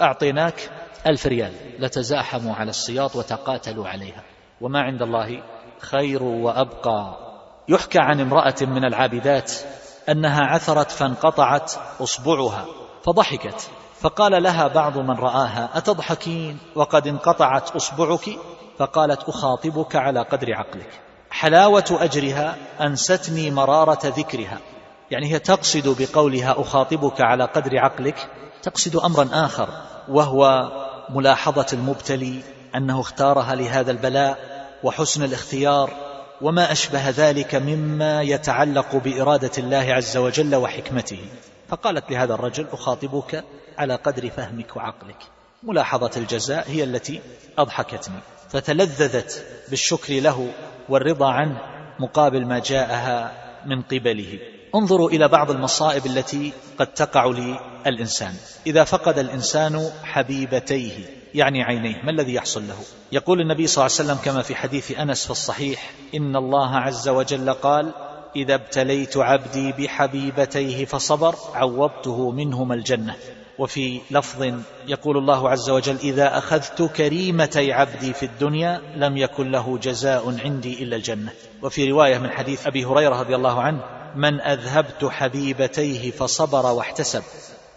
أعطيناك 0.02 0.70
ألف 1.06 1.26
ريال. 1.26 1.52
لتزاحموا 1.78 2.54
على 2.54 2.70
السياط 2.70 3.16
وتقاتلوا 3.16 3.88
عليها. 3.88 4.22
وما 4.60 4.80
عند 4.80 5.02
الله 5.02 5.42
خير 5.80 6.22
وأبقى. 6.22 7.18
يحكى 7.68 7.98
عن 7.98 8.20
امرأة 8.20 8.54
من 8.60 8.84
العابدات 8.84 9.52
أنها 10.08 10.40
عثرت 10.40 10.90
فانقطعت 10.90 11.72
أصبعها 12.00 12.64
فضحكت 13.04 13.70
فقال 14.00 14.42
لها 14.42 14.68
بعض 14.68 14.98
من 14.98 15.14
رآها 15.14 15.70
أتضحكين؟ 15.74 16.58
وقد 16.74 17.06
انقطعت 17.06 17.70
أصبعك؟ 17.70 18.38
فقالت 18.78 19.22
أخاطبك 19.28 19.96
على 19.96 20.22
قدر 20.22 20.54
عقلك. 20.54 21.00
حلاوة 21.30 21.84
أجرها 21.90 22.56
أنستني 22.80 23.50
مرارة 23.50 24.00
ذكرها. 24.04 24.58
يعني 25.10 25.32
هي 25.32 25.38
تقصد 25.38 26.02
بقولها 26.02 26.60
أخاطبك 26.60 27.20
على 27.20 27.44
قدر 27.44 27.78
عقلك 27.78 28.28
تقصد 28.62 28.96
أمرا 28.96 29.28
آخر 29.32 29.68
وهو 30.08 30.70
ملاحظة 31.10 31.66
المبتلي 31.72 32.42
أنه 32.74 33.00
اختارها 33.00 33.54
لهذا 33.54 33.90
البلاء 33.90 34.38
وحسن 34.82 35.22
الاختيار 35.22 35.90
وما 36.40 36.72
أشبه 36.72 37.08
ذلك 37.08 37.54
مما 37.54 38.22
يتعلق 38.22 38.96
بإرادة 38.96 39.50
الله 39.58 39.94
عز 39.94 40.16
وجل 40.16 40.54
وحكمته. 40.54 41.20
فقالت 41.68 42.10
لهذا 42.10 42.34
الرجل 42.34 42.66
أخاطبك 42.72 43.44
على 43.78 43.94
قدر 43.94 44.30
فهمك 44.30 44.76
وعقلك. 44.76 45.16
ملاحظة 45.62 46.10
الجزاء 46.16 46.70
هي 46.70 46.84
التي 46.84 47.20
أضحكتني. 47.58 48.18
فتلذذت 48.48 49.46
بالشكر 49.70 50.20
له 50.20 50.50
والرضا 50.88 51.32
عنه 51.32 51.60
مقابل 52.00 52.46
ما 52.46 52.58
جاءها 52.58 53.32
من 53.66 53.82
قبله. 53.82 54.38
انظروا 54.78 55.10
إلى 55.10 55.28
بعض 55.28 55.50
المصائب 55.50 56.06
التي 56.06 56.52
قد 56.78 56.86
تقع 56.86 57.26
للإنسان. 57.86 58.34
إذا 58.66 58.84
فقد 58.84 59.18
الإنسان 59.18 59.90
حبيبتيه 60.04 60.92
يعني 61.34 61.62
عينيه 61.62 62.02
ما 62.04 62.10
الذي 62.10 62.34
يحصل 62.34 62.68
له؟ 62.68 62.76
يقول 63.12 63.40
النبي 63.40 63.66
صلى 63.66 63.86
الله 63.86 63.96
عليه 63.98 64.10
وسلم 64.10 64.24
كما 64.24 64.42
في 64.42 64.54
حديث 64.54 64.98
أنس 64.98 65.24
في 65.24 65.30
الصحيح 65.30 65.90
إن 66.14 66.36
الله 66.36 66.76
عز 66.76 67.08
وجل 67.08 67.52
قال 67.52 67.92
إذا 68.36 68.54
ابتليت 68.54 69.16
عبدي 69.16 69.72
بحبيبتيه 69.72 70.84
فصبر 70.84 71.34
عوضته 71.54 72.30
منهما 72.30 72.74
الجنة. 72.74 73.16
وفي 73.58 74.00
لفظ 74.10 74.54
يقول 74.88 75.16
الله 75.16 75.50
عز 75.50 75.70
وجل 75.70 75.96
إذا 75.96 76.38
أخذت 76.38 76.82
كريمتي 76.82 77.72
عبدي 77.72 78.12
في 78.12 78.26
الدنيا 78.26 78.80
لم 78.96 79.16
يكن 79.16 79.50
له 79.50 79.78
جزاء 79.78 80.40
عندي 80.44 80.82
إلا 80.82 80.96
الجنة. 80.96 81.32
وفي 81.62 81.90
رواية 81.90 82.18
من 82.18 82.30
حديث 82.30 82.66
أبي 82.66 82.84
هريرة 82.84 83.20
رضي 83.20 83.36
الله 83.36 83.60
عنه 83.62 83.95
من 84.16 84.40
أذهبت 84.40 85.04
حبيبتيه 85.04 86.10
فصبر 86.10 86.66
واحتسب 86.66 87.22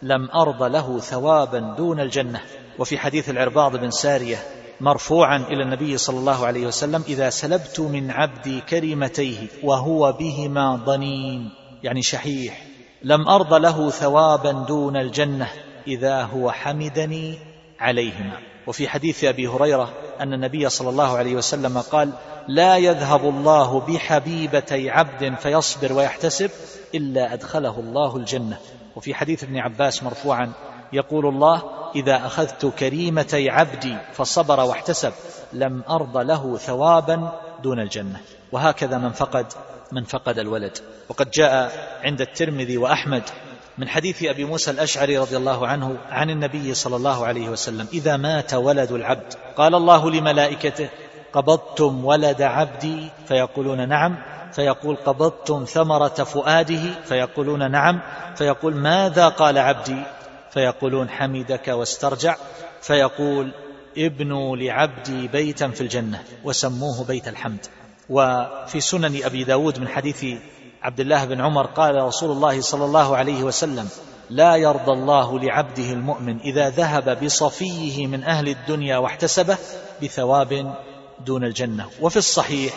لم 0.02 0.32
أرض 0.32 0.64
له 0.64 1.00
ثوابا 1.00 1.60
دون 1.78 2.00
الجنة. 2.00 2.42
وفي 2.80 2.98
حديث 2.98 3.30
العرباض 3.30 3.76
بن 3.76 3.92
سارية 3.92 4.38
مرفوعا 4.82 5.38
إلى 5.38 5.64
النبي 5.64 5.98
صلى 5.98 6.20
الله 6.20 6.46
عليه 6.46 6.68
وسلم 6.68 7.04
إذا 7.08 7.30
سلبت 7.30 7.80
من 7.80 8.12
عبدي 8.12 8.62
كريمتيه 8.62 9.48
وهو 9.64 10.12
بهما 10.12 10.76
ضنين. 10.76 11.52
يعني 11.84 12.02
شحيح. 12.02 12.66
لم 13.04 13.28
أرض 13.28 13.54
له 13.54 13.90
ثوابا 13.90 14.52
دون 14.52 14.98
الجنة 14.98 15.48
إذا 15.88 16.22
هو 16.22 16.52
حمدني 16.52 17.40
عليهما. 17.80 18.49
وفي 18.70 18.90
حديث 18.90 19.24
أبي 19.24 19.48
هريرة 19.48 19.94
أن 20.20 20.34
النبي 20.34 20.70
صلى 20.70 20.90
الله 20.90 21.18
عليه 21.18 21.36
وسلم 21.36 21.78
قال 21.78 22.12
لا 22.48 22.78
يذهب 22.78 23.30
الله 23.30 23.80
بحبيبتي 23.80 24.90
عبد 24.90 25.36
فيصبر 25.36 25.94
ويحتسب 25.94 26.52
إلا 26.96 27.34
أدخله 27.34 27.80
الله 27.80 28.16
الجنة. 28.16 28.58
وفي 28.96 29.14
حديث 29.14 29.44
ابن 29.44 29.58
عباس 29.58 30.04
مرفوعا 30.04 30.52
يقول 30.94 31.26
الله 31.26 31.62
إذا 31.96 32.26
أخذت 32.26 32.66
كريمتي 32.66 33.50
عبدي 33.50 33.98
فصبر 34.14 34.60
واحتسب 34.60 35.14
لم 35.54 35.84
أرض 35.90 36.18
له 36.18 36.58
ثوابا 36.58 37.40
دون 37.64 37.80
الجنة. 37.80 38.22
وهكذا 38.52 38.98
من 38.98 39.12
فقد 39.12 39.46
من 39.92 40.04
فقد 40.04 40.40
الولد. 40.40 40.78
وقد 41.10 41.32
جاء 41.32 41.72
عند 42.04 42.22
الترمذي 42.22 42.78
وأحمد 42.78 43.24
من 43.80 43.90
حديث 43.90 44.24
أبي 44.24 44.46
موسى 44.46 44.72
الأشعري 44.72 45.18
رضي 45.18 45.38
الله 45.38 45.68
عنه 45.68 45.98
عن 46.10 46.30
النبي 46.30 46.74
صلى 46.74 46.96
الله 46.96 47.26
عليه 47.26 47.50
وسلم 47.50 47.88
إذا 47.94 48.18
مات 48.18 48.54
ولد 48.54 48.92
العبد. 48.92 49.34
قال 49.58 49.76
الله 49.76 50.12
لملائكته 50.12 50.90
قبضتم 51.34 52.06
ولد 52.06 52.42
عبدي. 52.42 53.10
فيقولون 53.28 53.90
نعم. 53.90 54.16
فيقول 54.52 54.96
قبضتم 54.96 55.66
ثمرة 55.66 56.08
فؤاده. 56.08 56.82
فيقولون 57.06 57.72
نعم. 57.72 58.02
فيقول 58.36 58.76
ماذا 58.76 59.28
قال 59.28 59.58
عبدي؟ 59.58 60.04
فيقولون 60.52 61.10
حمدك 61.10 61.68
واسترجع. 61.68 62.36
فيقول 62.82 63.52
ابنوا 63.98 64.58
لعبدي 64.58 65.28
بيتا 65.28 65.68
في 65.68 65.82
الجنة. 65.82 66.24
وسموه 66.44 67.04
بيت 67.04 67.28
الحمد. 67.28 67.66
وفي 68.10 68.80
سنن 68.80 69.24
أبي 69.24 69.44
داود 69.44 69.80
من 69.80 69.88
حديث 69.88 70.26
عبد 70.82 71.00
الله 71.00 71.26
بن 71.26 71.42
عمر 71.42 71.66
قال 71.66 71.96
رسول 71.96 72.32
الله 72.32 72.62
صلى 72.62 72.86
الله 72.86 73.18
عليه 73.18 73.44
وسلم 73.44 73.90
لا 74.30 74.56
يرضى 74.56 74.92
الله 74.92 75.40
لعبده 75.40 75.92
المؤمن 75.92 76.40
إذا 76.40 76.70
ذهب 76.70 77.24
بصفيه 77.24 78.08
من 78.08 78.24
أهل 78.24 78.48
الدنيا 78.48 78.98
واحتسبه 78.98 79.58
بثواب 80.04 80.76
دون 81.26 81.44
الجنة. 81.44 81.86
وفي 82.02 82.18
الصحيح 82.18 82.74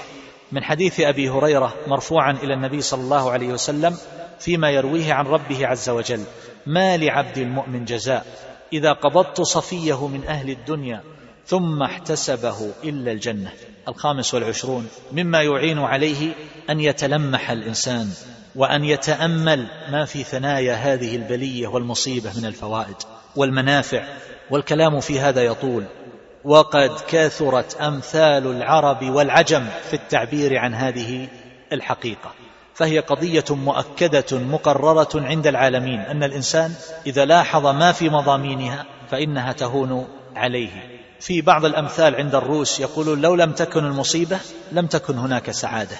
من 0.52 0.64
حديث 0.64 1.00
أبي 1.00 1.30
هريرة 1.30 1.74
مرفوعا 1.86 2.32
إلى 2.32 2.54
النبي 2.54 2.80
صلى 2.80 3.00
الله 3.00 3.30
عليه 3.30 3.48
وسلم 3.52 3.96
فيما 4.38 4.70
يرويه 4.70 5.12
عن 5.12 5.26
ربه 5.26 5.66
عز 5.66 5.90
وجل 5.90 6.24
ما 6.66 6.96
لعبد 6.96 7.38
المؤمن 7.38 7.84
جزاء 7.84 8.26
إذا 8.72 8.92
قبضت 8.92 9.40
صفيه 9.40 10.06
من 10.06 10.24
أهل 10.24 10.50
الدنيا 10.50 11.02
ثم 11.46 11.82
احتسبه 11.82 12.70
إلا 12.84 13.12
الجنة. 13.12 13.52
الخامس 13.88 14.34
والعشرون 14.34 14.88
مما 15.12 15.42
يعين 15.42 15.78
عليه 15.78 16.32
أن 16.70 16.80
يتلمح 16.80 17.50
الإنسان 17.50 18.08
وأن 18.56 18.84
يتأمل 18.84 19.66
ما 19.90 20.04
في 20.04 20.22
ثنايا 20.22 20.74
هذه 20.74 21.16
البلية 21.16 21.66
والمصيبة 21.66 22.30
من 22.38 22.44
الفوائد 22.44 22.96
والمنافع. 23.36 24.04
والكلام 24.50 25.00
في 25.00 25.20
هذا 25.20 25.42
يطول 25.42 25.84
وقد 26.44 26.90
كثرت 27.08 27.76
أمثال 27.76 28.46
العرب 28.46 29.10
والعجم 29.10 29.66
في 29.90 29.94
التعبير 29.94 30.58
عن 30.58 30.74
هذه 30.74 31.28
الحقيقة. 31.72 32.32
فهي 32.74 32.98
قضية 32.98 33.44
مؤكدة 33.50 34.38
مقررة 34.38 35.08
عند 35.14 35.46
العالمين 35.46 36.00
أن 36.00 36.22
الإنسان 36.22 36.74
إذا 37.06 37.24
لاحظ 37.24 37.66
ما 37.66 37.92
في 37.92 38.08
مضامينها 38.08 38.84
فإنها 39.10 39.52
تهون 39.52 40.08
عليه. 40.36 41.01
في 41.22 41.40
بعض 41.40 41.64
الأمثال 41.64 42.14
عند 42.14 42.34
الروس 42.34 42.80
يقولون 42.80 43.20
لو 43.20 43.34
لم 43.34 43.52
تكن 43.52 43.84
المصيبة 43.84 44.38
لم 44.72 44.86
تكن 44.86 45.18
هناك 45.18 45.50
سعادة. 45.50 45.96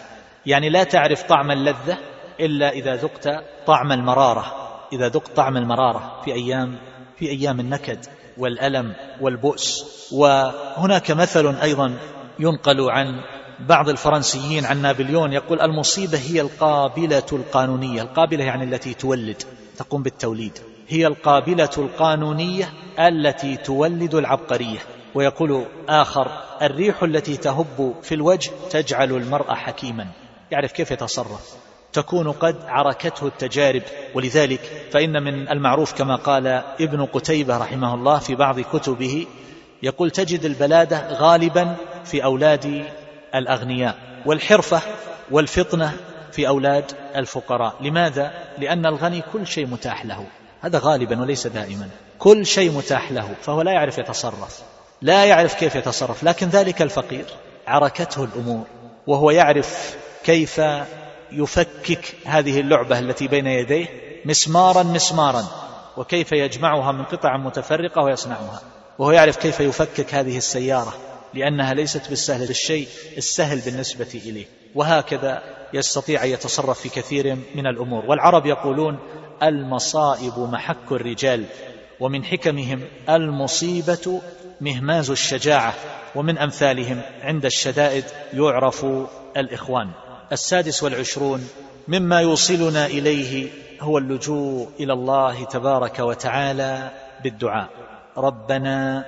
يعني 0.47 0.69
لا 0.69 0.85
تعرف 0.85 1.23
طعم 1.23 1.51
اللذة 1.51 1.99
إلا 2.40 2.70
إذا 2.70 2.97
ذقت 2.97 3.28
طعم 3.66 3.93
المرارة. 3.93 4.44
إذا 4.93 5.09
ذقت 5.09 5.36
طعم 5.36 5.57
المرارة 5.57 6.20
في 6.24 6.32
أيام 6.32 6.78
في 7.19 7.31
أيام 7.31 7.61
النكد 7.61 7.99
والألم 8.39 8.94
والبؤس. 9.20 9.85
وهناك 10.12 11.11
مثل 11.11 11.55
أيضا 11.62 11.99
ينقل 12.39 12.90
عن 12.90 13.20
بعض 13.61 13.89
الفرنسيين 13.89 14.66
عن 14.66 14.82
نابليون 14.82 15.32
يقول 15.32 15.61
المصيبة 15.61 16.19
هي 16.19 16.40
القابلة 16.40 17.27
القانونية. 17.32 18.03
القابلة 18.03 18.44
يعني 18.44 18.65
التي 18.65 18.94
تولد 18.94 19.43
تقوم 19.78 20.03
بالتوليد. 20.03 20.59
هي 20.89 21.07
القابلة 21.07 21.70
القانونية 21.78 22.73
التي 22.99 23.57
تولد 23.57 24.15
العبقرية. 24.15 24.78
ويقول 25.14 25.66
آخر 25.89 26.28
الريح 26.62 27.02
التي 27.02 27.36
تهب 27.36 27.94
في 28.02 28.14
الوجه 28.14 28.51
تجعل 28.70 29.12
المرء 29.12 29.55
حكيما. 29.55 30.06
يعرف 30.51 30.72
كيف 30.72 30.90
يتصرف؟ 30.90 31.55
تكون 31.93 32.32
قد 32.32 32.56
عركته 32.66 33.26
التجارب. 33.26 33.82
ولذلك 34.14 34.60
فإن 34.93 35.22
من 35.22 35.48
المعروف 35.48 35.93
كما 35.93 36.16
قال 36.16 36.47
ابن 36.80 37.05
قتيبة 37.05 37.56
رحمه 37.56 37.94
الله 37.94 38.18
في 38.18 38.34
بعض 38.34 38.60
كتبه 38.60 39.26
يقول 39.82 40.10
تجد 40.10 40.44
البلادة 40.44 41.12
غالبا 41.12 41.76
في 42.05 42.24
أولاد 42.24 42.84
الأغنياء 43.34 43.97
والحرفة 44.26 44.80
والفطنة 45.30 45.93
في 46.32 46.48
أولاد 46.48 46.93
الفقراء. 47.16 47.74
لماذا؟ 47.80 48.32
لأن 48.59 48.86
الغني 48.86 49.22
كل 49.32 49.47
شيء 49.47 49.66
متاح 49.66 50.06
له. 50.06 50.26
هذا 50.60 50.78
غالبا 50.78 51.20
وليس 51.20 51.47
دائما. 51.47 51.89
كل 52.18 52.47
شيء 52.47 52.70
متاح 52.70 53.12
له 53.12 53.34
فهو 53.43 53.62
لا 53.62 53.72
يعرف 53.72 53.98
يتصرف. 53.98 54.62
لا 55.03 55.24
يعرف 55.24 55.55
كيف 55.55 55.74
يتصرف 55.74 56.24
لكن 56.24 56.49
ذلك 56.49 56.83
الفقير 56.83 57.24
عركته 57.66 58.24
الأمور 58.24 58.65
وهو 59.07 59.31
يعرف 59.31 59.97
كيف 60.24 60.61
يفكك 61.33 62.15
هذه 62.24 62.61
اللعبة 62.61 62.99
التي 62.99 63.29
بين 63.29 63.47
يديه 63.47 63.87
مسمارا 64.24 64.83
مسمارا 64.83 65.45
وكيف 65.97 66.33
يجمعها 66.33 66.93
من 66.93 67.05
قطع 67.05 67.37
متفرقة 67.37 68.03
ويصنعها 68.03 68.61
وهو 68.99 69.11
يعرف 69.11 69.37
كيف 69.37 69.61
يفكك 69.61 70.15
هذه 70.15 70.37
السيارة 70.37 70.95
لأنها 71.35 71.74
ليست 71.74 72.09
بالسهل 72.09 72.51
الشيء 72.51 72.89
السهل 73.16 73.61
بالنسبة 73.61 74.20
إليه 74.24 74.47
وهكذا 74.74 75.43
يستطيع 75.73 76.24
أن 76.24 76.29
يتصرف 76.29 76.81
في 76.81 76.89
كثير 76.89 77.37
من 77.55 77.66
الأمور. 77.66 78.05
والعرب 78.07 78.47
يقولون 78.47 78.99
المصائب 79.43 80.39
محك 80.39 80.93
الرجال 80.93 81.45
ومن 82.01 82.24
حكمهم 82.24 82.81
المصيبة 83.09 84.20
مهماز 84.62 85.10
الشجاعة 85.10 85.74
ومن 86.14 86.39
أمثالهم 86.39 87.01
عند 87.22 87.44
الشدائد 87.44 88.05
يعرف 88.32 88.86
الإخوان. 89.36 89.90
السادس 90.32 90.82
والعشرون 90.82 91.48
مما 91.89 92.20
يوصلنا 92.20 92.86
إليه 92.86 93.48
هو 93.80 93.98
اللجوء 93.98 94.68
إلى 94.80 94.93
الله 94.93 95.44
تبارك 95.44 95.98
وتعالى 95.98 96.90
بالدعاء. 97.24 97.68
ربنا 98.16 99.05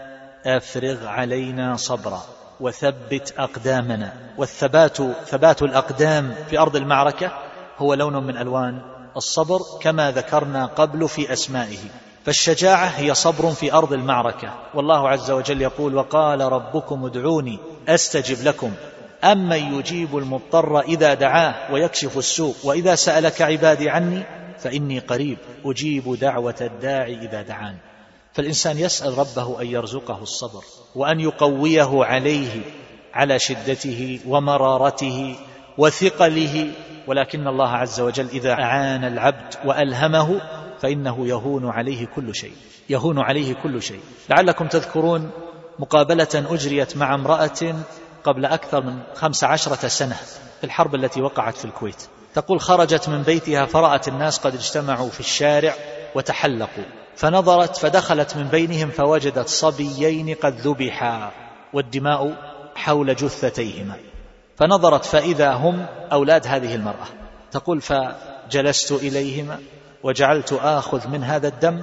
أفرغ 0.47 1.07
علينا 1.07 1.77
صبرا 1.77 2.23
وثبت 2.61 3.35
أقدامنا. 3.39 4.13
والثبات 4.39 4.97
ثبات 5.27 5.63
الأقدام 5.63 6.35
في 6.51 6.59
أرض 6.59 6.77
المعركة 6.77 7.33
هو 7.79 7.95
لون 7.95 8.27
من 8.27 8.37
ألوان 8.37 8.81
الصبر 9.17 9.59
كما 9.81 10.11
ذكرنا 10.11 10.67
قبل 10.67 11.09
في 11.09 11.33
أسمائه. 11.33 11.79
فالشجاعة 12.25 12.87
هي 12.87 13.15
صبر 13.15 13.51
في 13.51 13.73
أرض 13.73 13.93
المعركة. 13.93 14.55
والله 14.75 15.09
عز 15.09 15.31
وجل 15.31 15.63
يقول 15.63 15.95
وقال 15.95 16.41
ربكم 16.41 17.05
ادعوني 17.05 17.59
أستجب 17.89 18.45
لكم. 18.45 18.73
أمن 19.25 19.79
يجيب 19.79 20.19
المضطر 20.19 20.81
إذا 20.81 21.15
دعاه 21.15 21.73
ويكشف 21.73 22.19
السوء. 22.19 22.55
وإذا 22.65 22.95
سألك 22.95 23.43
عبادي 23.43 23.91
عني 23.91 24.23
فإني 24.59 24.99
قريب 24.99 25.39
أجيب 25.65 26.15
دعوة 26.21 26.55
الداعي 26.61 27.15
إذا 27.15 27.43
دعان. 27.43 27.77
فالإنسان 28.33 28.79
يسأل 28.79 29.19
ربه 29.19 29.61
أن 29.61 29.67
يرزقه 29.67 30.23
الصبر 30.23 30.65
وأن 30.95 31.21
يقويه 31.21 32.05
عليه 32.05 32.61
على 33.15 33.39
شدته 33.39 34.21
ومرارته 34.27 35.37
وثقله. 35.79 36.71
ولكن 37.07 37.49
الله 37.49 37.69
عز 37.69 38.01
وجل 38.01 38.29
إذا 38.29 38.53
أعان 38.53 39.05
العبد 39.05 39.55
وألهمه 39.65 40.41
فإنه 40.85 41.27
يهون 41.27 41.69
عليه 41.69 42.07
كل 42.07 42.35
شيء. 42.35 42.53
يهون 42.91 43.19
عليه 43.19 43.55
كل 43.55 43.83
شيء. 43.83 44.01
لعلكم 44.31 44.67
تذكرون 44.67 45.31
مقابلة 45.79 46.29
أجريت 46.35 46.97
مع 46.97 47.15
امرأة 47.15 47.75
قبل 48.25 48.45
أكثر 48.45 48.83
من 48.83 48.99
خمس 49.15 49.45
عشرة 49.45 49.89
سنة 49.89 50.15
في 50.61 50.65
الحرب 50.65 50.95
التي 50.95 51.23
وقعت 51.23 51.57
في 51.57 51.65
الكويت. 51.65 52.03
تقول 52.35 52.61
خرجت 52.61 53.09
من 53.09 53.23
بيتها 53.23 53.67
فرأت 53.67 54.09
الناس 54.09 54.39
قد 54.39 54.55
اجتمعوا 54.55 55.09
في 55.09 55.21
الشارع 55.21 55.75
وتحلقوا. 56.15 56.85
فنظرت 57.17 57.77
فدخلت 57.77 58.37
من 58.37 58.49
بينهم 58.49 58.91
فوجدت 58.91 59.49
صبيين 59.49 60.35
قد 60.35 60.61
ذبحا 60.61 61.31
والدماء 61.73 62.35
حول 62.75 63.15
جثتيهما. 63.17 63.97
فنظرت 64.57 65.05
فإذا 65.05 65.53
هم 65.53 65.87
أولاد 66.13 66.47
هذه 66.47 66.75
المرأة. 66.75 67.07
تقول 67.53 67.81
فجلست 67.81 68.93
إليهما 68.93 69.59
وجعلت 70.05 70.53
آخذ 70.53 71.09
من 71.09 71.25
هذا 71.25 71.49
الدم 71.49 71.83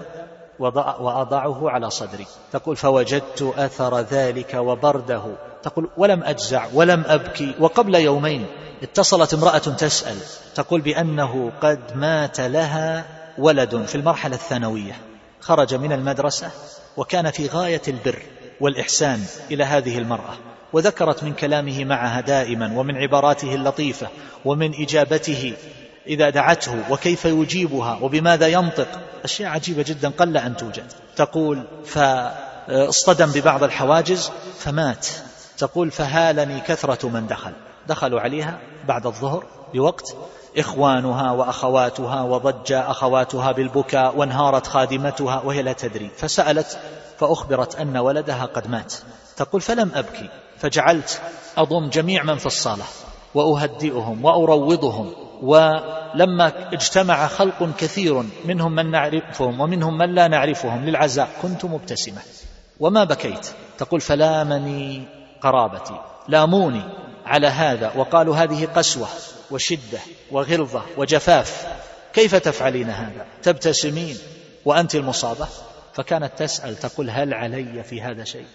وأضعه 0.60 1.70
على 1.70 1.90
صدري. 1.90 2.26
تقول 2.52 2.76
فوجدت 2.76 3.54
أثر 3.58 4.00
ذلك 4.00 4.54
وبرده. 4.54 5.24
تقول 5.64 5.90
ولم 5.98 6.24
أجزع 6.24 6.68
ولم 6.74 7.04
أبكي. 7.08 7.56
وقبل 7.60 7.96
يومين 7.96 8.46
اتصلت 8.84 9.34
امرأة 9.34 9.58
تسأل. 9.58 10.18
تقول 10.56 10.82
بأنه 10.82 11.52
قد 11.62 11.80
مات 11.96 12.40
لها 12.40 13.06
ولد 13.38 13.86
في 13.86 13.96
المرحلة 13.96 14.36
الثانوية. 14.36 14.94
خرج 15.40 15.76
من 15.76 15.92
المدرسة 15.92 16.52
وكان 16.98 17.32
في 17.32 17.48
غاية 17.48 17.82
البر 17.88 18.22
والإحسان 18.60 19.20
إلى 19.52 19.64
هذه 19.64 19.98
المرأة. 19.98 20.34
وذكرت 20.74 21.24
من 21.24 21.34
كلامه 21.34 21.86
معها 21.86 22.22
دائما 22.22 22.80
ومن 22.80 22.96
عباراته 22.96 23.56
اللطيفة 23.56 24.08
ومن 24.46 24.82
إجابته 24.82 25.54
إذا 26.08 26.30
دعته 26.30 26.92
وكيف 26.92 27.26
يجيبها 27.26 28.00
وبماذا 28.02 28.48
ينطق. 28.48 28.88
أشياء 29.24 29.50
عجيبة 29.50 29.84
جدا 29.84 30.10
قل 30.10 30.38
أن 30.38 30.58
توجد. 30.58 30.92
تقول 31.16 31.64
فاصطدم 31.86 33.32
ببعض 33.32 33.64
الحواجز 33.64 34.32
فمات. 34.60 35.08
تقول 35.58 35.92
فهالني 35.92 36.60
كثرة 36.60 37.08
من 37.08 37.28
دخل. 37.28 37.52
دخلوا 37.88 38.22
عليها 38.22 38.60
بعد 38.88 39.06
الظهر 39.06 39.46
بوقت. 39.74 40.16
إخوانها 40.58 41.32
وأخواتها 41.32 42.22
وضج 42.22 42.72
أخواتها 42.74 43.52
بالبكاء 43.52 44.18
وانهارت 44.18 44.68
خادمتها 44.68 45.42
وهي 45.46 45.62
لا 45.62 45.74
تدري. 45.74 46.12
فسألت 46.18 46.80
فأخبرت 47.20 47.76
أن 47.76 47.98
ولدها 47.98 48.46
قد 48.46 48.68
مات. 48.68 48.94
تقول 49.38 49.62
فلم 49.62 49.92
أبكي. 49.96 50.30
فجعلت 50.58 51.22
أضم 51.58 51.90
جميع 51.90 52.24
من 52.24 52.38
في 52.38 52.46
الصالة 52.46 52.84
وأهدئهم 53.36 54.26
وأروضهم. 54.26 55.14
ولما 55.42 56.74
اجتمع 56.74 57.28
خلق 57.28 57.70
كثير 57.78 58.24
منهم 58.46 58.76
من 58.76 58.92
نعرفهم 58.92 59.62
ومنهم 59.62 59.98
من 59.98 60.16
لا 60.16 60.28
نعرفهم 60.28 60.86
للعزاء 60.86 61.30
كنت 61.42 61.66
مبتسمة. 61.66 62.22
وما 62.80 63.04
بكيت. 63.04 63.48
تقول 63.78 64.02
فلامني 64.02 65.04
قرابتي. 65.42 66.00
لاموني 66.28 66.84
على 67.26 67.48
هذا 67.48 67.92
وقالوا 67.96 68.36
هذه 68.36 68.66
قسوة 68.66 69.08
وشدة 69.52 70.00
وغلظة 70.32 70.82
وجفاف. 70.98 71.68
كيف 72.14 72.36
تفعلين 72.36 72.90
هذا؟ 72.90 73.26
تبتسمين 73.44 74.18
وأنت 74.66 74.96
المصابة؟ 74.96 75.48
فكانت 75.94 76.32
تسأل 76.38 76.76
تقول 76.76 77.10
هل 77.10 77.34
علي 77.34 77.84
في 77.84 78.02
هذا 78.02 78.24
شيء؟ 78.24 78.46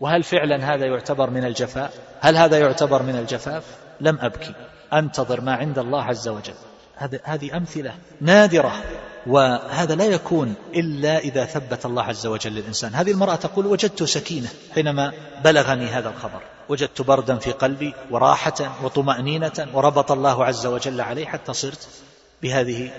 وهل 0.00 0.22
فعلا 0.22 0.74
هذا 0.74 0.86
يعتبر 0.86 1.30
من 1.30 1.44
الجفاء؟ 1.44 1.92
هل 2.20 2.36
هذا 2.36 2.58
يعتبر 2.58 3.02
من 3.02 3.16
الجفاف؟ 3.16 3.64
لم 4.00 4.18
أبكي. 4.20 4.54
أنتظر 4.92 5.40
ما 5.40 5.54
عند 5.54 5.78
الله 5.78 6.02
عز 6.02 6.28
وجل. 6.28 6.54
هذه 7.24 7.56
أمثلة 7.56 7.94
نادرة. 8.20 8.72
وهذا 9.26 9.94
لا 9.94 10.04
يكون 10.04 10.54
إلا 10.74 11.18
إذا 11.18 11.44
ثبت 11.44 11.86
الله 11.86 12.02
عز 12.02 12.26
وجل 12.26 12.52
للإنسان. 12.52 12.94
هذه 12.94 13.10
المرأة 13.10 13.34
تقول 13.34 13.66
وجدت 13.66 14.02
سكينة 14.02 14.48
حينما 14.74 15.12
بلغني 15.44 15.86
هذا 15.86 16.08
الخبر. 16.08 16.40
وجدت 16.68 17.02
بردا 17.02 17.36
في 17.36 17.52
قلبي 17.52 17.94
وراحة 18.10 18.84
وطمأنينة 18.84 19.66
وربط 19.74 20.12
الله 20.12 20.44
عز 20.44 20.66
وجل 20.66 21.00
عليه 21.00 21.26
حتى 21.26 21.52
صرت 21.52 21.88
بهذه 22.42 22.90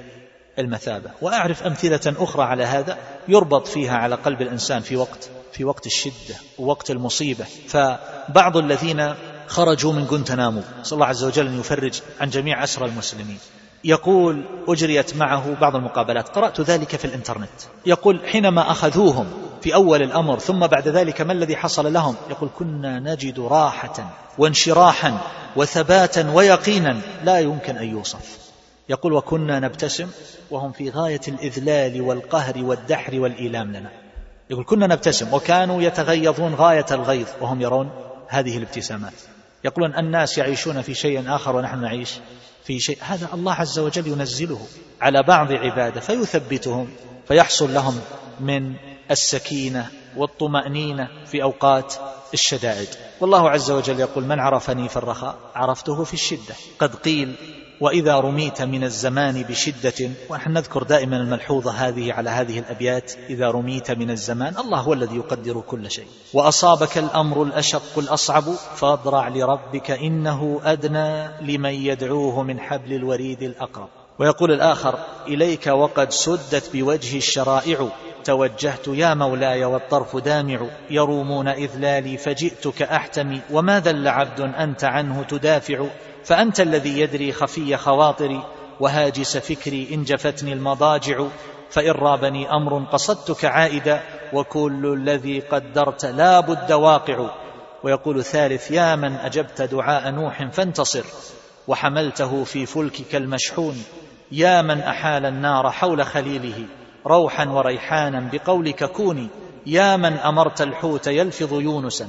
المثابة. 0.59 1.11
وأعرف 1.21 1.63
أمثلة 1.63 2.15
أخرى 2.17 2.43
على 2.43 2.63
هذا 2.63 2.97
يربط 3.27 3.67
فيها 3.67 3.97
على 3.97 4.15
قلب 4.15 4.41
الإنسان 4.41 4.81
في 4.81 4.95
وقت 4.95 5.29
في 5.53 5.63
وقت 5.63 5.85
الشدة 5.85 6.35
ووقت 6.57 6.91
المصيبة. 6.91 7.45
فبعض 7.67 8.57
الذين 8.57 9.13
خرجوا 9.47 9.93
من 9.93 10.07
جنتنامو 10.07 10.61
صلى 10.83 10.97
الله 10.97 11.05
عز 11.05 11.23
وجل 11.23 11.47
أن 11.47 11.59
يفرج 11.59 12.01
عن 12.21 12.29
جميع 12.29 12.63
أسرى 12.63 12.85
المسلمين. 12.85 13.39
يقول 13.83 14.43
أجريت 14.67 15.15
معه 15.15 15.55
بعض 15.61 15.75
المقابلات. 15.75 16.29
قرأت 16.29 16.61
ذلك 16.61 16.95
في 16.95 17.05
الإنترنت. 17.05 17.49
يقول 17.85 18.19
حينما 18.25 18.71
أخذوهم 18.71 19.25
في 19.61 19.75
أول 19.75 20.01
الأمر 20.01 20.39
ثم 20.39 20.67
بعد 20.67 20.87
ذلك 20.87 21.21
ما 21.21 21.33
الذي 21.33 21.55
حصل 21.55 21.93
لهم؟ 21.93 22.15
يقول 22.29 22.49
كنا 22.59 22.99
نجد 22.99 23.39
راحة 23.39 24.09
وانشراحا 24.37 25.17
وثباتا 25.55 26.31
ويقينا 26.31 26.97
لا 27.23 27.39
يمكن 27.39 27.77
أن 27.77 27.89
يوصف. 27.89 28.37
يقول 28.89 29.13
وكنا 29.13 29.59
نبتسم 29.59 30.07
وهم 30.51 30.71
في 30.71 30.89
غاية 30.89 31.21
الإذلال 31.27 32.01
والقهر 32.01 32.63
والدحر 32.63 33.19
والإيلام 33.19 33.69
لنا. 33.69 33.91
يقول 34.49 34.65
كنا 34.65 34.87
نبتسم 34.87 35.33
وكانوا 35.33 35.81
يتغيظون 35.81 36.55
غاية 36.55 36.85
الغيظ 36.91 37.27
وهم 37.41 37.61
يرون 37.61 37.89
هذه 38.27 38.57
الابتسامات. 38.57 39.13
يقولون 39.63 39.95
الناس 39.95 40.37
يعيشون 40.37 40.81
في 40.81 40.93
شيء 40.93 41.35
آخر 41.35 41.55
ونحن 41.55 41.81
نعيش 41.81 42.13
في 42.63 42.79
شيء. 42.79 42.97
هذا 43.01 43.29
الله 43.33 43.53
عز 43.53 43.79
وجل 43.79 44.07
ينزله 44.07 44.67
على 45.01 45.23
بعض 45.23 45.51
عبادة 45.51 45.99
فيثبتهم 45.99 46.89
فيحصل 47.27 47.73
لهم 47.73 48.01
من 48.39 48.75
السكينة 49.11 49.89
والطمأنينة 50.17 51.07
في 51.25 51.43
أوقات 51.43 51.93
الشدائد. 52.33 52.89
والله 53.21 53.49
عز 53.49 53.71
وجل 53.71 53.99
يقول 53.99 54.23
من 54.23 54.39
عرفني 54.39 54.89
في 54.89 54.97
الرخاء؟ 54.97 55.37
عرفته 55.55 56.03
في 56.03 56.13
الشدة. 56.13 56.55
قد 56.79 56.95
قيل 56.95 57.35
وإذا 57.81 58.19
رميت 58.19 58.61
من 58.61 58.83
الزمان 58.83 59.43
بشدة 59.43 60.09
ونحن 60.29 60.51
نذكر 60.51 60.83
دائما 60.83 61.17
الملحوظة 61.17 61.71
هذه 61.71 62.13
على 62.13 62.29
هذه 62.29 62.59
الأبيات 62.59 63.11
إذا 63.29 63.51
رميت 63.51 63.91
من 63.91 64.09
الزمان 64.11 64.57
الله 64.57 64.79
هو 64.79 64.93
الذي 64.93 65.15
يقدر 65.15 65.61
كل 65.61 65.91
شيء. 65.91 66.07
وأصابك 66.33 66.97
الأمر 66.97 67.43
الأشق 67.43 67.99
الأصعب 67.99 68.43
فاضرع 68.75 69.27
لربك 69.27 69.91
إنه 69.91 70.61
أدنى 70.63 71.27
لمن 71.41 71.73
يدعوه 71.73 72.43
من 72.43 72.59
حبل 72.59 72.93
الوريد 72.93 73.43
الأقرب. 73.43 73.89
ويقول 74.19 74.51
الآخر 74.51 74.99
إليك 75.27 75.67
وقد 75.67 76.11
سدت 76.11 76.69
بوجه 76.73 77.17
الشرائع 77.17 77.89
توجهت 78.23 78.87
يا 78.87 79.13
مولاي 79.13 79.65
والطرف 79.65 80.17
دامع 80.17 80.67
يرومون 80.89 81.47
إذلالي 81.47 82.17
فجئتك 82.17 82.81
أحتمي 82.81 83.41
وما 83.51 83.79
ذل 83.79 84.07
عبد 84.07 84.39
أنت 84.39 84.83
عنه 84.83 85.23
تدافع؟ 85.23 85.87
فأنت 86.27 86.59
الذي 86.59 86.99
يدري 86.99 87.31
خفي 87.31 87.77
خواطري 87.77 88.43
وهاجس 88.79 89.37
فكري 89.37 89.87
إن 89.93 90.03
جفتني 90.03 90.53
المضاجع 90.53 91.25
فإن 91.69 91.91
رابني 91.91 92.51
أمر 92.51 92.83
قصدتك 92.83 93.45
عائدا 93.45 94.01
وكل 94.33 94.93
الذي 94.93 95.39
قدرت 95.39 96.05
لا 96.05 96.39
بد 96.39 96.71
واقع. 96.71 97.29
ويقول 97.83 98.17
الثالث 98.17 98.71
يا 98.71 98.95
من 98.95 99.13
أجبت 99.13 99.61
دعاء 99.61 100.11
نوح 100.11 100.49
فانتصر 100.51 101.03
وحملته 101.67 102.43
في 102.43 102.65
فلكك 102.65 103.15
المشحون. 103.15 103.83
يا 104.31 104.61
من 104.61 104.79
أحال 104.79 105.25
النار 105.25 105.71
حول 105.71 106.05
خليله 106.05 106.65
روحا 107.05 107.49
وريحانا 107.49 108.29
بقولك 108.31 108.83
كوني. 108.83 109.27
يا 109.65 109.97
من 109.97 110.13
أمرت 110.13 110.61
الحوت 110.61 111.07
يلفظ 111.07 111.53
يونسا. 111.53 112.07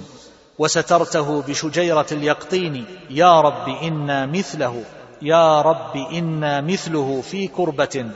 وسترته 0.59 1.43
بشجيرة 1.43 2.07
اليقطين. 2.13 2.85
يا 3.11 3.41
رب 3.41 3.69
إنا 3.83 4.27
مثله. 4.27 4.83
يا 5.23 5.63
رب 5.63 5.97
إنا 6.13 6.61
مثله 6.61 7.21
في 7.21 7.47
كربة. 7.47 8.07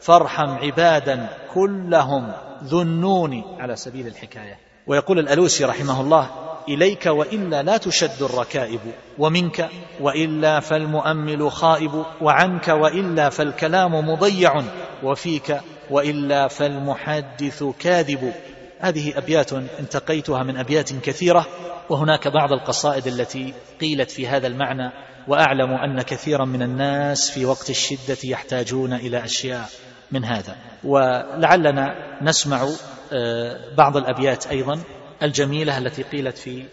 فارحم 0.00 0.48
عبادا 0.48 1.28
كلهم 1.54 2.32
ذنون. 2.64 3.42
على 3.58 3.76
سبيل 3.76 4.06
الحكاية. 4.06 4.58
ويقول 4.86 5.18
الألوسي 5.18 5.64
رحمه 5.64 6.00
الله 6.00 6.30
إليك 6.68 7.06
وإلا 7.06 7.62
لا 7.62 7.76
تشد 7.76 8.22
الركائب. 8.22 8.80
ومنك 9.18 9.68
وإلا 10.00 10.60
فالمؤمل 10.60 11.52
خائب. 11.52 12.04
وعنك 12.20 12.68
وإلا 12.68 13.28
فالكلام 13.28 14.08
مضيع. 14.08 14.62
وفيك 15.02 15.60
وإلا 15.90 16.48
فالمحدث 16.48 17.64
كاذب. 17.80 18.32
هذه 18.80 19.18
أبيات 19.18 19.52
انتقيتها 19.52 20.42
من 20.42 20.56
أبيات 20.56 20.92
كثيرة 20.92 21.46
وهناك 21.90 22.28
بعض 22.28 22.52
القصائد 22.52 23.06
التي 23.06 23.54
قيلت 23.80 24.10
في 24.10 24.26
هذا 24.26 24.46
المعنى 24.46 24.92
وأعلم 25.28 25.70
أن 25.70 26.02
كثيرا 26.02 26.44
من 26.44 26.62
الناس 26.62 27.30
في 27.30 27.44
وقت 27.46 27.70
الشدة 27.70 28.18
يحتاجون 28.24 28.92
إلى 28.92 29.24
أشياء 29.24 29.68
من 30.12 30.24
هذا. 30.24 30.56
ولعلنا 30.84 31.94
نسمع 32.22 32.68
آه، 33.12 33.74
بعض 33.74 33.96
الأبيات 33.96 34.46
أيضا 34.46 34.80
الجميلة 35.22 35.78
التي 35.78 36.02
قيلت 36.02 36.38
في 36.38 36.64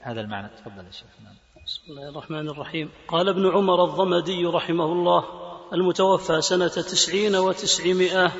هذا 0.00 0.20
المعنى. 0.20 0.48
تفضل 0.48 0.86
يا 0.86 0.90
شيخ. 0.90 1.06
نعم. 1.24 1.34
بسم 1.66 1.82
الله 1.88 2.10
الرحمن 2.10 2.48
الرحيم. 2.48 2.90
قال 3.08 3.28
ابن 3.28 3.46
عمر 3.46 3.84
الضمدي 3.84 4.46
رحمه 4.46 4.84
الله 4.84 5.24
المتوفى 5.72 6.40
سنة 6.40 6.68
تسعين 6.68 7.36
وتسعمائة 7.36 8.32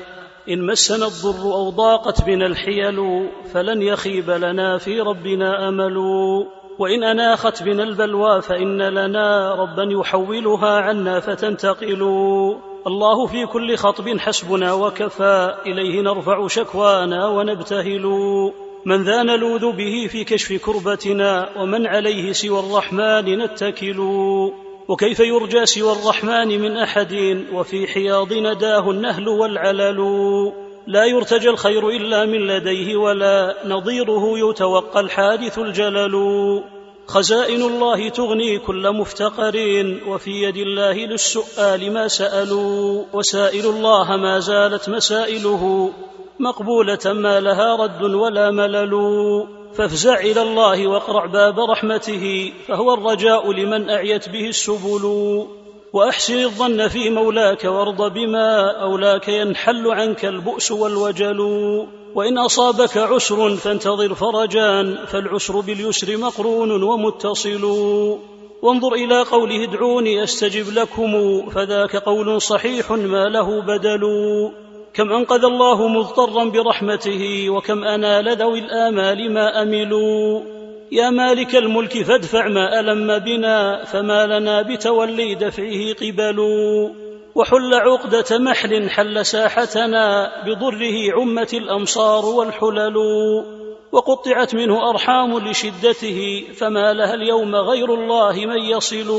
إن 0.49 0.65
مسنا 0.65 1.05
الضر 1.05 1.53
أو 1.53 1.69
ضاقت 1.69 2.25
بنا 2.25 2.45
الحيل 2.45 3.29
فلن 3.53 3.81
يخيب 3.81 4.29
لنا 4.29 4.77
في 4.77 5.01
ربنا 5.01 5.67
أمل. 5.67 5.97
وإن 6.79 7.03
أناخت 7.03 7.63
بنا 7.63 7.83
البلوى 7.83 8.41
فإن 8.41 8.81
لنا 8.81 9.55
ربا 9.55 9.83
يحولها 9.83 10.81
عنا 10.81 11.19
فتنتقل. 11.19 12.01
الله 12.87 13.25
في 13.27 13.45
كل 13.45 13.75
خطب 13.75 14.17
حسبنا 14.17 14.73
وكفى 14.73 15.55
إليه 15.65 16.01
نرفع 16.01 16.47
شكوانا 16.47 17.27
ونبتهل. 17.27 18.05
من 18.85 19.03
ذا 19.03 19.23
نلوذ 19.23 19.71
به 19.71 20.07
في 20.07 20.23
كشف 20.23 20.65
كربتنا 20.65 21.49
ومن 21.57 21.87
عليه 21.87 22.31
سوى 22.31 22.59
الرحمن 22.59 23.39
نتكل. 23.39 23.99
وكيف 24.87 25.19
يرجى 25.19 25.65
سوى 25.65 25.91
الرحمن 25.91 26.61
من 26.61 26.77
أحد 26.77 27.43
وفي 27.53 27.87
حياض 27.87 28.33
نداه 28.33 28.91
النهل 28.91 29.27
والعلل. 29.29 29.99
لا 30.87 31.05
يرتجى 31.05 31.49
الخير 31.49 31.89
إلا 31.89 32.25
من 32.25 32.47
لديه 32.47 32.95
ولا 32.95 33.55
نظيره 33.65 34.49
يتوقى 34.49 34.99
الحادث 34.99 35.59
الجلل. 35.59 36.15
خزائن 37.07 37.61
الله 37.61 38.09
تغني 38.09 38.59
كل 38.59 38.91
مفتقر 38.91 39.55
وفي 40.07 40.31
يد 40.31 40.57
الله 40.57 40.93
للسؤال 40.93 41.93
ما 41.93 42.07
سالوا 42.07 43.03
وسائل 43.13 43.65
الله 43.65 44.17
ما 44.17 44.39
زالت 44.39 44.89
مسائله 44.89 45.89
مقبولة 46.39 47.13
ما 47.13 47.39
لها 47.39 47.75
رد 47.75 48.03
ولا 48.03 48.51
ملل. 48.51 48.93
فافزع 49.73 50.19
إلى 50.19 50.41
الله 50.41 50.87
واقرع 50.87 51.25
باب 51.25 51.59
رحمته 51.59 52.53
فهو 52.67 52.93
الرجاء 52.93 53.51
لمن 53.51 53.89
أعيت 53.89 54.29
به 54.29 54.47
السبل. 54.47 55.45
وأحسن 55.93 56.39
الظن 56.39 56.87
في 56.87 57.09
مولاك 57.09 57.63
وارض 57.63 58.13
بما 58.13 58.81
أولاك 58.81 59.27
ينحل 59.27 59.87
عنك 59.87 60.25
البؤس 60.25 60.71
والوجل. 60.71 61.39
وإن 62.15 62.37
أصابك 62.37 62.97
عسر 62.97 63.55
فانتظر 63.55 64.13
فرجان 64.13 64.97
فالعسر 65.05 65.59
باليسر 65.59 66.17
مقرون 66.17 66.83
ومتصل. 66.83 67.63
وانظر 68.61 68.93
إلى 68.93 69.21
قوله 69.21 69.63
ادعوني 69.63 70.23
أستجب 70.23 70.73
لكم 70.73 71.41
فذاك 71.49 71.95
قول 71.95 72.41
صحيح 72.41 72.91
ما 72.91 73.25
له 73.25 73.61
بدل. 73.61 74.01
كم 74.95 75.11
أنقذ 75.11 75.43
الله 75.45 75.87
مضطرا 75.87 76.43
برحمته 76.43 77.49
وكم 77.49 77.83
انال 77.83 78.37
ذوي 78.37 78.59
الآمال 78.59 79.33
ما 79.33 79.61
أملوا. 79.61 80.41
يا 80.91 81.09
مالك 81.09 81.55
الملك 81.55 82.03
فادفع 82.03 82.47
ما 82.47 82.79
ألم 82.79 83.19
بنا 83.19 83.83
فما 83.83 84.25
لنا 84.25 84.61
بتولي 84.61 85.35
دفعه 85.35 85.93
قبل. 85.93 86.39
وحل 87.35 87.73
عقدة 87.73 88.39
محل 88.39 88.89
حل 88.89 89.25
ساحتنا 89.25 90.31
بضره 90.45 91.11
عمت 91.17 91.53
الأمصار 91.53 92.25
والحلل. 92.25 92.97
وقطعت 93.91 94.55
منه 94.55 94.89
أرحام 94.89 95.39
لشدته 95.39 96.43
فما 96.53 96.93
لها 96.93 97.13
اليوم 97.13 97.55
غير 97.55 97.93
الله 97.93 98.45
من 98.45 98.59
يصل. 98.59 99.11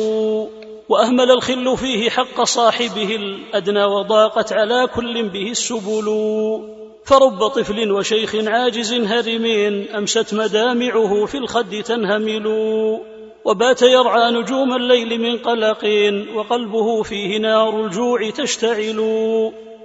وأهمل 0.88 1.30
الخل 1.30 1.76
فيه 1.76 2.10
حق 2.10 2.44
صاحبه 2.44 3.16
الأدنى 3.16 3.84
وضاقت 3.84 4.52
على 4.52 4.86
كل 4.94 5.28
به 5.28 5.50
السبل. 5.50 6.06
فرب 7.04 7.46
طفل 7.48 7.92
وشيخ 7.92 8.34
عاجز 8.34 8.92
هرم 8.92 9.46
أمست 9.96 10.34
مدامعه 10.34 11.26
في 11.26 11.38
الخد 11.38 11.82
تنهمل. 11.82 12.46
وبات 13.44 13.82
يرعى 13.82 14.30
نجوم 14.30 14.76
الليل 14.76 15.20
من 15.20 15.38
قلق 15.38 15.84
وقلبه 16.34 17.02
فيه 17.02 17.38
نار 17.38 17.84
الجوع 17.84 18.30
تشتعل. 18.30 19.00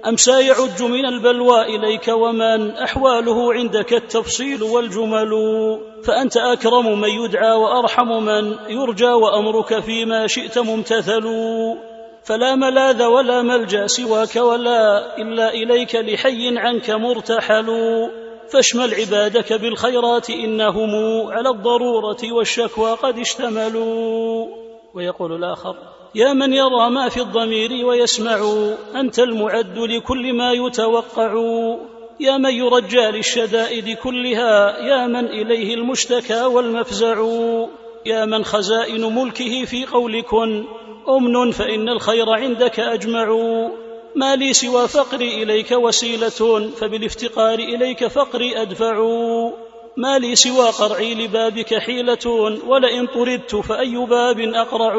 امسى 0.06 0.46
يعج 0.46 0.82
من 0.82 1.06
البلوى 1.06 1.62
إليك 1.62 2.08
ومن 2.08 2.70
أحواله 2.70 3.54
عندك 3.54 3.92
التفصيل 3.92 4.62
والجمل 4.62 5.30
فأنت 6.04 6.36
أكرم 6.36 7.00
من 7.00 7.08
يدعى 7.08 7.52
وأرحم 7.52 8.08
من 8.24 8.56
يرجى 8.68 9.08
وأمرك 9.08 9.80
فيما 9.80 10.26
شئت 10.26 10.58
ممتثل 10.58 11.24
فلا 12.24 12.54
ملاذ 12.54 13.04
ولا 13.04 13.42
ملجأ 13.42 13.86
سواك 13.86 14.36
ولا 14.36 15.16
إلا 15.18 15.50
إليك 15.54 15.94
لحي 15.94 16.58
عنك 16.58 16.90
مرتحل 16.90 17.66
فاشمل 18.52 18.94
عبادك 18.94 19.52
بالخيرات 19.52 20.30
إنهم 20.30 20.90
على 21.26 21.48
الضرورة 21.48 22.32
والشكوى 22.32 22.92
قد 22.92 23.18
اشتملوا 23.18 24.46
ويقول 24.94 25.32
الآخر 25.32 25.91
يا 26.14 26.32
من 26.32 26.52
يرى 26.52 26.90
ما 26.90 27.08
في 27.08 27.20
الضمير 27.20 27.86
ويسمع 27.86 28.54
أنت 28.94 29.18
المعد 29.18 29.78
لكل 29.78 30.32
ما 30.32 30.52
يتوقع. 30.52 31.32
يا 32.20 32.36
من 32.36 32.50
يرجى 32.50 33.00
للشدائد 33.00 33.96
كلها 33.96 34.78
يا 34.78 35.06
من 35.06 35.24
إليه 35.24 35.74
المشتكى 35.74 36.42
والمفزع. 36.42 37.24
يا 38.06 38.24
من 38.24 38.44
خزائن 38.44 39.14
ملكه 39.14 39.64
في 39.64 39.86
قول 39.86 40.22
كن 40.22 40.64
أمن 41.08 41.50
فإن 41.50 41.88
الخير 41.88 42.30
عندك 42.30 42.80
أجمع. 42.80 43.26
ما 44.16 44.36
لي 44.36 44.52
سوى 44.52 44.88
فقري 44.88 45.42
إليك 45.42 45.72
وسيلة 45.72 46.70
فبالافتقار 46.76 47.58
إليك 47.58 48.06
فقري 48.06 48.62
أدفع. 48.62 48.96
ما 49.96 50.18
لي 50.18 50.36
سوى 50.36 50.68
قرعي 50.68 51.14
لبابك 51.14 51.74
حيلة 51.74 52.26
ولئن 52.66 53.06
طردت 53.06 53.56
فأي 53.56 53.96
باب 53.96 54.40
أقرع. 54.40 54.94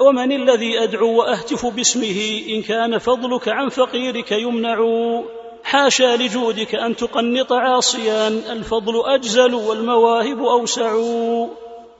ومن 0.00 0.32
الذي 0.32 0.82
أدعو 0.82 1.18
وأهتف 1.18 1.66
باسمه 1.66 2.42
إن 2.48 2.62
كان 2.62 2.98
فضلك 2.98 3.48
عن 3.48 3.68
فقيرك 3.68 4.32
يمنع. 4.32 4.78
حاشا 5.62 6.16
لجودك 6.16 6.74
أن 6.74 6.96
تقنط 6.96 7.52
عاصيا. 7.52 8.28
الفضل 8.28 9.02
أجزل 9.04 9.54
والمواهب 9.54 10.42
أوسع. 10.42 10.96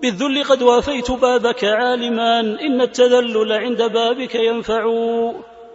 بالذل 0.01 0.45
قد 0.45 0.63
وافيت 0.63 1.11
بابك 1.11 1.65
عالما. 1.65 2.41
إن 2.41 2.81
التذلل 2.81 3.53
عند 3.53 3.83
بابك 3.83 4.35
ينفع. 4.35 4.85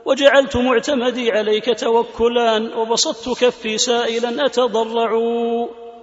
وجعلت 0.05 0.57
معتمدي 0.57 1.31
عليك 1.31 1.79
توكلا. 1.79 2.77
وبسطت 2.77 3.43
كفي 3.43 3.77
سائلا 3.77 4.45
أتضرع. 4.45 5.19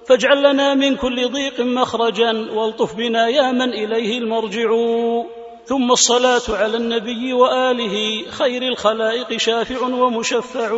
فاجعل 0.07 0.53
لنا 0.53 0.75
من 0.75 0.97
كل 0.97 1.29
ضيق 1.29 1.61
مخرجا. 1.61 2.49
والطف 2.55 2.95
بنا 2.95 3.29
يا 3.29 3.53
من 3.53 3.73
إليه 3.73 4.19
المرجع. 4.19 4.71
ثم 5.67 5.93
الصلاة 5.93 6.43
على 6.49 6.77
النبي 6.77 7.33
وآله 7.33 8.25
خير 8.31 8.63
الخلائق 8.63 9.37
شافع 9.37 9.81
ومشفع. 9.87 10.73